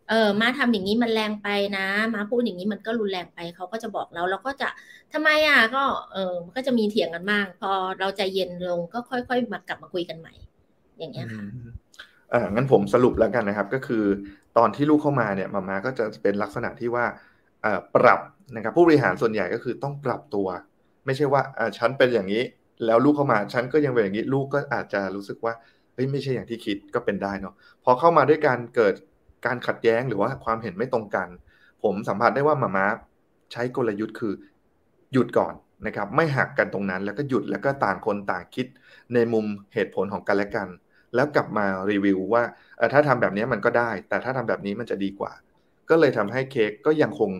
[0.09, 4.69] เออมาทำอย่างนี้มันแรงไปนะ มาพูดอย่างนี้มันก็รุนแรงไปเขาก็จะบอกเราเราก็จะ
[5.13, 10.33] ทำไมอะก็เออมันก็จะมีเถียงกันมากพอเราใจเย็นลงก็ค่อยๆมากลับมาคุยกันใหม่
[10.99, 11.45] อย่างเงี้ยค่ะ
[12.31, 14.05] เอ่างั้นผมสรุปแล้วกันนะครับ ก็คือ
[14.57, 17.05] ตอนที่ลูกเข้ามาเนี่ยมามาก็จะเป็นลักษณะที่ว่า
[17.95, 18.21] ปรับ
[18.57, 20.49] นะครับผู้บริหารส่วนใหญ่ก็คือต้องปรับตัว
[21.07, 21.43] ไม่ใช่ว่า
[21.79, 22.43] ฉันเป็นอย่างนี้
[22.87, 25.53] แล้วลูกเข้ามาฉันก็ยังเป็นอย่างนี้ ลูกก็อาจจะรู้สึกว่า
[25.95, 27.55] เฮ้ยไม่ใช่อย่างที่คิดก็เป็นได้เนาะ
[27.85, 28.95] พอเข้ามาด้วยการเกิด
[29.47, 31.29] การขัดแย้งหรือว่าความเห็นไม่ตรงกัน
[31.83, 32.87] ผมสัมผัสได้ว่ามามา
[33.53, 34.33] ใช้กลยุทธ์คือ
[35.13, 35.55] หยุดก่อน
[35.87, 38.67] นะครับ ไม่หักกันตรงนั้นแล้วก็หยุดแล้วก็ต่างคนต่างคิด
[39.15, 40.69] ในมุมเหตุผลของกันและกัน
[41.15, 42.43] แล้วกลับมารีวิวว่า
[42.93, 45.33] ถ้าทำแบบนี้มันก็ได้ แต่ถ้าทำแบบนี้มันจะดีกว่า
[45.91, 47.31] ก็เลยทำให้เค้กก็ยังคง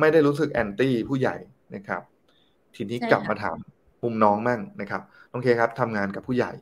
[0.00, 1.36] ไม่ได้รู้สึกแอนตี้ผู้ใหญ่
[1.74, 2.02] นะครับ
[2.74, 3.56] ทีนี้กลับมาถาม
[4.02, 6.52] มุมน้องมั่งนะครับน้องเคครับทำงานกับผู้ใหญ่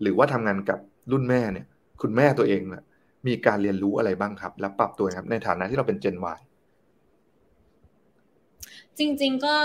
[0.00, 0.78] หรือว่าทำงานกับ
[1.12, 1.66] รุ่นแม่เนี่ย
[2.02, 2.84] คุณแม่ตัวเองนะ
[3.28, 6.38] มีการเรียนรู้อะไรบ้างครับ แล้วปรับตัวครับในฐานะที่เราเป็นเจน Y
[8.98, 9.56] จริง ๆ ก็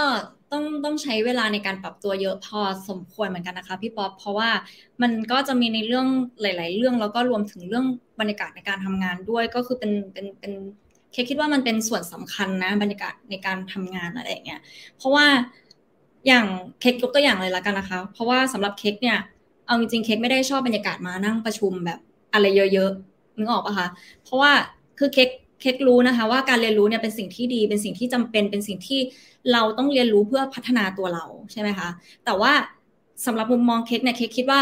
[0.51, 4.49] ต้องต้องใช้เวลาในการปรับตัวเยอะพอสมควรเหมือนกันนะคะพี่ป๊อปเพราะว่า
[5.01, 6.07] มันก็จะมีในเรื่อง
[6.41, 7.85] หลาย ๆ เรื่องแล้วก็รวมถึงเรื่อง
[8.19, 10.53] บรรยากาศในการทำงานด้วยก็คือเป็นเป็นเป็น
[11.11, 14.61] เคคิดว่ามันเป็นส่วนสำคัญนะบรรยากาศในการทำงานอะไรอย่างเงี้ย
[14.97, 15.25] เพราะว่า
[16.27, 16.45] อย่าง
[16.79, 19.17] เค้กยกตัวอย่างเลยละกันนะคะ เพราะว่าสำหรับเค้กเนี่ย
[19.65, 21.99] เอาจริงๆเค้กไม่ได้ชอบบรรยากาศมานั่งประชุมแบบ
[22.33, 23.87] อะไรเยอะๆ นึกออกปะคะ
[24.23, 24.51] เพราะว่า
[24.99, 25.29] คือเค้ก
[25.61, 28.99] เค้กรู้นะคะ ว่าการเรียนรู้เนี่ยเป็นสิ่งที่ดี เป็นสิ่งที่จำเป็น เป็นสิ่งที่
[29.51, 31.89] เราต้องเรียนรู้เพื่อพัฒนาตัวเราใช่ไหมคะ
[32.25, 32.51] แต่ว่า
[33.25, 34.61] สำหรับมุมมองเค้กเนี่ยเค้กคิดว่า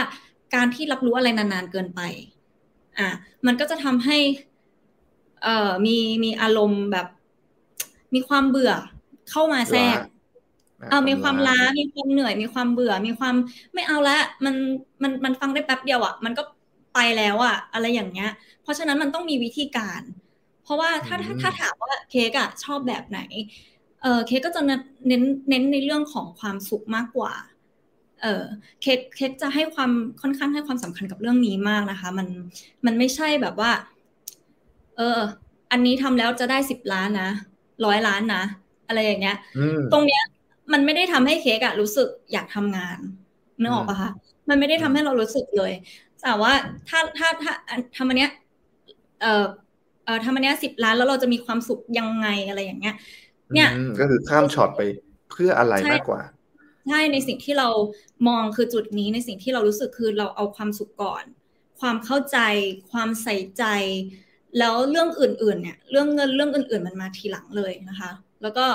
[0.56, 2.02] การที่รับรู้อะไรนานๆเกินไป
[3.00, 3.10] อะ
[3.46, 4.18] มันก็จะทำให้
[5.44, 7.08] เอ่อมีมีอารมณ์แบบ
[8.14, 8.74] มีความเบื่อ
[9.30, 10.00] เข้ามาแทรก
[10.90, 13.36] เออมีความล้า มีความเหนื่อย มีความเบื่อ มีความ
[13.74, 14.56] ไม่เอาละ มัน
[15.04, 16.44] มัน มันฟังได้แป๊บเดียวอะ มันก็
[16.94, 18.32] ไปแล้วอะอะไรอย่างเงี้ย
[18.64, 20.02] เพราะฉะนั้นมันต้องมีวิธีการ
[20.64, 23.20] เพราะว่าถ้าถ้าถ้าถามว่าเค้กอะชอบแบบไหน
[24.02, 27.34] เออเคสก็จะเน้นเน้นในเรื่องของความสุขมากกว่า
[28.22, 28.44] เออ
[28.82, 32.28] เคสเคสจะให้ความค่อนข้างให้ความสำคัญกับเรื่องนี้มากนะคะ มัน
[32.86, 33.72] มันไม่ใช่แบบว่า
[34.98, 35.20] เออ
[35.72, 37.30] อันนี้ทำแล้วจะได้สิบล้านนะ
[37.86, 38.44] ร้อยล้านนะ
[38.88, 39.38] อะไรอย่างเงี้ย
[39.92, 40.24] ตรงเนี้ย
[40.74, 42.98] มันไม่ได้ทำให้เค้กอะรู้สึกอยากทำงาน
[43.62, 44.12] นึกออกปะคะ
[44.50, 45.72] มันไม่ได้ทำให้เรารู้สึกเลย
[46.24, 46.54] แต่ว่า
[46.90, 47.54] ถ้าถ้าถ้า
[47.96, 48.32] ทำอันเนี้ย
[49.22, 49.46] เอ่อ
[50.06, 52.96] เอ่อทำอันเนี้ยสิบล้านแล้วเราจะมีความสุขยังไงอะไรอย่างเงี้ย
[53.54, 53.70] เนี่ย
[54.00, 54.82] ก็คือข้ามช็อตไป
[55.32, 56.22] เพื่ออะไรมากกว่า
[56.90, 57.70] ใช่ในสิ่งที่เรา
[58.28, 61.24] มองคือจุดนี้ในสิ่งที่เรารู้สึกคือเราเอาความสุขก่อน
[61.80, 62.38] ความเข้าใจ
[62.92, 63.64] ความใส่ใจ
[64.60, 68.12] แล้วเรื่องอื่น ๆ เนี่ย เรื่องเงินเรื่องอื่น ๆ มันมาทีหลังเลยนะคะ
[68.42, 68.66] แล้วก็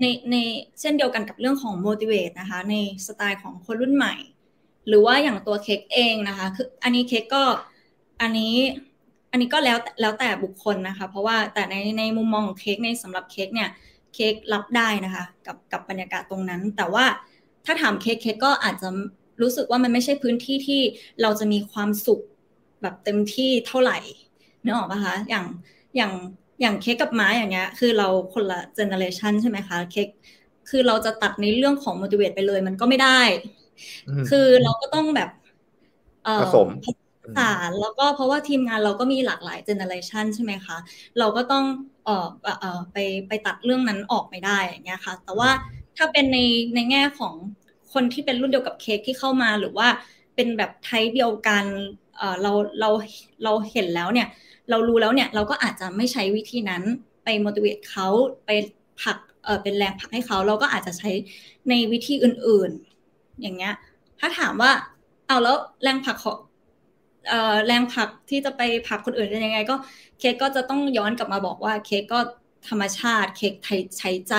[0.00, 0.36] ในใน
[0.80, 2.74] เช่นเดียวกันกับเรื่องของ motivate นะคะ ใน
[3.06, 4.14] สไตล์ของคนรุ่นใหม่
[4.88, 7.44] หรือว่าอย่างตัวเค้กเองนะคะ คืออันนี้เค้กก็
[8.22, 8.54] อันนี้
[9.30, 13.70] อันนี้ก็แล้วแล้วแต่บุคคลนะคะ เพราะว่าแต่ในในมุมมองของเค้กในสำหรับเค้กเนี่ย
[14.14, 17.04] เค้กรับได้นะคะ กับกับบรรยากาศตรงนั้น แต่ว่า
[17.64, 18.88] ถ้าถามเค้กเค้กก็อาจจะ
[19.42, 20.80] รู้สึกว่ามันไม่ใช่พื้นที่ที่
[21.22, 22.20] เราจะมีความสุข
[22.82, 23.98] แบบเต็มที่เท่าไหร่
[24.62, 25.44] นึกออกปะคะอย่าง
[25.96, 26.12] อย่าง
[26.60, 30.08] อย่างเค้กกับม้าอย่างเงี้ยคือเราคนละเจเนอเรชันใช่ไหมคะเค้ก
[30.70, 33.20] คือเราจะตัดในเรื่องของ motivate ไปเลย มันก็ไม่ได้
[34.28, 35.30] คือเราก็ต้องแบบ
[36.38, 36.68] ผสม
[37.36, 40.76] สารแล้วก็เพราะว่าทีมงานเราก็มีหลากหลายเจเนอเรชันใช่ไหมคะ
[41.18, 41.64] เราก็ต้อง
[42.04, 42.28] เอ่อ
[42.60, 42.96] เอ่อไป
[43.28, 45.50] ไปตัดเรื่องนั้นออกไม่ได้อย่างเงี้ยค่ะ แต่ว่า
[45.96, 46.38] ถ้าเป็นใน
[46.74, 47.34] ในแง่ของ
[47.92, 49.88] คนที่เป็นรุ่นเดียวกับเค้กที่เข้ามาหรือว่า
[50.34, 51.64] เป็นแบบไทป์เดียวกัน
[52.16, 52.90] เอ่อเราเรา
[53.44, 54.28] เราเห็นแล้วเนี่ย
[54.70, 56.82] เรารู้แล้วเนี่ยเราก็อาจจะไม่ใช้วิธีนั้น
[57.24, 58.08] ไป motivate เขา
[58.46, 58.50] ไป
[59.02, 61.10] ผักเออเป็นแรงผลักให้เขา เราก็อาจจะใช้
[61.68, 62.95] ในวิธีอื่นๆ
[63.40, 63.74] อย่างเงี้ย
[64.20, 64.70] ถ้าถามว่า
[65.26, 66.38] เอาแล้วแรงผลักของ
[67.66, 69.76] แรงผลักที่จะไปผลักคนอื่นเป็นยังไง ก็
[70.18, 72.20] เค้กก็จะต้องย้อนกลับมาบอกว่าเค้กก็
[72.68, 73.54] ธรรมชาติเค้ก
[73.98, 74.34] ใช้ใจ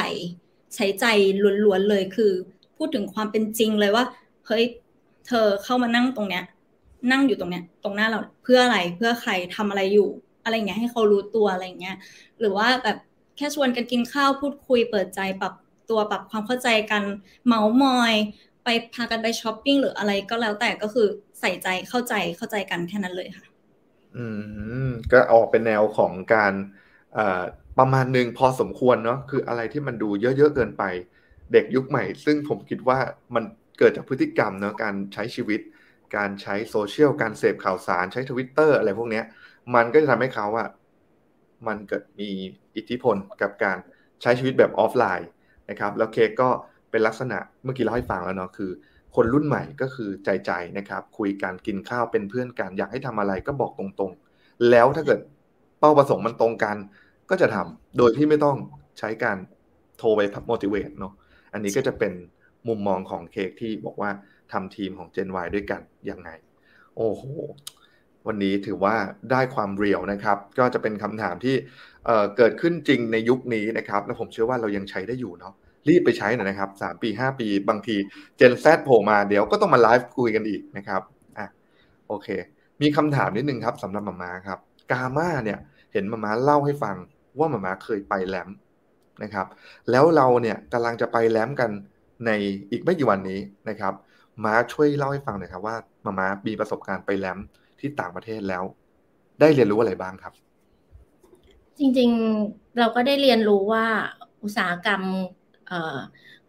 [0.76, 1.06] ใช้ใจ
[1.64, 2.32] ล้วนๆเลยคือ
[2.78, 4.06] พูดถึงความเป็นจริงเลยว่า
[4.48, 4.64] เฮ้ย
[5.28, 6.44] เธอเข้ามานั่งตรงเนี้ย
[7.12, 10.10] นั่งอยู่ตรงเนี้ย ตรงหน้าเราเพื่ออะไรเพื่อใครทำอะไรอยู่
[10.44, 11.96] อะไรเงี้ยให้เขารู้ตัวอะไรเงี้ย
[12.40, 12.98] หรือว่าแบบ
[13.38, 15.54] แค่ชวนกันกินข้าวพูดคุยเปิดใจปรับ
[15.90, 17.04] ตัวปรับความเข้าใจกัน
[17.46, 18.14] เมาส์มอย
[18.68, 21.08] ไปพากันไปช้อปปิ้งหรืออะไรก็แล้วแต่ก็คือ
[21.40, 23.46] ใส่ใจเข้าใจเข้าใจกันแค่นั้นเลยค่ะ
[24.18, 24.26] อื
[24.88, 26.54] ม ก็ออกเป็นแนวของการ
[27.80, 30.84] ประมาณหนึ่งพอสมควรเนาะคืออะไรที่มันดูเยอะๆเกินไป
[31.54, 33.00] เด็กยุคใหม่ ซึ่งผมคิดว่า
[33.36, 33.44] มัน
[33.80, 35.60] เกิดจากพฤติกรรมเนาะการใช้ชีวิต
[36.18, 39.26] การใช้โซเชียลการเสพข่าวสารใช้ทวิตเตอร์อะไรพวกเนี้ย
[39.76, 40.70] มันก็จะทำให้เขาอะ
[41.68, 42.30] มันเกิดมี
[42.76, 43.78] อิทธิพลกับการ
[44.22, 45.30] ใช้ชีวิตแบบออฟไลน์
[45.70, 46.50] นะครับ แล้วเค้กก็
[46.98, 48.72] เป็นลักษณะเมื่อกี้เล่าให้ฟังแล้วเนาะคือ
[49.16, 55.20] คนรุ่นใหม่ก็คือใจใจนะครับ คุยกันกินข้าวเป็นเพื่อนกันอยากให้ทำอะไรก็บอกตรงๆ แล้วถ้าเกิด
[55.80, 56.78] เป้าประสงค์มันตรงกัน
[57.30, 58.58] ก็จะทำโดยที่ไม่ต้อง
[59.00, 59.38] ใช้การ
[59.98, 60.22] โทรไป
[60.52, 61.14] motivate เนาะ
[61.54, 62.14] อันนี้ก็จะเป็น
[62.68, 64.10] มุมมองของเค้กที่บอกว่า
[64.52, 66.30] ทำทีมของ Gen Y ด้วยกันยังไง
[66.96, 67.24] โอ้โห
[68.28, 68.96] วันนี้ถือว่า
[69.32, 71.56] ได้ความเรียวนะครับ ก็จะเป็นคำถามที่
[72.06, 75.54] เเกิดขึ้นจริงในยุคนี้นะครับ และผมเชื่อว่าเรายังใช้ได้อยู่เนาะ
[75.88, 77.96] รีบไปใช้หน่อยนะครับสามปีห้าปี บางที
[78.38, 81.02] เจนแซดโผล่มาเดี๋ยวก็ต้องมาไลฟ์คุยกันอีกนะครับ
[81.38, 81.48] อะ
[82.08, 82.28] โอเค
[82.82, 84.60] มีคำถามนิดนึงครับสำหรับมามาครับ
[84.92, 85.60] กาม่าเนี่ย
[85.94, 86.96] เห็นมามาเล่าให้ฟัง
[87.40, 88.50] ว่ามามาเคยไปแลม
[89.24, 89.48] นะครับ
[89.92, 91.70] แล้วเราเนี่ยกำลังจะไปแลมกัน
[92.26, 92.32] ใน
[92.72, 93.94] อีกไม่กี่วันนี้นะครับ
[94.46, 95.76] มาช่วยเล่าให้ฟังหน่อยครับว่า
[96.06, 97.40] มามามีประสบการณ์ไปแลม
[97.80, 98.64] ที่ต่างประเทศแล้ว
[99.40, 100.34] ได้เรียนรู้อะไรบ้างครับ
[101.80, 103.86] จริงๆเราก็ได้เรียนรู้ว่า
[104.44, 105.02] อุตสาหกรรม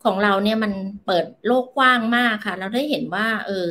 [0.04, 0.72] ของเราเนี่ยมัน
[1.06, 3.68] เปิดโลกกว้างมากค่ะ เราได้เห็นว่า เออ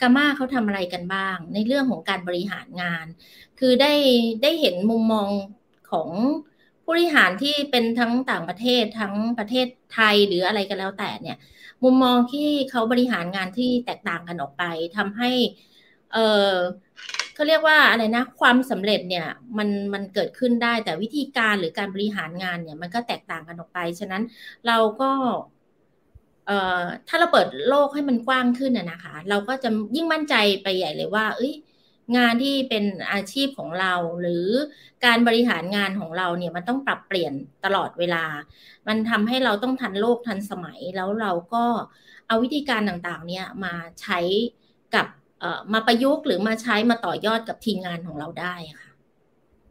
[0.00, 3.06] กาม่าเขาทำอะไรกันบ้าง ในเรื่องของการบริหารงาน
[3.58, 3.92] คือได้
[4.42, 5.28] ได้เห็นมุมมอง
[5.90, 6.10] ของ
[6.82, 11.36] ผู้บริหารที่เป็นทั้งต่างประเทศทั้งประเทศไทยหรืออะไรกันแล้วแต่เนี่ย
[11.84, 14.62] มุมมองที่เขาบริหารงานที่แตกต่างกันออกไป
[14.96, 15.30] ทำให้
[16.12, 16.18] เอ
[16.48, 16.52] อ
[17.34, 19.26] เขาเรียกว่าอะไรนะ ความสำเร็จเนี่ย
[19.58, 24.22] มันมันเกิดขึ้นได้ แต่วิธีการหรือการบริหารงานเนี่ย มันก็แตกต่างกันออกไป ฉะนั้น
[24.66, 25.10] เราก็
[26.46, 31.54] เอ่อถ้าเราเปิดโลกให้มันกว้างขึ้นน่ะนะคะ เราก็จะยิ่งมั่นใจไปใหญ่เลยว่า เอ้ย
[32.16, 34.46] งานที่เป็นอาชีพของเรา หรือ
[35.04, 37.32] การบริหารงานของเราเนี่ยมันต้องปรับเปลี่ยน
[37.64, 38.24] ตลอดเวลา
[38.88, 41.64] มันทำให้เราต้องทันโลกทันสมัยแล้วเราก็
[42.26, 44.18] เอาวิธีการต่างๆ เนี่ยมาใช้
[44.94, 45.06] กับ
[45.72, 48.90] มาประยุกต์หรือมาใช้มาต่อยอดกับทีมงานของเราได้ค่ะ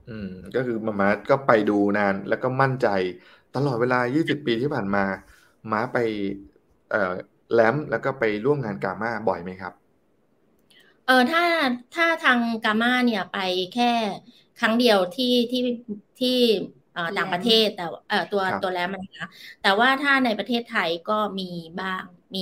[0.05, 2.86] อืม ก็คือมามาก็ไปดูนานแล้วก็มั่นใจ
[3.53, 5.01] ตลอดเวลา 20 ปีที่ผ่านมา
[5.71, 5.97] ม้าไป
[6.88, 6.97] เอ่อ
[7.51, 9.74] แลมแล้วก็ไปร่วมงานกาม่าบ่อยไหมครับ
[11.03, 11.41] เออถ้า
[11.91, 13.36] ถ้าทางกาม่าเนี่ยไป
[13.71, 13.86] แค่
[14.57, 15.59] ครั้งเดียวที่ที่
[16.17, 16.30] ที่
[17.17, 19.28] ต่างประเทศแต่เออตัวตัวแลมนะคะ
[19.61, 21.43] แต่ว่าถ้าในประเทศไทยก็มี
[21.80, 22.03] บ้าง
[22.36, 22.39] มี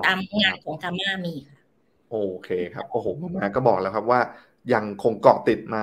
[0.00, 1.59] ตามงานของกาม่ามีค่ะ
[2.10, 3.06] โอเคครับโอ้โห
[3.36, 4.20] มาก็บอกแล้วครับว่า
[4.72, 5.82] ยังคงเกาะติดมา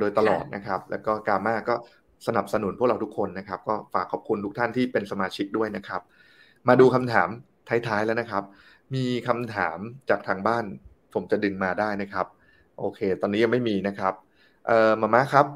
[0.00, 1.74] โดยตลอดนะครับ แล้วก็กาม่าก็
[2.26, 6.00] สนับสนุนพวกเราทุกคนนะครับ ก็ฝากขอบคุณทุกท่านที่เป็นสมาชิกด้วยนะครับ
[6.68, 7.28] มาดูคำถาม
[7.68, 8.44] ท้ายๆแล้วนะครับ
[8.94, 9.78] มีคำถาม
[10.10, 10.64] จากทางบ้าน
[11.14, 12.26] ผมจะดึงมาได้นะครับ
[12.78, 14.14] โอเค ตอนนี้ยังไม่มีนะครับ
[14.66, 15.46] เอ่อมาม่าครับ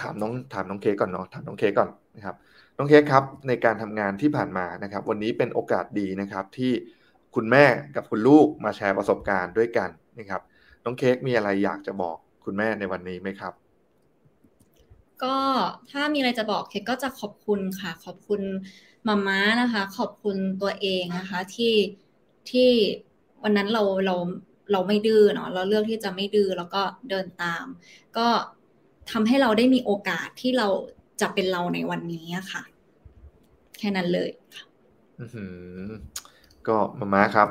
[0.00, 2.36] ถามน้องถามน้องเคก่อนเนาะถามน้องเคก่อนนะครับ
[2.78, 6.72] น้องเคครับในการทำงานที่ผ่านมานะครับ วันนี้เป็นโอกาสดีนะครับที่
[7.34, 7.64] คุณแม่
[7.96, 10.42] กับคุณลูกมาแชร์ประสบการณ์ด้วยกันนะครับ
[10.84, 13.52] น้องเค้กมีอะไรอยากจะบอกคุณแม่ในวันนี้ไหมครับ
[15.22, 15.36] ก็
[15.90, 18.40] ถ้ามีอะไรจะบอกเค้กก็จะขอบคุณค่ะ ขอบคุณ
[19.08, 21.74] มาม่านะคะ ขอบคุณตัวเองนะคะ ที่
[22.50, 22.70] ที่
[23.42, 24.16] วันนั้นเราเรา
[24.72, 27.64] เราไม่ดื้อเนาะเราเลือกที่จะไม่ดื้อแล้วก็เดินตาม
[28.16, 28.28] ก็
[29.10, 30.68] ทำให้เราได้มีโอกาสที่เรา
[31.20, 32.62] จะเป็นเราในวันนี้ค่ะ
[33.78, 34.64] แค่นั้นเลยค่ะ
[36.66, 37.48] ก็มาม่าครับ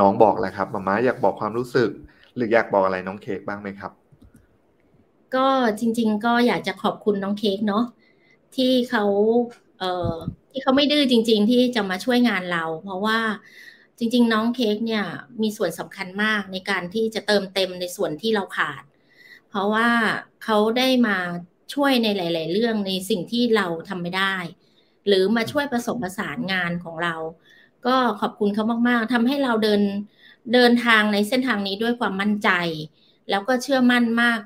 [0.00, 1.90] น้องบอกแหละครับมาม่าอยากบอกความรู้สึก
[2.34, 3.92] หรืออยากบอกอะไรน้องเค้กบ้างไหมครับ
[5.34, 5.46] ก็
[5.80, 7.84] จริง ๆ ก็อยากจะขอบคุณน้องเค้กเนาะ
[8.56, 9.04] ที่เขา
[9.78, 10.14] เอ่อ
[10.50, 13.18] ที่เขาไม่ดื้อจริง ๆ ที่จะมาช่วยงานเรา เพราะว่า
[13.98, 15.04] จริง ๆ น้องเค้กเนี่ย
[15.42, 18.82] มีส่วนสำคัญมากในการที่จะเติมเต็มในส่วนที่เราขาด
[19.48, 19.88] เพราะว่า
[20.44, 21.18] เขาได้มา
[21.74, 24.36] ช่วยในหลาย ๆ เรื่องในสิ่งที่เราทำไม่ได้
[25.06, 27.14] หรือมาช่วยผสมผสานงานของเรา
[27.86, 29.82] ก็ขอบคุณเขามากๆทำให้เราเดิน
[30.54, 32.50] เดินทางในเส้นทางนี้ด้วยความมั่นใจ
[33.30, 34.40] แล้วก็เชื่อมั่นมาก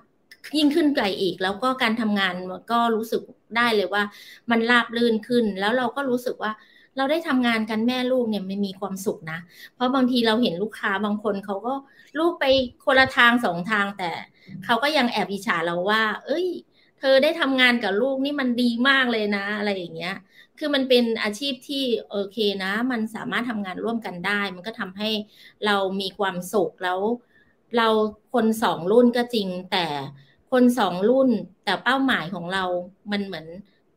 [0.56, 2.34] ยิ่งขึ้นไกลอีก แล้วก็การทำงาน
[2.72, 3.22] ก็รู้สึก
[3.56, 4.02] ได้เลยว่า
[4.50, 6.52] มันราบลื่นขึ้น แล้วเราก็รู้สึกว่า
[6.96, 9.38] เราได้ทำงานกันแม่ลูกเนี่ยมันมีความสุขนะ
[9.74, 11.74] เพราะบางทีเราเห็นลูกค้าบางคนเขาก็
[12.18, 12.44] ลูกไป
[12.84, 14.10] คนละทางสองทางแต่
[14.64, 16.46] เขาก็ยังแอบอิจฉาเราว่า เอ้ย
[16.98, 20.14] เธอได้ทำงานกับลูกนี่มันดีมากเลยนะ อะไรอย่างเงี้ย
[20.58, 25.10] คือมันเป็นอาชีพที่โอเคนะ มันสามารถทำงานร่วมกันได้ มันก็ทำให้
[25.66, 27.00] เรามีความสุขแล้ว
[27.76, 27.88] เรา
[28.34, 29.86] คนสองรุ่นก็จริง แต่
[30.52, 31.30] คนสองรุ่น
[31.64, 32.64] แต่เป้าหมายของเรา
[33.12, 33.46] มันเหมือน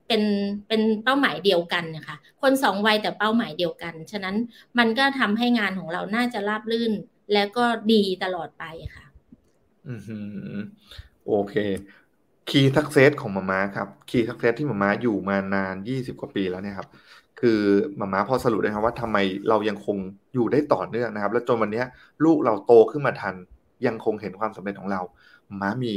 [0.07, 0.23] เป็น
[0.67, 4.35] เป็นเป้าหมายเดียวกันนะคะคนสองวัยแต่เป้าหมายเดียวกัน ฉะนั้น
[4.77, 6.93] มันก็ทำให้งานของเราน่าจะราบรื่น
[7.33, 8.63] และก็ดีตลอดไป
[8.95, 9.05] ค่ะ
[9.87, 9.93] อื
[10.57, 10.59] ม
[11.27, 11.55] โอเค
[12.49, 16.89] key success ของมาม่าครับ key success ที่มาม่าอยู่มานานยี่สิบกว่าปีแล้วเนี่ยครับ
[17.39, 17.59] คือ
[17.99, 19.17] มาม่าพอสรุปได้ครับว่าทำไม
[19.49, 19.97] เรายังคง
[20.33, 21.83] อยู่ได้ต่อเนื่องนะครับ แล้วจนวันนี้
[22.25, 23.35] ลูกเราโตขึ้นมาทัน
[23.85, 25.01] ยังคงเห็นความสำเร็จของเรา
[25.49, 25.93] มาม่ามี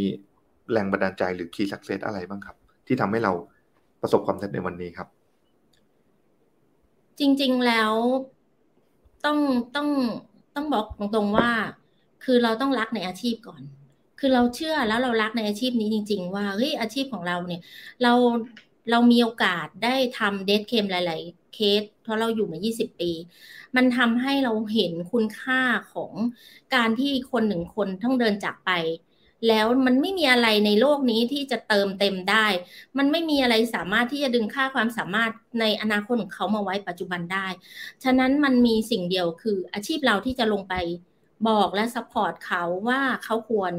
[0.73, 3.33] แรงบันดาลใจหรือ key success อะไรบ้างครับ ที่ทำให้เรา
[4.03, 5.09] ประสบความสำเร็จในวันนี้ครับ
[7.19, 7.93] จริง ๆแล้ว
[9.25, 9.39] ต้อง
[9.77, 9.89] ต้อง
[10.55, 11.49] ต้องบอกตรงๆว่า
[12.25, 13.63] คือเราต้องรักในอาชีพก่อน
[14.21, 17.61] คือเราเชื่อแล้วเรารักในอาชีพนี้จริง ๆ ว่าเฮ้ยอาชีพของเราเนี่ย
[18.03, 18.13] เรา
[18.91, 23.13] เรามีโอกาสได้ทำเดทเคมหลาย ๆ เคส เพราะเราอยู่มา 20 ปี
[23.77, 25.63] มันทำให้เราเห็นคุณค่า
[25.93, 26.13] ของ
[26.75, 28.71] การที่คนหนึ่งคนต้องเดินจากไป
[29.49, 32.47] แล้วมันไม่มีอะไรในโลกนี้ที่จะเติมเต็มได้
[32.99, 37.47] มันไม่มีอะไรสามารถที่จะดึงค่าความสามารถในอนาคตของเขามาไว้ปัจจุบันได้
[38.05, 40.75] ฉะนั้นมันมีสิ่งเดียวคืออาชีพเราที่จะลงไป
[41.49, 43.73] บอกและสปอร์ตเขาว่าเขาควร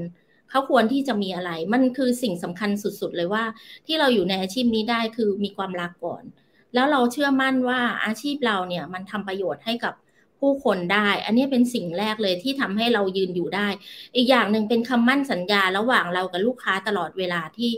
[0.52, 3.44] เขาควรที่จะมีอะไร มันคือสิ่งสำคัญสุดๆเลยว่า
[3.86, 6.24] ที่เราอยู่ในอาชีพนี้ได้คือมีความรักก่อน
[6.74, 9.94] แล้วเราเชื่อมั่นว่าอาชีพเราเนี่ยมันทำประโยชน์ให้กับ
[10.40, 13.68] ผู้คนได้ อันนี้เป็นสิ่งแรกเลยที่ทำให้เรายืนอยู่ได้
[14.16, 17.72] อีกอย่างหนึ่งเป็นคำมั่นสัญญาระหว่างเรากับลูกค้าตลอดเวลาที่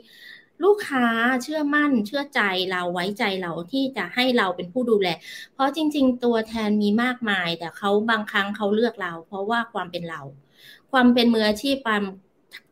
[0.63, 1.05] ลูกค้า
[1.43, 5.09] เชื่อมั่นเชื่อใจเราไว้ใจเราที่จะให้เราเป็นผู้ดูแล
[5.53, 10.21] เพราะจริง ๆ ตัวแทนมีมากมาย แต่เขาบางครั้งเขาเลือกเรา เพราะว่าความเป็นเรา
[10.91, 12.03] ความเป็นมืออาชีพความ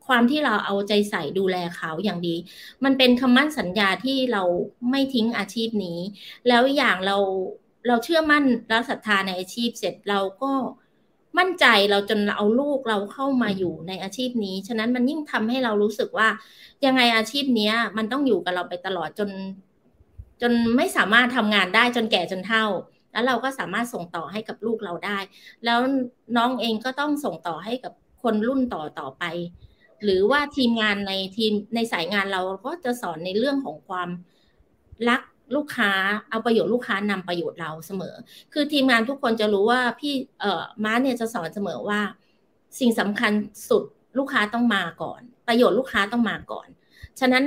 [0.08, 2.36] ความที่เราเอาใจใส่ดูแลเขาอย่างดี
[2.84, 4.44] มันเป็นคำมั่นสัญญาที่เรา
[4.90, 6.00] ไม่ทิ้งอาชีพนี้
[6.48, 7.18] แล้วอย่างเรา
[7.88, 10.52] เราเชื่อมั่นและศรัทธาในอาชีพเสร็จเราก็
[11.38, 16.28] มั่นใจเราจนเอาลูกเราเข้ามาอยู่ในอาชีพนี้ ฉะนั้นมันยิ่งทำให้เรารู้สึกว่า
[16.86, 19.30] ยังไงอาชีพนี้มันต้องอยู่กับเราไปตลอดจน
[20.42, 22.66] จนไม่สามารถทำงานได้จนแก่จนเฒ่า
[23.12, 25.18] แล้วเราก็สามารถส่งต่อให้กับลูกเราได้
[25.66, 25.80] แล้ว
[26.38, 27.94] น้องเองก็ต้องส่งต่อให้กับ
[28.24, 29.24] คนรุ่นต่อต่อไป
[30.04, 34.10] หรือว่าทีมงานในทีมในสายงานเราก็จะสอนในเรื่องของความ
[35.10, 35.22] รัก
[35.56, 35.92] ลูกค้า
[36.30, 38.16] เอาประโยชน์ลูกค้านำประโยชน์เราเสมอ
[38.54, 42.00] คือทีมงานทุกคนจะรู้ว่าพี่เอ่อม้าเนี่ยจะสอนเสมอว่า
[42.80, 43.32] สิ่งสำคัญ
[43.70, 43.84] สุด
[44.18, 46.68] ลูกค้าต้องมาก่อน ประโยชน์ลูกค้าต้องมาก่อน
[47.20, 47.44] ฉะนั้น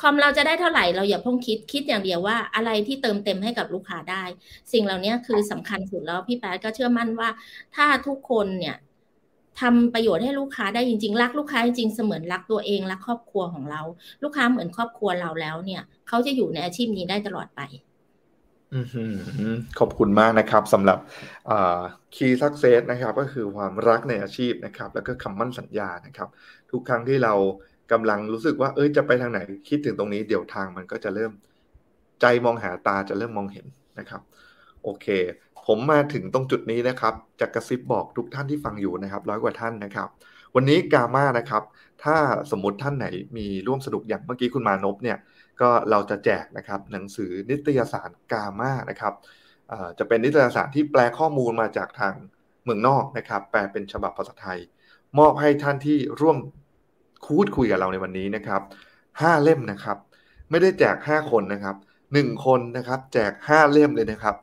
[0.00, 4.24] คอมเราจะได้เท่าไหร่เราอย่าพุ่งคิดคิดอย่างเดียวว่าอะไรที่เติมเต็มให้กับลูกค้าได้
[4.72, 7.28] สิ่งเหล่านี้คือสำคัญสุดแล้วพี่แป๊ดก็เชื่อมั่นว่า
[7.76, 8.76] ถ้าทุกคนเนี่ย
[9.60, 13.82] ทำประโยชน์ให้ลูกค้าได้จริงๆ รักลูกค้าจริงเสมือนรักตัวเองรักครอบครัวของเรา
[14.22, 17.60] ลูกค้าเหมือนครอบครัวเราแล้วเนี่ย เขาจะอยู่ในอาชีพนี้ได้ตลอดไป
[19.78, 20.98] ขอบคุณมากนะครับสำหรับ
[22.14, 26.28] คีย์สักเซสนะครับ ก็คือความรักในอาชีพนะครับ แล้วก็คำมั่นสัญญานะครับ
[26.70, 27.34] ทุกครั้งที่เรา
[27.92, 31.32] กำลังรู้สึกว่า เอ้ยจะไปทางไหนคิดถึงตรงนี้เดี๋ยวทางมันก็จะเริ่ม
[32.20, 33.66] ใจมองหาตาจะเริ่มมองเห็น
[33.98, 34.22] นะครับ
[34.82, 35.06] โอเค
[35.66, 40.08] ผมมาถึงตรงจุดนี้นะครับจะกกระซิบบอกทุกท่านที่ฟังอยู่นะครับร้อยกว่าท่านนะครับ
[40.54, 41.62] วันนี้กาม่านะครับ
[42.04, 42.16] ถ้า
[42.50, 45.18] สมมติท่านไหนมีร่วมสนุกอย่างเมื่อกี้คุณมานพเนี่ย
[45.60, 49.14] ก็เราจะแจกนะครับหนังสือนิตยสารกาม่านะครับ
[49.98, 52.14] จะเป็นนิตยสารที่แปลข้อมูลมาจากทาง
[52.64, 54.58] เมืองนอกนะครับ แปลเป็นฉบับภาษาไทย
[55.18, 56.38] มอบให้ท่านที่ร่วม
[57.26, 58.62] คูดคุยกับเราในวันนี้นะครับ
[59.20, 59.98] ห้าเล่มนะครับ
[60.50, 61.76] ไม่ได้แจกห้าคนนะครับ
[62.12, 64.36] หนึ่งคนนะครับ แจกห้าเล่มเลยนะครับ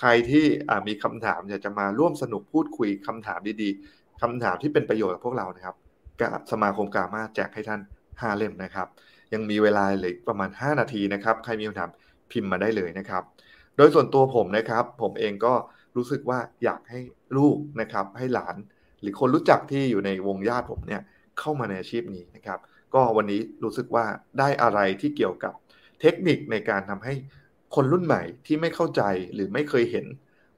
[0.00, 0.44] ใครที่
[0.88, 5.76] มีคำถามอยากจะมาร่วมสนุกพูดคุยคำถามดีๆคำถามที่เป็นประโยชน์กับพวกเรานะครับ
[6.20, 8.86] กับสมาคมกามาแจกให้ท่าน 5 เล่มนะครับ
[9.34, 11.90] ยังมีเวลาเหลือประมาณ 5 นาทีนะครับใครมีคำถาม
[12.30, 13.22] พิมพ์มาได้เลยนะครับ
[13.76, 15.54] โดยส่วนตัวผมนะครับ ผมเองก็
[15.96, 17.00] รู้สึกว่าอยากให้
[17.36, 18.56] ลูกนะครับให้หลาน
[19.00, 21.02] หรือคนรู้จักที่อยู่ในวงญาติผมเนี่ย
[21.38, 22.58] เข้ามาในอาชีพนี้นะครับ
[22.94, 24.04] ก็วันนี้รู้สึกว่า
[24.38, 25.52] ได้อะไรที่เกี่ยวกับ
[26.00, 27.14] เทคนิคในการทำให้
[27.76, 29.02] คนรุ่นใหม่ที่ไม่เข้าใจ
[29.34, 30.06] หรือไม่เคยเห็น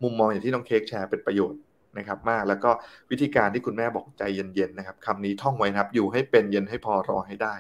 [0.03, 1.61] มุมมองอย่างที่น้องเค้กแชร์เป็นประโยชน์
[1.99, 2.71] นะครับมากแล้วก็
[3.11, 7.55] วิธีการที่คุณแม่บอกใจเย็นๆนะครับคำนี้ท่องไว้นะครับอยู่ให้เป็นเย็นให้พอรอให้ได้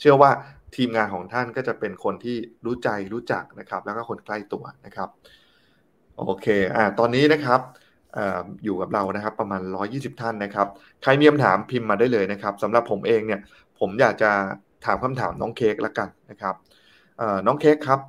[0.00, 0.30] เชื่อว่า
[0.76, 5.08] ทีมงานของท่านก็จะเป็นคนที่รู้ใจรู้จักนะครับ แล้วก็คนใกล้ตัวนะครับ
[6.26, 6.46] โอเค
[6.76, 7.60] อ่าตอนนี้นะครับ
[8.16, 8.18] อ
[8.64, 10.66] อยู่กับเรานะครับประมาณ 120 ท่านนะครับ
[11.02, 13.40] ใครมีคำถามพิมพ์มาได้เลยนะครับสำหรับผมเองเนี่ย
[13.78, 14.30] ผมอยากจะ
[14.84, 16.54] ถามคำถามน้องเค้กละกันนะครับ
[17.46, 18.00] น้องเค้กครับ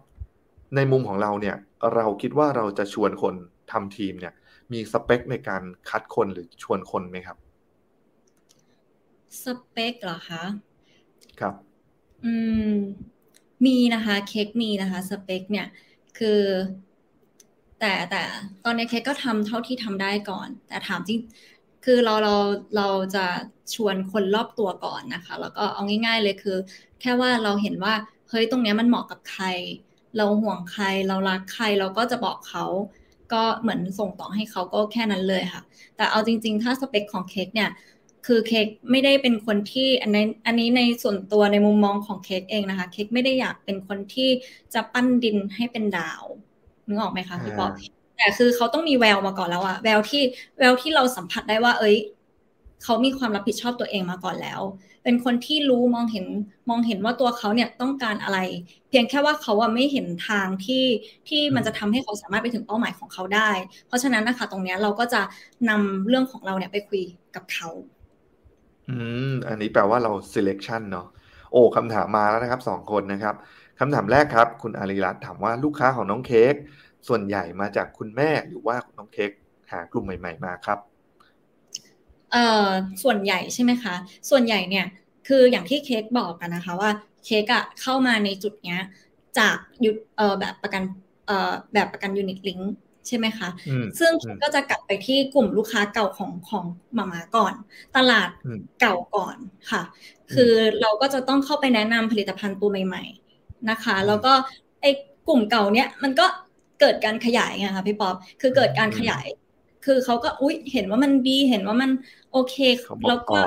[0.76, 1.56] ในมุมของเราเนี่ย
[1.96, 3.36] เราคิดว่าเราจะชวนคน
[3.72, 4.34] ทำทีมเนี่ย
[4.72, 7.38] มีสเปคในการคัดคนหรือชวนคนไหมครับ
[9.44, 10.44] สเปคเหรอคะ
[11.40, 11.54] ครับ
[12.26, 12.34] อื
[12.70, 12.74] ม
[13.66, 15.68] มีนะคะ เค้กมีนะคะสเปคเนี่ย
[16.18, 16.42] คือ
[17.80, 18.22] แต่แต่
[18.66, 21.20] ตอนนี้เค้กก็ทำเท่าที่ทำได้ก่อน แต่ถามจริง
[21.86, 22.36] คือเราเรา
[22.76, 23.26] เราจะ
[23.76, 26.58] ชวนคนรอบตัวก่อนนะคะ แล้วก็เอาง่าย ๆ เลยคือ
[27.02, 27.94] แค่ว่าเราเห็นว่า
[28.30, 29.46] เฮ้ยตรงนี้มันเหมาะกับใคร
[30.18, 32.66] เราห่วงใครเรารักใครเราก็จะบอกเขา
[33.34, 35.62] ก็เหมือนส่งต่อให้เขาก็แค่นั้นเลยค่ะ
[35.96, 37.70] แต่เอาจริง ๆ ถ้าสเปคของเค้กเนี่ย
[38.26, 44.30] คือเค้กไม่ได้เป็นคนที่อันนี้อันนี้ในส่วนตัวในมุมมองของเค้กเองนะคะ เค้กไม่ได้อยากเป็นคนที่
[44.74, 46.24] จะปั้นดินให้เป็นดาว
[46.88, 47.72] นึกออกไหมคะพี่ป๊อป
[48.18, 50.24] แต่คือเขาต้องมีแววมาก่อนแล้วอะแววที่
[50.60, 51.96] แววที่เราสัมผัสได้ว่า เอ้ย
[52.84, 54.62] เขามีความรับผิดชอบตัวเองมาก่อนแล้ว
[55.04, 56.26] เป็นคนที่รู้มองเห็น
[56.70, 58.40] มองเห็นว่าตัวเขาเนี่ยต้องการอะไร
[58.90, 60.86] เพียงแค่ว่าเขาอะไม่เห็นทางที่
[61.28, 63.50] ที่มันจะทำให้เขาสามารถไปถึงเป้าหมายของเขาได้
[63.88, 65.22] เพราะฉะนั้นนะคะตรงนี้เราก็จะ
[65.70, 67.02] นำเรื่องของเราเนี่ยไปคุย
[67.36, 67.70] กับเขา
[68.90, 68.96] อื
[69.30, 71.08] ม อันนี้แปลว่าเรา selection เนาะ
[71.52, 73.36] โอ้คำถามมาแล้วนะครับสองคนนะครับ
[73.80, 76.54] คำถามแรกครับ คุณอารีรัตน์ถามว่าลูกค้าของน้องเค้ก
[77.08, 79.32] ส่วนใหญ่มาจากคุณแม่หรือว่าน้องเค้ก
[79.72, 80.80] หากลุ่มใหม่ ๆ มาครับ
[82.32, 82.70] เอ่อ
[83.04, 83.96] ส่วนใหญ่ใช่ไหมคะ
[84.30, 84.86] ส่วนใหญ่เนี่ย
[85.28, 86.92] คืออย่างที่เค้กบอกกันนะคะว่า
[87.26, 88.80] เค้กอะเข้ามาในจุดเนี้ย
[89.38, 89.56] จาก
[89.86, 90.84] ยุเอ่อแบบประกัน
[91.28, 92.60] เอ่อแบบประกันยูนิตลิง
[93.08, 93.50] ใช่ไหมคะ
[94.00, 96.66] ซึ่งก็จะกลับไปที่กลุ่มลูกค้าเก่าของของ
[96.98, 97.54] มามาก่อน
[97.98, 98.30] ตลาด
[98.82, 99.38] เก่าก่อน
[99.72, 99.82] ค่ะ
[100.34, 103.04] คือเราก็จะต้องเข้าไปแนะนำผลิตภัณฑ์ตัวใหม่
[103.36, 104.34] ๆนะคะ แล้วก็
[104.82, 104.90] ไอ้
[105.28, 106.26] กลุ่มเก่าเนี้ยมันก็
[106.80, 109.26] เกิดการขยายไงคะพี่ป๊อปคือเกิดการขยาย
[109.88, 111.92] คือเขาก็อุ๊ยเห็นว่ามันดีเห็นว่ามัน
[112.32, 112.56] โอเค
[113.08, 113.40] แล้วก็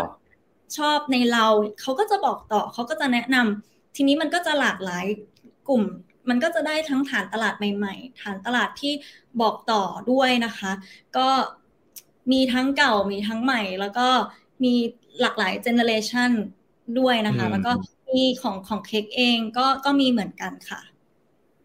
[0.78, 1.46] ชอบในเรา
[1.80, 5.06] เขาก็จะบอกต่อเขาก็จะแนะนำทีนี้มันก็จะหลากหลาย
[5.68, 5.82] กลุ่ม
[6.28, 8.92] มันก็จะได้ทั้งฐานตลาดใหม่ๆ ฐานตลาดที่
[9.40, 10.72] บอกต่อด้วยนะคะ
[11.16, 11.28] ก็
[12.32, 14.08] มีทั้งเก่ามีทั้งใหม่ แล้วก็
[14.64, 14.74] มี
[15.20, 16.30] หลากหลายเจเนอเรชัน
[16.98, 17.70] ด้วยนะคะ แล้วก็
[18.08, 20.80] มีของของเค้กเองก็ก็มีเหมือนกันค่ะ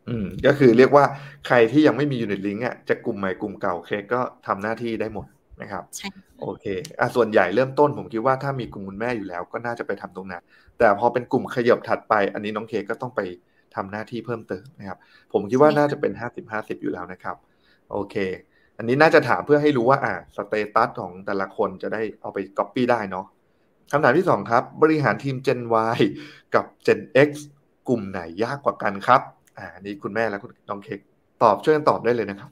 [0.09, 1.05] อืมก็คือเรียกว่า
[1.47, 5.25] ใครที่ยังไม่มียูนิตลิงก์อะจะกลุ่มใหม่กลุ่มเก่าเคก็ทำหน้าที่ได้หมด
[5.61, 6.09] นะครับใช่
[6.41, 6.65] โอเค
[6.99, 10.43] อะส่วนใหญ่เริ่มต้นผมคิดว่าถ้ามีกลุ่มคุณแม่อยู่แล้วก็น่าจะไปทำตรงนั้น
[10.77, 13.21] แต่พอเป็นกลุ่มขยับถัดไป อันนี้น้องเค้กก็ต้องไป
[13.75, 14.97] ทำหน้าที่เพิ่มเติมนะครับ
[15.33, 17.35] ผมคิดว่าน่าจะเป็นห้าสิบห้าสิบอยู่แล้วนะครับ
[17.91, 18.15] โอเค
[18.77, 23.25] อันนี้น่าจะถามเพื่อให้รู้ว่าอ่า status ของแต่ละคนจะได้เอาไปก๊อปปี้ได้เนาะ
[23.91, 25.61] คำถามที่สองครับ บริหารทีม Gen
[25.95, 25.99] Y
[26.55, 27.29] กับ Gen X
[27.87, 29.21] กลุ่มไหนยากกว่ากันครับ
[29.57, 30.99] อ่านี่คุณแม่และคุณน้องเค้ก
[31.43, 32.51] ตอบช่วยกันตอบได้เลยนะครับ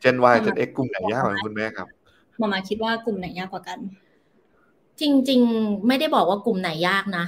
[0.00, 1.88] เจน Y เจน X กลุ่มไหนยากกว่าคุณแม่ครับ
[2.40, 3.78] มามาคิดว่ากลุ่มไหนยากกว่ากัน
[5.00, 7.24] จริง ๆ ไม่ได้บอกว่ากลุ่มไหนยากนะ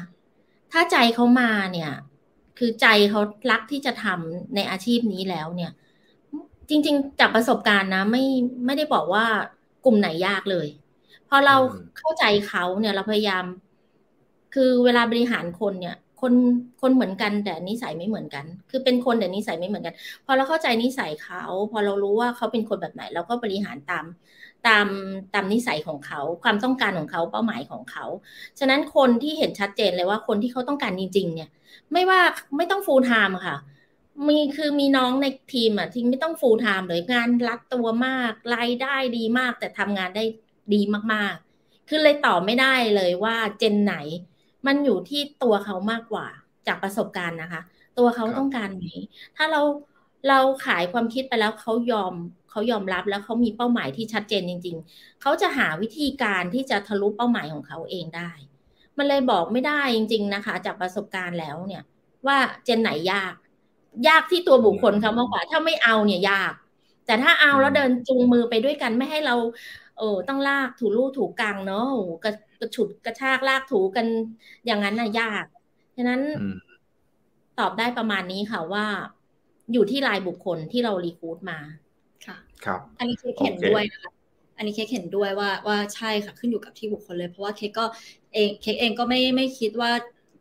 [0.72, 1.90] ถ้าใจเขามาเนี่ย
[2.58, 3.20] คือใจเขา
[3.50, 5.72] รักที่จะทำในอาชีพนี้แล้วเนี่ย
[6.68, 8.24] จริง ๆ จากประสบการณ์นะ ไม่
[8.66, 9.26] ไม่ได้บอกว่า
[9.84, 10.66] กลุ่มไหนยากเลย
[11.28, 11.56] พอเรา
[11.98, 13.44] เข้าใจเขาเนี่ยเราพยายาม
[14.54, 16.34] คือเวลาบริหารคนเนี่ย คน
[16.82, 19.94] คนเหมือนกันแต่นิสัยไม่เหมือนกัน คือเป็นคนแต่นิสัยไม่เหมือนกัน
[20.26, 21.42] พอเราเข้าใจนิสัยเขา
[21.72, 24.04] พอเรารู้ว่าเขาเป็นคนแบบไหน เราก็บริหารตาม
[24.66, 24.86] ตาม
[25.34, 28.04] ตามนิสัยของเขา ความต้องการของเขาเป้าหมายของเขา
[28.58, 31.50] ฉะนั้นคนที่เห็นชัดเจนเลยว่าคนที่เขาต้องการจริง ๆ เนี่ย
[31.92, 32.20] ไม่ว่า
[32.56, 33.56] ไม่ต้องฟูลไทม์ค่ะ
[34.28, 40.24] มีคือมีน้องในทีมอะที่ไม่ต้องฟูลไทม์เลยงานรัดตัวมากรายได้ดีมาก แต่ทำงานได้
[40.74, 40.80] ดี
[41.12, 43.96] มากๆ คือเลยตอบไม่ได้เลยว่าเจนไหน
[44.66, 46.26] มันอยู่ที่ตัวเขามากกว่า
[46.66, 47.60] จากประสบการณ์นะคะ
[47.98, 48.84] ตัวเขาต้องการไหม
[49.36, 49.60] ถ้าเรา
[50.28, 52.14] เราขายความคิดไปแล้วเขายอม
[52.50, 58.30] เขายอมรับแล้วเขามีเป้าหมายที่ชัดเจนจริง ๆ เขาจะหาวิธีการที่จะทะลุเป้าหมายของเขาเองได้
[58.98, 61.82] มันเลยบอกไม่ได้จริง ๆนะคะ จากประสบการณ์แล้วเนี่ย
[62.26, 63.34] ว่าเจนไหนยาก
[64.08, 66.52] ยากที่ตัวบุคคลเขามากกว่า ถ้าไม่เอาเนี่ยยาก
[67.06, 69.34] แต่ถ้าเอาแล้วเดินจูงมือไปด้วยกันไม่ให้เรา
[69.98, 71.86] เออต้องลากถูลู่ถูกลางเนาะ
[72.24, 72.32] กระ
[72.74, 74.06] ฉุดกระชากลากถูกัน
[74.66, 75.44] อย่างนั้นน่ะยาก
[75.96, 76.20] ฉะนั้น
[77.58, 78.86] ตอบได้ประมาณนี้ค่ะว่า
[79.72, 81.58] อยู่ที่รายบุคคลที่เรารีคูดมา
[82.26, 84.12] ค่ะ ครับ อันนี้คือเห็นด้วยนะคะ
[84.56, 87.84] อันนี้เค้กเห็นด้วยว่าว่าใช่ค่ะขึ้นอยู่กับที่บุคคลเลย เพราะว่าเค้กก็
[88.32, 89.90] เองเค้กเองก็ไม่ไม่คิดว่า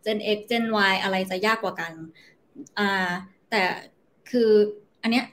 [0.05, 1.91] Gen X Gen Y อะไรจะยากกว่ากัน
[2.79, 3.09] อ่า
[3.49, 3.61] แต่
[4.29, 4.49] คือ
[5.01, 5.25] อันเนี้ย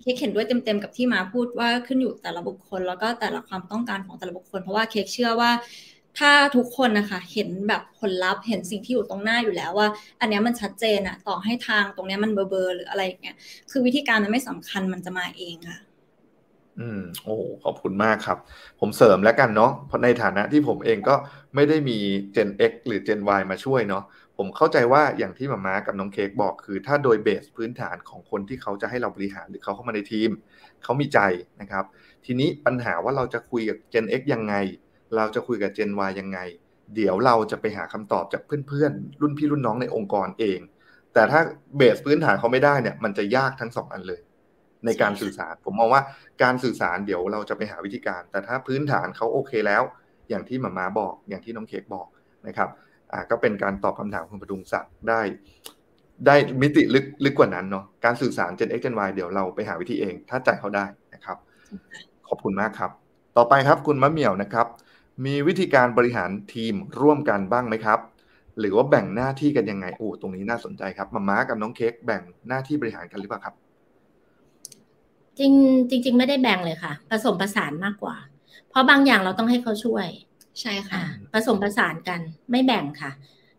[0.00, 5.50] เค้กเห็นด้วยเต็มๆกับที่มาพูดว่าขึ้นอยู่แต่ละบุคคล แล้วก็แต่ละความต้องการของแต่ละบุคคล เพราะว่าเค้กเชื่อว่า
[6.18, 9.88] ถ้าทุกคนนะคะ เห็นแบบผลลัพธ์เห็นสิ่งที่อยู่ตรงหน้าอยู่แล้วว่า
[10.20, 13.36] อันนี้มันชัดเจนอะต่อให้ทางตรงนี้มันเบอร์เบอร์หรืออะไรอย่างเงี้ย
[13.70, 15.78] คือวิธีการมันไม่สำคัญมันจะมาเองค่ะ
[16.80, 18.38] อืม โอ้ขอบคุณมากครับ
[18.80, 21.14] ผมเสริมแล้วกันเนาะเพราะในฐานะที่ผมเองก็
[21.54, 21.98] ไม่ได้มี
[22.36, 24.04] Gen X หรือ Gen Y มาช่วยเนาะ
[24.38, 30.30] ผมเข้าใจว่าอย่างที่มาม้ากับน้องเค้กบอกคือ ถ้าโดยเบสพื้นฐานของคนที่เขาจะให้เราบริหารหรือเขาเข้ามาในทีม
[30.84, 31.18] เขามีใจ
[31.60, 31.84] นะครับ
[32.24, 34.54] ทีนี้ปัญหาว่าเราจะคุยกับ Gen X ยังไง
[35.16, 36.38] เราจะคุยกับ Gen Y ยังไง
[36.94, 40.58] เดี๋ยวเราจะไปหาคำตอบจากเพื่อนๆ รุ่นพี่รุ่นน้องในองค์กรเอง
[41.14, 41.40] แต่ถ้า
[41.76, 44.20] เบสพื้นฐานเขาไม่ได้เนี่ย มันจะยากทั้งสองอันเลย
[44.86, 46.02] ในการสื่อสาร ผมมองว่า
[46.42, 49.82] การสื่อสารเดี๋ยวเราจะไปหาวิธีการ แต่ถ้าพื้นฐานเขาโอเคแล้ว
[50.28, 52.06] อย่างที่หมามาบอก อย่างที่น้องเค้กบอก
[52.46, 52.68] นะครับ
[53.12, 55.20] อ่าก็เป็นการตอบคำถามคุณประดุงศักดิ์ได้
[56.26, 61.36] ได้มิติลึกลึกกว่านั้นเนาะการสื่อสาร Gen X Gen Y เดี๋ยวเราไปหาวิธีเอง ถ้าใจเขาได้นะครับ
[62.28, 62.90] ขอบคุณมากครับ
[63.36, 64.66] ต่อไปครับคุณมะเหมี่ยวนะครับ
[65.24, 68.00] มีวิธีการบริหารทีมร่วมกันบ้างไหมครับ
[68.58, 73.54] หรือว่าแบ่งหน้าที่กันยังไงโอ้ตรงนี้น่าสนใจครับมาม้ากับน้องเค้กแบ่งหน้าที่บริหารกันหรือเปล่าครับ
[75.38, 75.52] จริง
[75.90, 78.16] จริง ๆ ไม่ได้แบ่งเลยค่ะ ผสมผสานมากกว่า
[78.68, 80.06] เพราะบางอย่างเราต้องให้เขาช่วย
[80.60, 82.20] ใช่ค่ะ ผสมผสานกัน
[82.50, 83.10] ไม่แบ่งค่ะ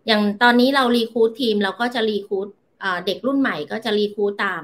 [0.08, 2.48] อย่างตอนนี้เรารีคูดทีมเราก็จะรีคูด
[3.06, 4.64] เด็กรุ่นใหม่ก็จะรีคูดตาม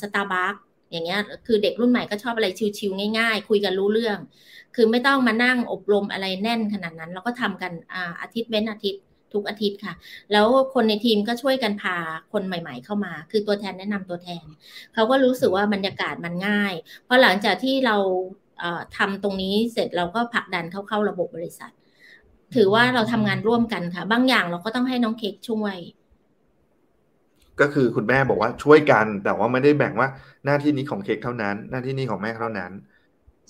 [0.00, 0.54] สตาร์บัค
[0.90, 2.48] อย่างเงี้ยคือเด็กรุ่นใหม่ก็ชอบอะไร
[2.78, 4.18] ชิวๆง่าย ๆ คุยกันรู้เรื่อง
[4.74, 7.72] คือไม่ต้องมานั่งอบรมอะไรแน่นขนาดนั้น เราก็ทำกัน
[8.20, 9.02] อาทิตย์เว้นอาทิตย์
[9.32, 9.94] ทุกอาทิตย์ค่ะ
[10.32, 11.96] แล้วคนในทีมก็ช่วยกันพา
[12.32, 14.44] คนใหม่ ๆ เข้ามา คือตัวแทนแนะนำตัวแทน
[14.94, 17.96] เขาก็รู้สึกว่าบรรยากาศมันง่าย เพราะหลังจากที่เรา
[18.96, 21.72] ทำตรงนี้เสร็จเราก็ผลักดันเข้าเข้าระบบบริษัท
[22.54, 25.76] ถือว่าเราทำงานร่วมกันค่ะ บางอย่างเราก็ต้องให้น้องเค้กช่วย
[27.60, 30.08] ก็คือคุณแม่บอกว่าช่วยกัน แต่ว่าไม่ได้แบ่งว่า
[30.44, 32.72] หน้าที่นี้ของเค้กเท่านั้น หน้าที่นี้ของแม่เท่านั้น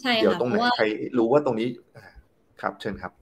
[0.00, 0.84] ใช่ค่ะเดี๋ยวตรงไหนใคร
[1.18, 1.68] รู้ว่าตรงนี้
[2.60, 3.12] ครับ เชิญครับ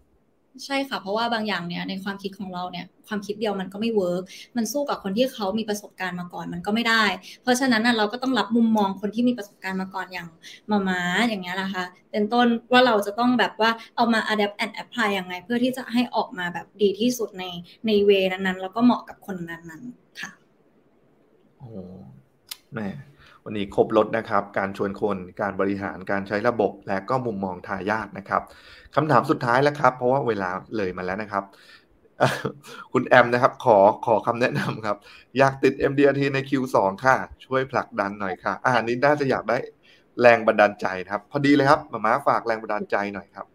[0.64, 4.22] ใช่ค่ะ เพราะว่าบางอย่างเนี่ยในความคิดของเราเนี่ยความคิดเดียวมันก็ไม่ work
[4.56, 7.04] มันสู้กับคนที่เขามีประสบการณ์มาก่อนมันก็ไม่ได้
[7.42, 10.28] เพราะฉะนั้นเราก็ต้องรับมุมมองคนที่มีประสบการณ์มาก่อนอย่าง
[10.70, 17.44] มาม้าอย่างเงี้ยนะคะ เป็นต้นว่าเราจะต้องแบบว่าเอามา adapt and apply ยังไง เพื่อที่จะให้ออกมาแบบดีที่สุดใน
[17.86, 20.30] ใน way นั้นๆแล้วก็เหมาะกับคนนั้นๆค่ะ
[21.64, 21.82] โอ้
[22.74, 22.88] แม่
[23.44, 28.42] วันนี้ครบรสนะครับ การชวนคนการบริหารการใช้ระบบและก็มุมมองทายาทนะครับ
[28.94, 31.44] คำถามสุดท้ายแล้วครับ เพราะว่าเวลาเลยมาแล้วนะครับ
[32.92, 34.96] คุณแอมนะครับ ขอขอคำแนะนำครับ
[35.38, 39.58] อยากติด MDRT ใน Q2 ค่ะ ช่วยผลักดันหน่อยค่ะ อ่านี้น่าจะอยากได้
[40.20, 43.46] แรงบันดาลใจครับ พอดีเลยครับมาม้าฝากแรงบันดาลใจหน่อยครับ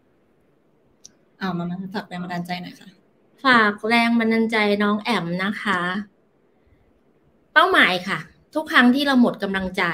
[1.38, 2.88] เอามามาฝากแรงบันดาลใจหน่อยค่ะ
[3.44, 5.80] ฝากแรงบันดาลใจน้องแอมนะคะ
[7.54, 8.18] เป้าหมายค่ะ
[8.54, 9.84] ทุกครั้งที่เราหมดกำลังใจ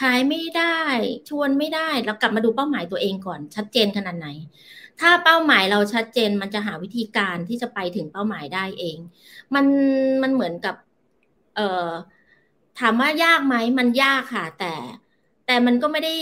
[0.00, 0.78] ขายไม่ได้
[1.28, 4.28] ชวนไม่ได้เรากลับมาดูเป้าหมายตัวเองก่อน ชัดเจนขนาดไหน
[5.00, 8.98] ถ้าเป้าหมายเราชัดเจนมันจะหาวิธีการที่จะไปถึงเป้าหมายได้เอง
[9.54, 9.66] มัน
[10.22, 10.74] มันเหมือนกับ
[11.56, 11.90] เอ่อ
[12.78, 14.74] ถามว่ายากไหมมันยากค่ะ แต่
[15.46, 16.14] แต่มันก็ไม่ได้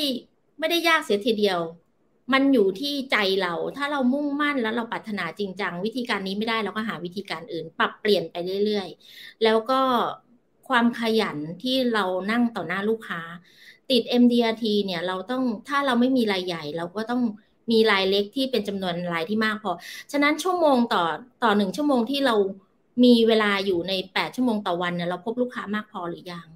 [0.59, 1.61] ไม่ได้ยากเสียทีเดียว
[2.33, 9.81] มันอยู่ที่ใจเรา ถ้าเรามุ่งมั่นแล้วเราปรารถนาจริงจัง วิธีการนี้ไม่ได้เราก็หาวิธีการอื่น ปรับเปลี่ยนไปเรื่อยๆ แล้วก็
[10.69, 13.21] ความขยันที่เรานั่งต่อหน้าลูกค้า
[13.91, 17.23] ติด MDRT เนี่ยเราต้องถ้าเราไม่มีรายใหญ่ เราก็ต้อง
[17.71, 19.73] มีรายเล็กที่เป็นจำนวนรายที่มากพอ
[20.13, 21.05] ฉะนั้นชั่วโมงต่อ
[21.45, 22.35] ต่อหนึ่งชั่วโมงที่เรา
[23.05, 26.47] มีเวลาอยู่ในแปดชั่วโมงต่อวันเนี่ยเราพบลูกค้ามากพอหรือยัง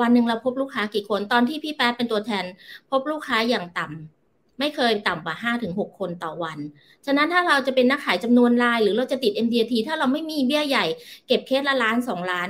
[0.00, 2.44] วันหนึ่งเราพบลูกค้ากี่คนตอนที่พี่แป๊ดเป็นตัวแทน
[2.90, 6.58] พบลูกค้าอย่างต่ำไม่เคยต่ำกว่าห้าถึงหกคนต่อวัน
[7.06, 10.86] ฉะนั้นถ้าเราจะเป็นนักขายจำนวนราย หรือเราจะติด MDRT ถ้าเราไม่มีเบี้ยใหญ่
[11.26, 12.48] เก็บเคสละล้านสองล้าน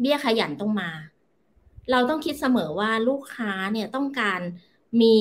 [0.00, 0.90] เบี้ยขยันต้องมา
[1.90, 4.40] เราต้องคิดเสมอว่าลูกค้าเนี่ยต้องการ
[5.00, 5.16] มี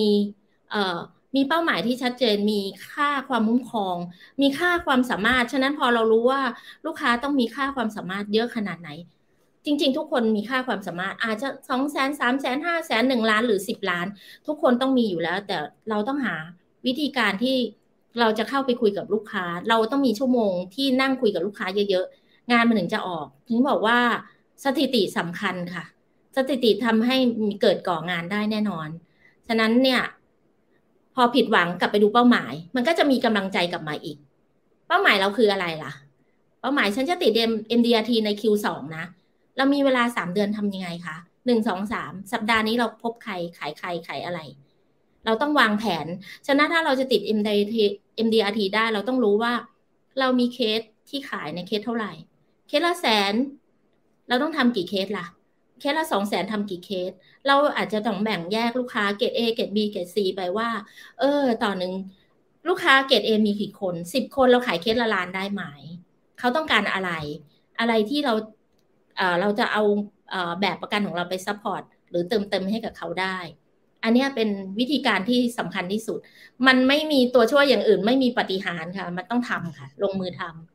[0.71, 0.99] เอ่อ
[1.35, 2.59] มีเป้าหมายที่ชัดเจน มี
[2.91, 3.97] ค่าความคุ้มคอง
[4.41, 6.41] มีค่าความสามารถ ฉะนั้นพอเรารู้ว่า
[6.85, 8.89] ลูกค้าต้องมีค่าความสามารถเยอะขนาดไหน
[9.65, 14.07] จริง ๆ ทุกคนมีค่าความสามารถ อาจจะสองแสนสามแสนห้าแสนหนึ่งล้านหรือสิบล้าน
[14.47, 15.57] ทุกคนต้องมีอยู่แล้ว แต่
[15.89, 16.35] เราต้องหา
[16.85, 17.57] วิธีการที่
[18.19, 23.99] เราจะเข้าไปคุยกับลูกค้า เราต้องมีชั่วโมงที่นั่งคุยกับลูกค้าเยอะ ๆ งานมันถึงจะออก ถึงบอกว่า
[24.63, 25.83] สถิติสำคัญค่ะ
[26.35, 28.87] สถิติทำให้มีเกิดก่องานได้แน่นอน
[29.47, 30.01] ฉะนั้นเนี่ย
[31.15, 34.17] พอผิดหวังกลับไปดูเป้าหมาย มันก็จะมีกำลังใจกลับมาอีก
[34.87, 35.91] เป้าหมายเราคืออะไรล่ะ
[36.61, 37.31] เป้าหมายฉันจะติด
[37.79, 38.67] MDRT ใน Q2
[38.97, 39.05] นะ
[39.57, 44.39] เรามีเวลาสามเดือนทำยังไงคะหนึ่งสองสามสัปดาห์นี้เราพบใครขายใครขายอะไร
[45.25, 46.07] เราต้องวางแผน
[46.47, 47.77] ฉะนั้นถ้าเราจะติด MDRT
[48.25, 49.53] MDRT ได้เราต้องรู้ว่า
[50.19, 52.11] เรามีเคสที่ขายในเคสเท่าไหร่
[52.67, 53.33] เคสละแสน
[54.27, 55.25] เราต้องทำกี่เคสล่ะ
[55.79, 57.11] เคสละสองแสนทำกี่เคส
[57.47, 60.69] เราอาจจะต้องแบ่งแยกลูกค้าเกรด A เกรด B เกรด C ไปว่า
[61.19, 61.93] เออ ต่อหนึ่ง
[62.67, 65.63] ลูกค้าเกรด A มีกี่คนสิบคนเราขายเคสละล้านได้ไหม
[66.39, 67.11] เขาต้องการอะไร
[67.79, 69.83] อะไรที่เราเราจะเอา
[70.61, 73.37] แบบประกันของเราไป support หรือเติมเต็มให้กับเขาได้
[74.03, 74.49] อันนี้เป็น
[74.79, 76.19] วิธีการที่สำคัญที่สุด
[76.67, 80.74] มันไม่มีตัวช่วยอย่างอื่น ไม่มีปฏิหารค่ะ มันต้องทำค่ะ ลงมือทำ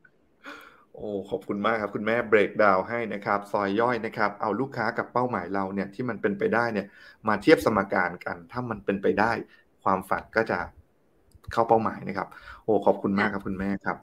[1.01, 6.87] โอ้ขอบคุณมากครับคุณแม่ breakdown ให้นะครับซอยย่อยนะครับเอาลูกค้ากับเป้าหมายเราเนี่ยที่มันเป็นไปได้เนี่ย
[7.29, 9.31] มาเทียบสมการกัน ถ้ามันเป็นไปได้
[9.83, 10.59] ความฝันก็จะ
[11.53, 12.29] เข้าเป้าหมายนะครับ
[12.65, 13.97] โอ้ขอบคุณมากครับคุณแม่ครับ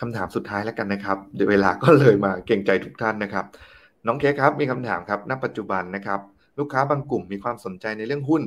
[0.00, 3.44] คำถามสุดท้ายแล้วกันนะครับเดี๋ยวเวลาก็เลยมาเก่งใจทุกท่านนะครับ
[4.06, 6.20] น้องเคครับมีคำถามครับณปัจจุบันนะครับ
[6.58, 8.42] ลูกค้าบางกลุ่มมีความสนใจในเรื่องหุ้น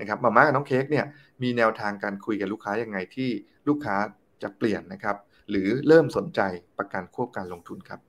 [0.00, 1.04] นะครับมาม่ากับน้องเค้กเนี่ย
[1.42, 3.28] มีแนวทางการคุยกับลูกค้ายังไงที่
[3.68, 3.96] ลูกค้า
[4.42, 5.16] จะเปลี่ยนนะครับ
[5.50, 6.40] หรือเริ่มสนใจ
[6.78, 8.00] ประกันควบการลงทุนครับ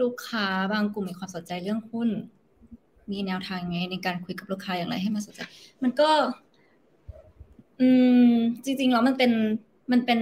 [0.00, 2.08] ลูกค้าบางกลุ่มมีความสนใจเรื่องหุ้น
[3.10, 5.40] มีแนวทางไงในการคุยกับลูกค้าอย่างไรให้มาสนใจ
[5.82, 6.10] มันก็
[7.80, 7.88] อื
[8.30, 8.32] ม
[8.64, 9.32] จริงๆแล้วมันเป็น
[9.92, 10.20] มันเป็น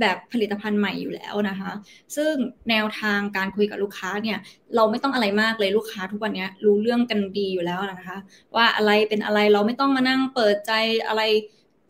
[0.00, 1.70] แบบผลิตภัณฑ์ใหม่อยู่แล้วนะคะ
[2.16, 2.34] ซึ่ง
[2.70, 4.38] แนวทางการคุยกับลูกค้าเนี่ย
[4.74, 8.16] เราไม่ต้องอะไรมากเลยลูกค้าทุกวันนี้รู้เรื่องกันดีอยู่แล้วนะคะ
[8.56, 10.72] ว่าอะไรเป็นอะไรเราไม่ต้องมานั่งเปิดใจ
[11.06, 11.22] อะไร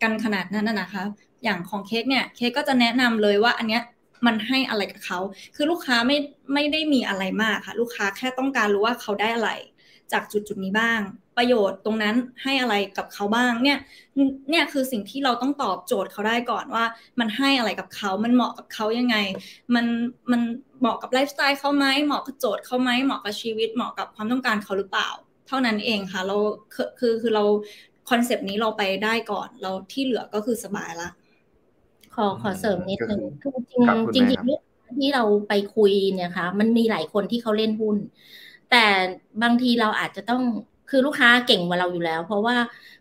[0.01, 1.03] กันขนาดนั้นนะคะ
[1.43, 3.83] อย่างของเค้กเนี่ยเค้กก็จะแนะนำเลยว่าอันเนี้ย
[4.25, 5.19] มันให้อะไรกับเขา
[5.55, 6.17] คือลูกค้าไม่
[6.53, 9.51] ไม่ได้มีอะไรมากค่ะ ลูกค้าแค่ต้องการรู้ว่าเขาได้อะไร
[10.11, 10.99] จากจุดจุดนี้บ้าง
[11.37, 13.77] ประโยชน์ตรงนั้นให้อะไรกับเขาบ้างเนี่ย
[14.49, 16.85] เนี่ยคือสิ่งที่เราต้องตอบโจทย์เขาได้ก่อนว่า
[17.19, 19.17] มันให้อะไรกับเขา มันเหมาะกับเขายังไง
[19.75, 19.85] มัน
[20.31, 20.41] มัน
[20.79, 25.09] เหมาะกับไลฟ์สไตล์เขาไหมเหมาะกับโจทย์เขาไหมเหมาะกับชีวิตเหมาะกับความต้องการเขาหรือเปล่า
[25.47, 26.37] เท่านั้นเองค่ะ เรา
[26.73, 27.43] คือคือเรา
[28.09, 31.09] concept นี้เราไปได้ก่อนเราที่เหลือก็คือสบายละ
[32.15, 33.81] ขอขอเสริมนิดนึงคือจริง
[34.15, 34.25] จริง
[34.99, 37.97] ที่เราไปคุยเนี่ยค่ะมันมีหลายคนที่เขาเล่นหุ้น
[38.71, 38.85] แต่
[39.43, 40.41] บางทีเราอาจจะต้อง
[40.89, 42.57] คือลูกค้าเก่งกว่าเราอยู่แล้ว เพราะว่า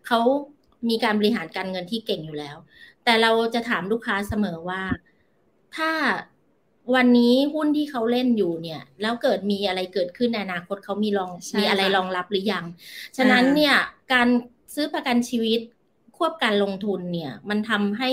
[0.06, 0.18] เขา
[0.88, 2.56] มีการบริหารการเงินที่เก่งอยู่แล้ว
[3.04, 4.82] แต่เราจะถามลูกค้าเสมอว่า
[5.76, 5.90] ถ้า
[6.94, 12.64] วันนี้หุ้นที่เขาเล่นอยู่เนี่ย แล้วเกิดมีอะไรเกิดขึ้นในอนาคตเขามีรองมีอะไรรองรับหรือยัง
[13.16, 13.74] ฉะนั้นเนี่ย
[14.12, 14.28] การ
[14.74, 15.60] ซื้อประกันชีวิต
[16.22, 18.08] ควบการลงทุนเนี่ย มันทำให้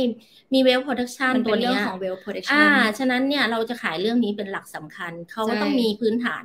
[0.53, 2.67] มีเวลโปรดักชันตัวนี้ของเวลโปรดักชันอ่า
[2.97, 6.43] ฉะนั้นเนี่ยเราจะขายเรื่องนี้เป็นหลักสำคัญ เขาต้องมีพื้นฐาน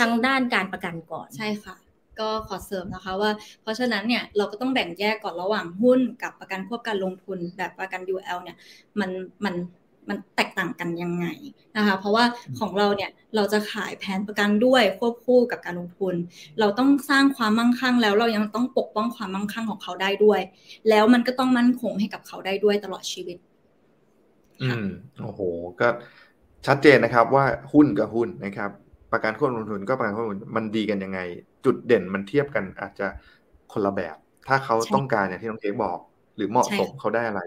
[0.00, 1.76] ทางด้านการประกันก่อนใช่ค่ะ
[2.20, 3.30] ก็ขอเสริมนะคะว่า
[3.62, 8.56] เพราะฉะนั้นเนี่ยเราก็ต้องแบ่งแยกก่อนระหว่างหุ้นกับประกันควบการลงทุนแบบประกัน UL เนี่ย
[9.00, 9.10] มัน
[9.44, 9.54] มัน
[10.08, 11.26] มันแตกต่างกันยังไง
[11.76, 12.24] นะคะเพราะว่า
[12.58, 16.14] ของเราเนี่ยเราจะขายแผนประกันด้วยควบคู่กับการลงทุน
[16.60, 20.40] เราต้องสร้างความมั่งคั่ง แล้วเรายังต้องปกป้องความมั่งคั่งของเขาได้ด้วย
[20.88, 23.38] แล้วมันก็ต้องมั่นคงให้กับเขาได้ด้วยตลอดชีวิต
[24.62, 24.86] อืม
[25.22, 25.40] โอ้โห
[25.80, 25.88] ก็
[26.66, 28.70] ชัดเจนนะครับว่าหุ้นกับหุ้นนะครับ
[29.12, 31.20] ประกันควบลงทุนก็ประกันควบลงทุนมันดีกันยังไง
[31.64, 33.06] จุดเด่นมันเทียบกันอาจจะ
[33.72, 34.16] คนละแบบ
[34.48, 35.98] ถ้าเขาต้องการอย่างที่น้องเค้กบอก
[36.36, 37.40] หรือเหมาะสมเขาได้อะไร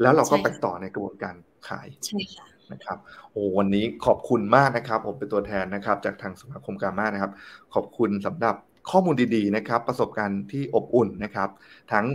[0.00, 1.34] แล้วเราก็ไปต่อในกระบวนการ
[1.68, 2.98] ขายใช่ค่ะนะครับ
[3.32, 7.32] โอ้วันนี้ขอบคุณมากนะครับ ผมเป็นตัวแทนนะครับ จากทางสมาคมการมานะครับ
[7.74, 8.56] ขอบคุณสำหรับ
[8.90, 11.48] ข้อมูลดีๆนะครับ ประสบการณ์ที่อบอุ่นนะครับ
[11.92, 12.06] ทั้ง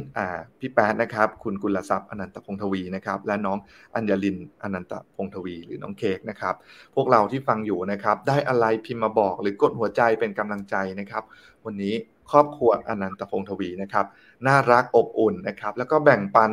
[0.59, 3.57] พี่แป๊ดนะครับ คุณกุลทรัพย์อนันตพงทวีนะครับ และน้อง
[3.95, 6.55] อัญญลินอนันตพงทวี หรือน้องเค้กนะครับ
[6.95, 11.23] พวกเราที่ฟังอยู่นะครับ ได้อะไรพิมพ์มาบอกหรือกดหัวใจเป็นกำลังใจนะครับ
[11.65, 11.93] วันนี้
[12.31, 14.05] ครอบครัวอนันตพงทวีนะครับ
[14.47, 16.51] น่ารักอบอุ่นนะครับ แล้วก็แบ่งปัน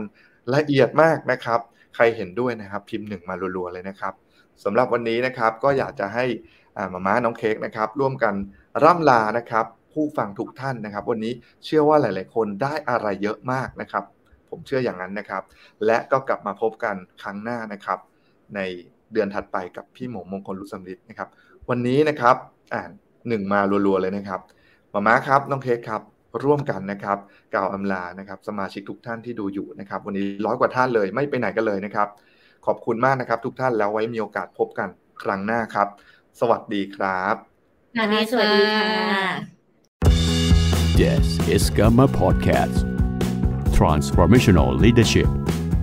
[0.55, 1.61] ละเอียดมากนะครับ
[1.95, 4.15] ใครเห็นด้วยนะครับพิมพ์หนึ่งมารัวๆเลยนะครับ
[4.65, 6.25] สำหรับวันนี้นะครับก็อยากจะให้
[6.93, 8.35] มาม่าน้องเค้กนะครับร่วมกัน
[8.85, 11.33] ร่ำลานะครับผู้ฟังทุกท่านนะครับ วันนี้
[11.65, 14.05] เชื่อว่าหลาย ๆ คนได้อะไรเยอะมากนะครับ
[14.51, 15.43] ผมเชื่ออย่างนั้นนะครับ
[15.87, 17.99] และก็กลับมาพบกันครั้งหน้านะครับ
[18.55, 18.61] ใน
[19.13, 21.29] เดือนถัดไปกับพี่หมงมงคลรุสมฤทธิ์นะครับ
[21.71, 22.37] วันนี้นะครับ
[22.75, 22.91] อ่าน
[23.29, 24.41] หนึ่งมารัวๆเลยนะครับ
[24.93, 26.03] มาม่าครับน้องเค้กครับ
[26.45, 27.19] ร่วมกันนะครับ
[27.55, 32.09] กล่าวอำลานะครับ สมาชิกทุกท่านที่ดูอยู่นะครับ วันนี้ร้อยกว่าท่านเลยไม่ไปไหนกันเลยนะครับ
[32.67, 34.89] ขอบคุณมากนะครับ ทุกท่านแล้วไว้มีโอกาสพบกัน
[35.23, 35.89] ครั้งหน้าครับ
[36.41, 37.35] สวัสดีครับ
[37.97, 39.25] สวัสดีค่ะ
[41.01, 42.79] This is Gamma Podcast
[43.79, 45.31] Transformational Leadership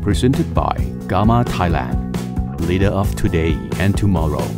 [0.06, 0.76] Presented by
[1.12, 1.98] Gamma Thailand
[2.70, 3.52] Leader of Today
[3.84, 4.50] and Tomorrow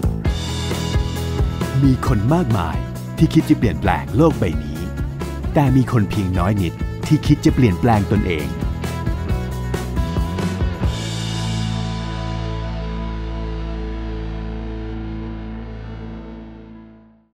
[1.84, 2.78] มีคนมากมาย
[3.18, 4.71] ที่คิดจะเปลี่ยนแปลงโลกใบนี้
[5.54, 6.74] แต่มีคนเพียงน้อยนิด
[7.08, 8.48] ที่คิดจะเปลี่ยนแปลงตนเอง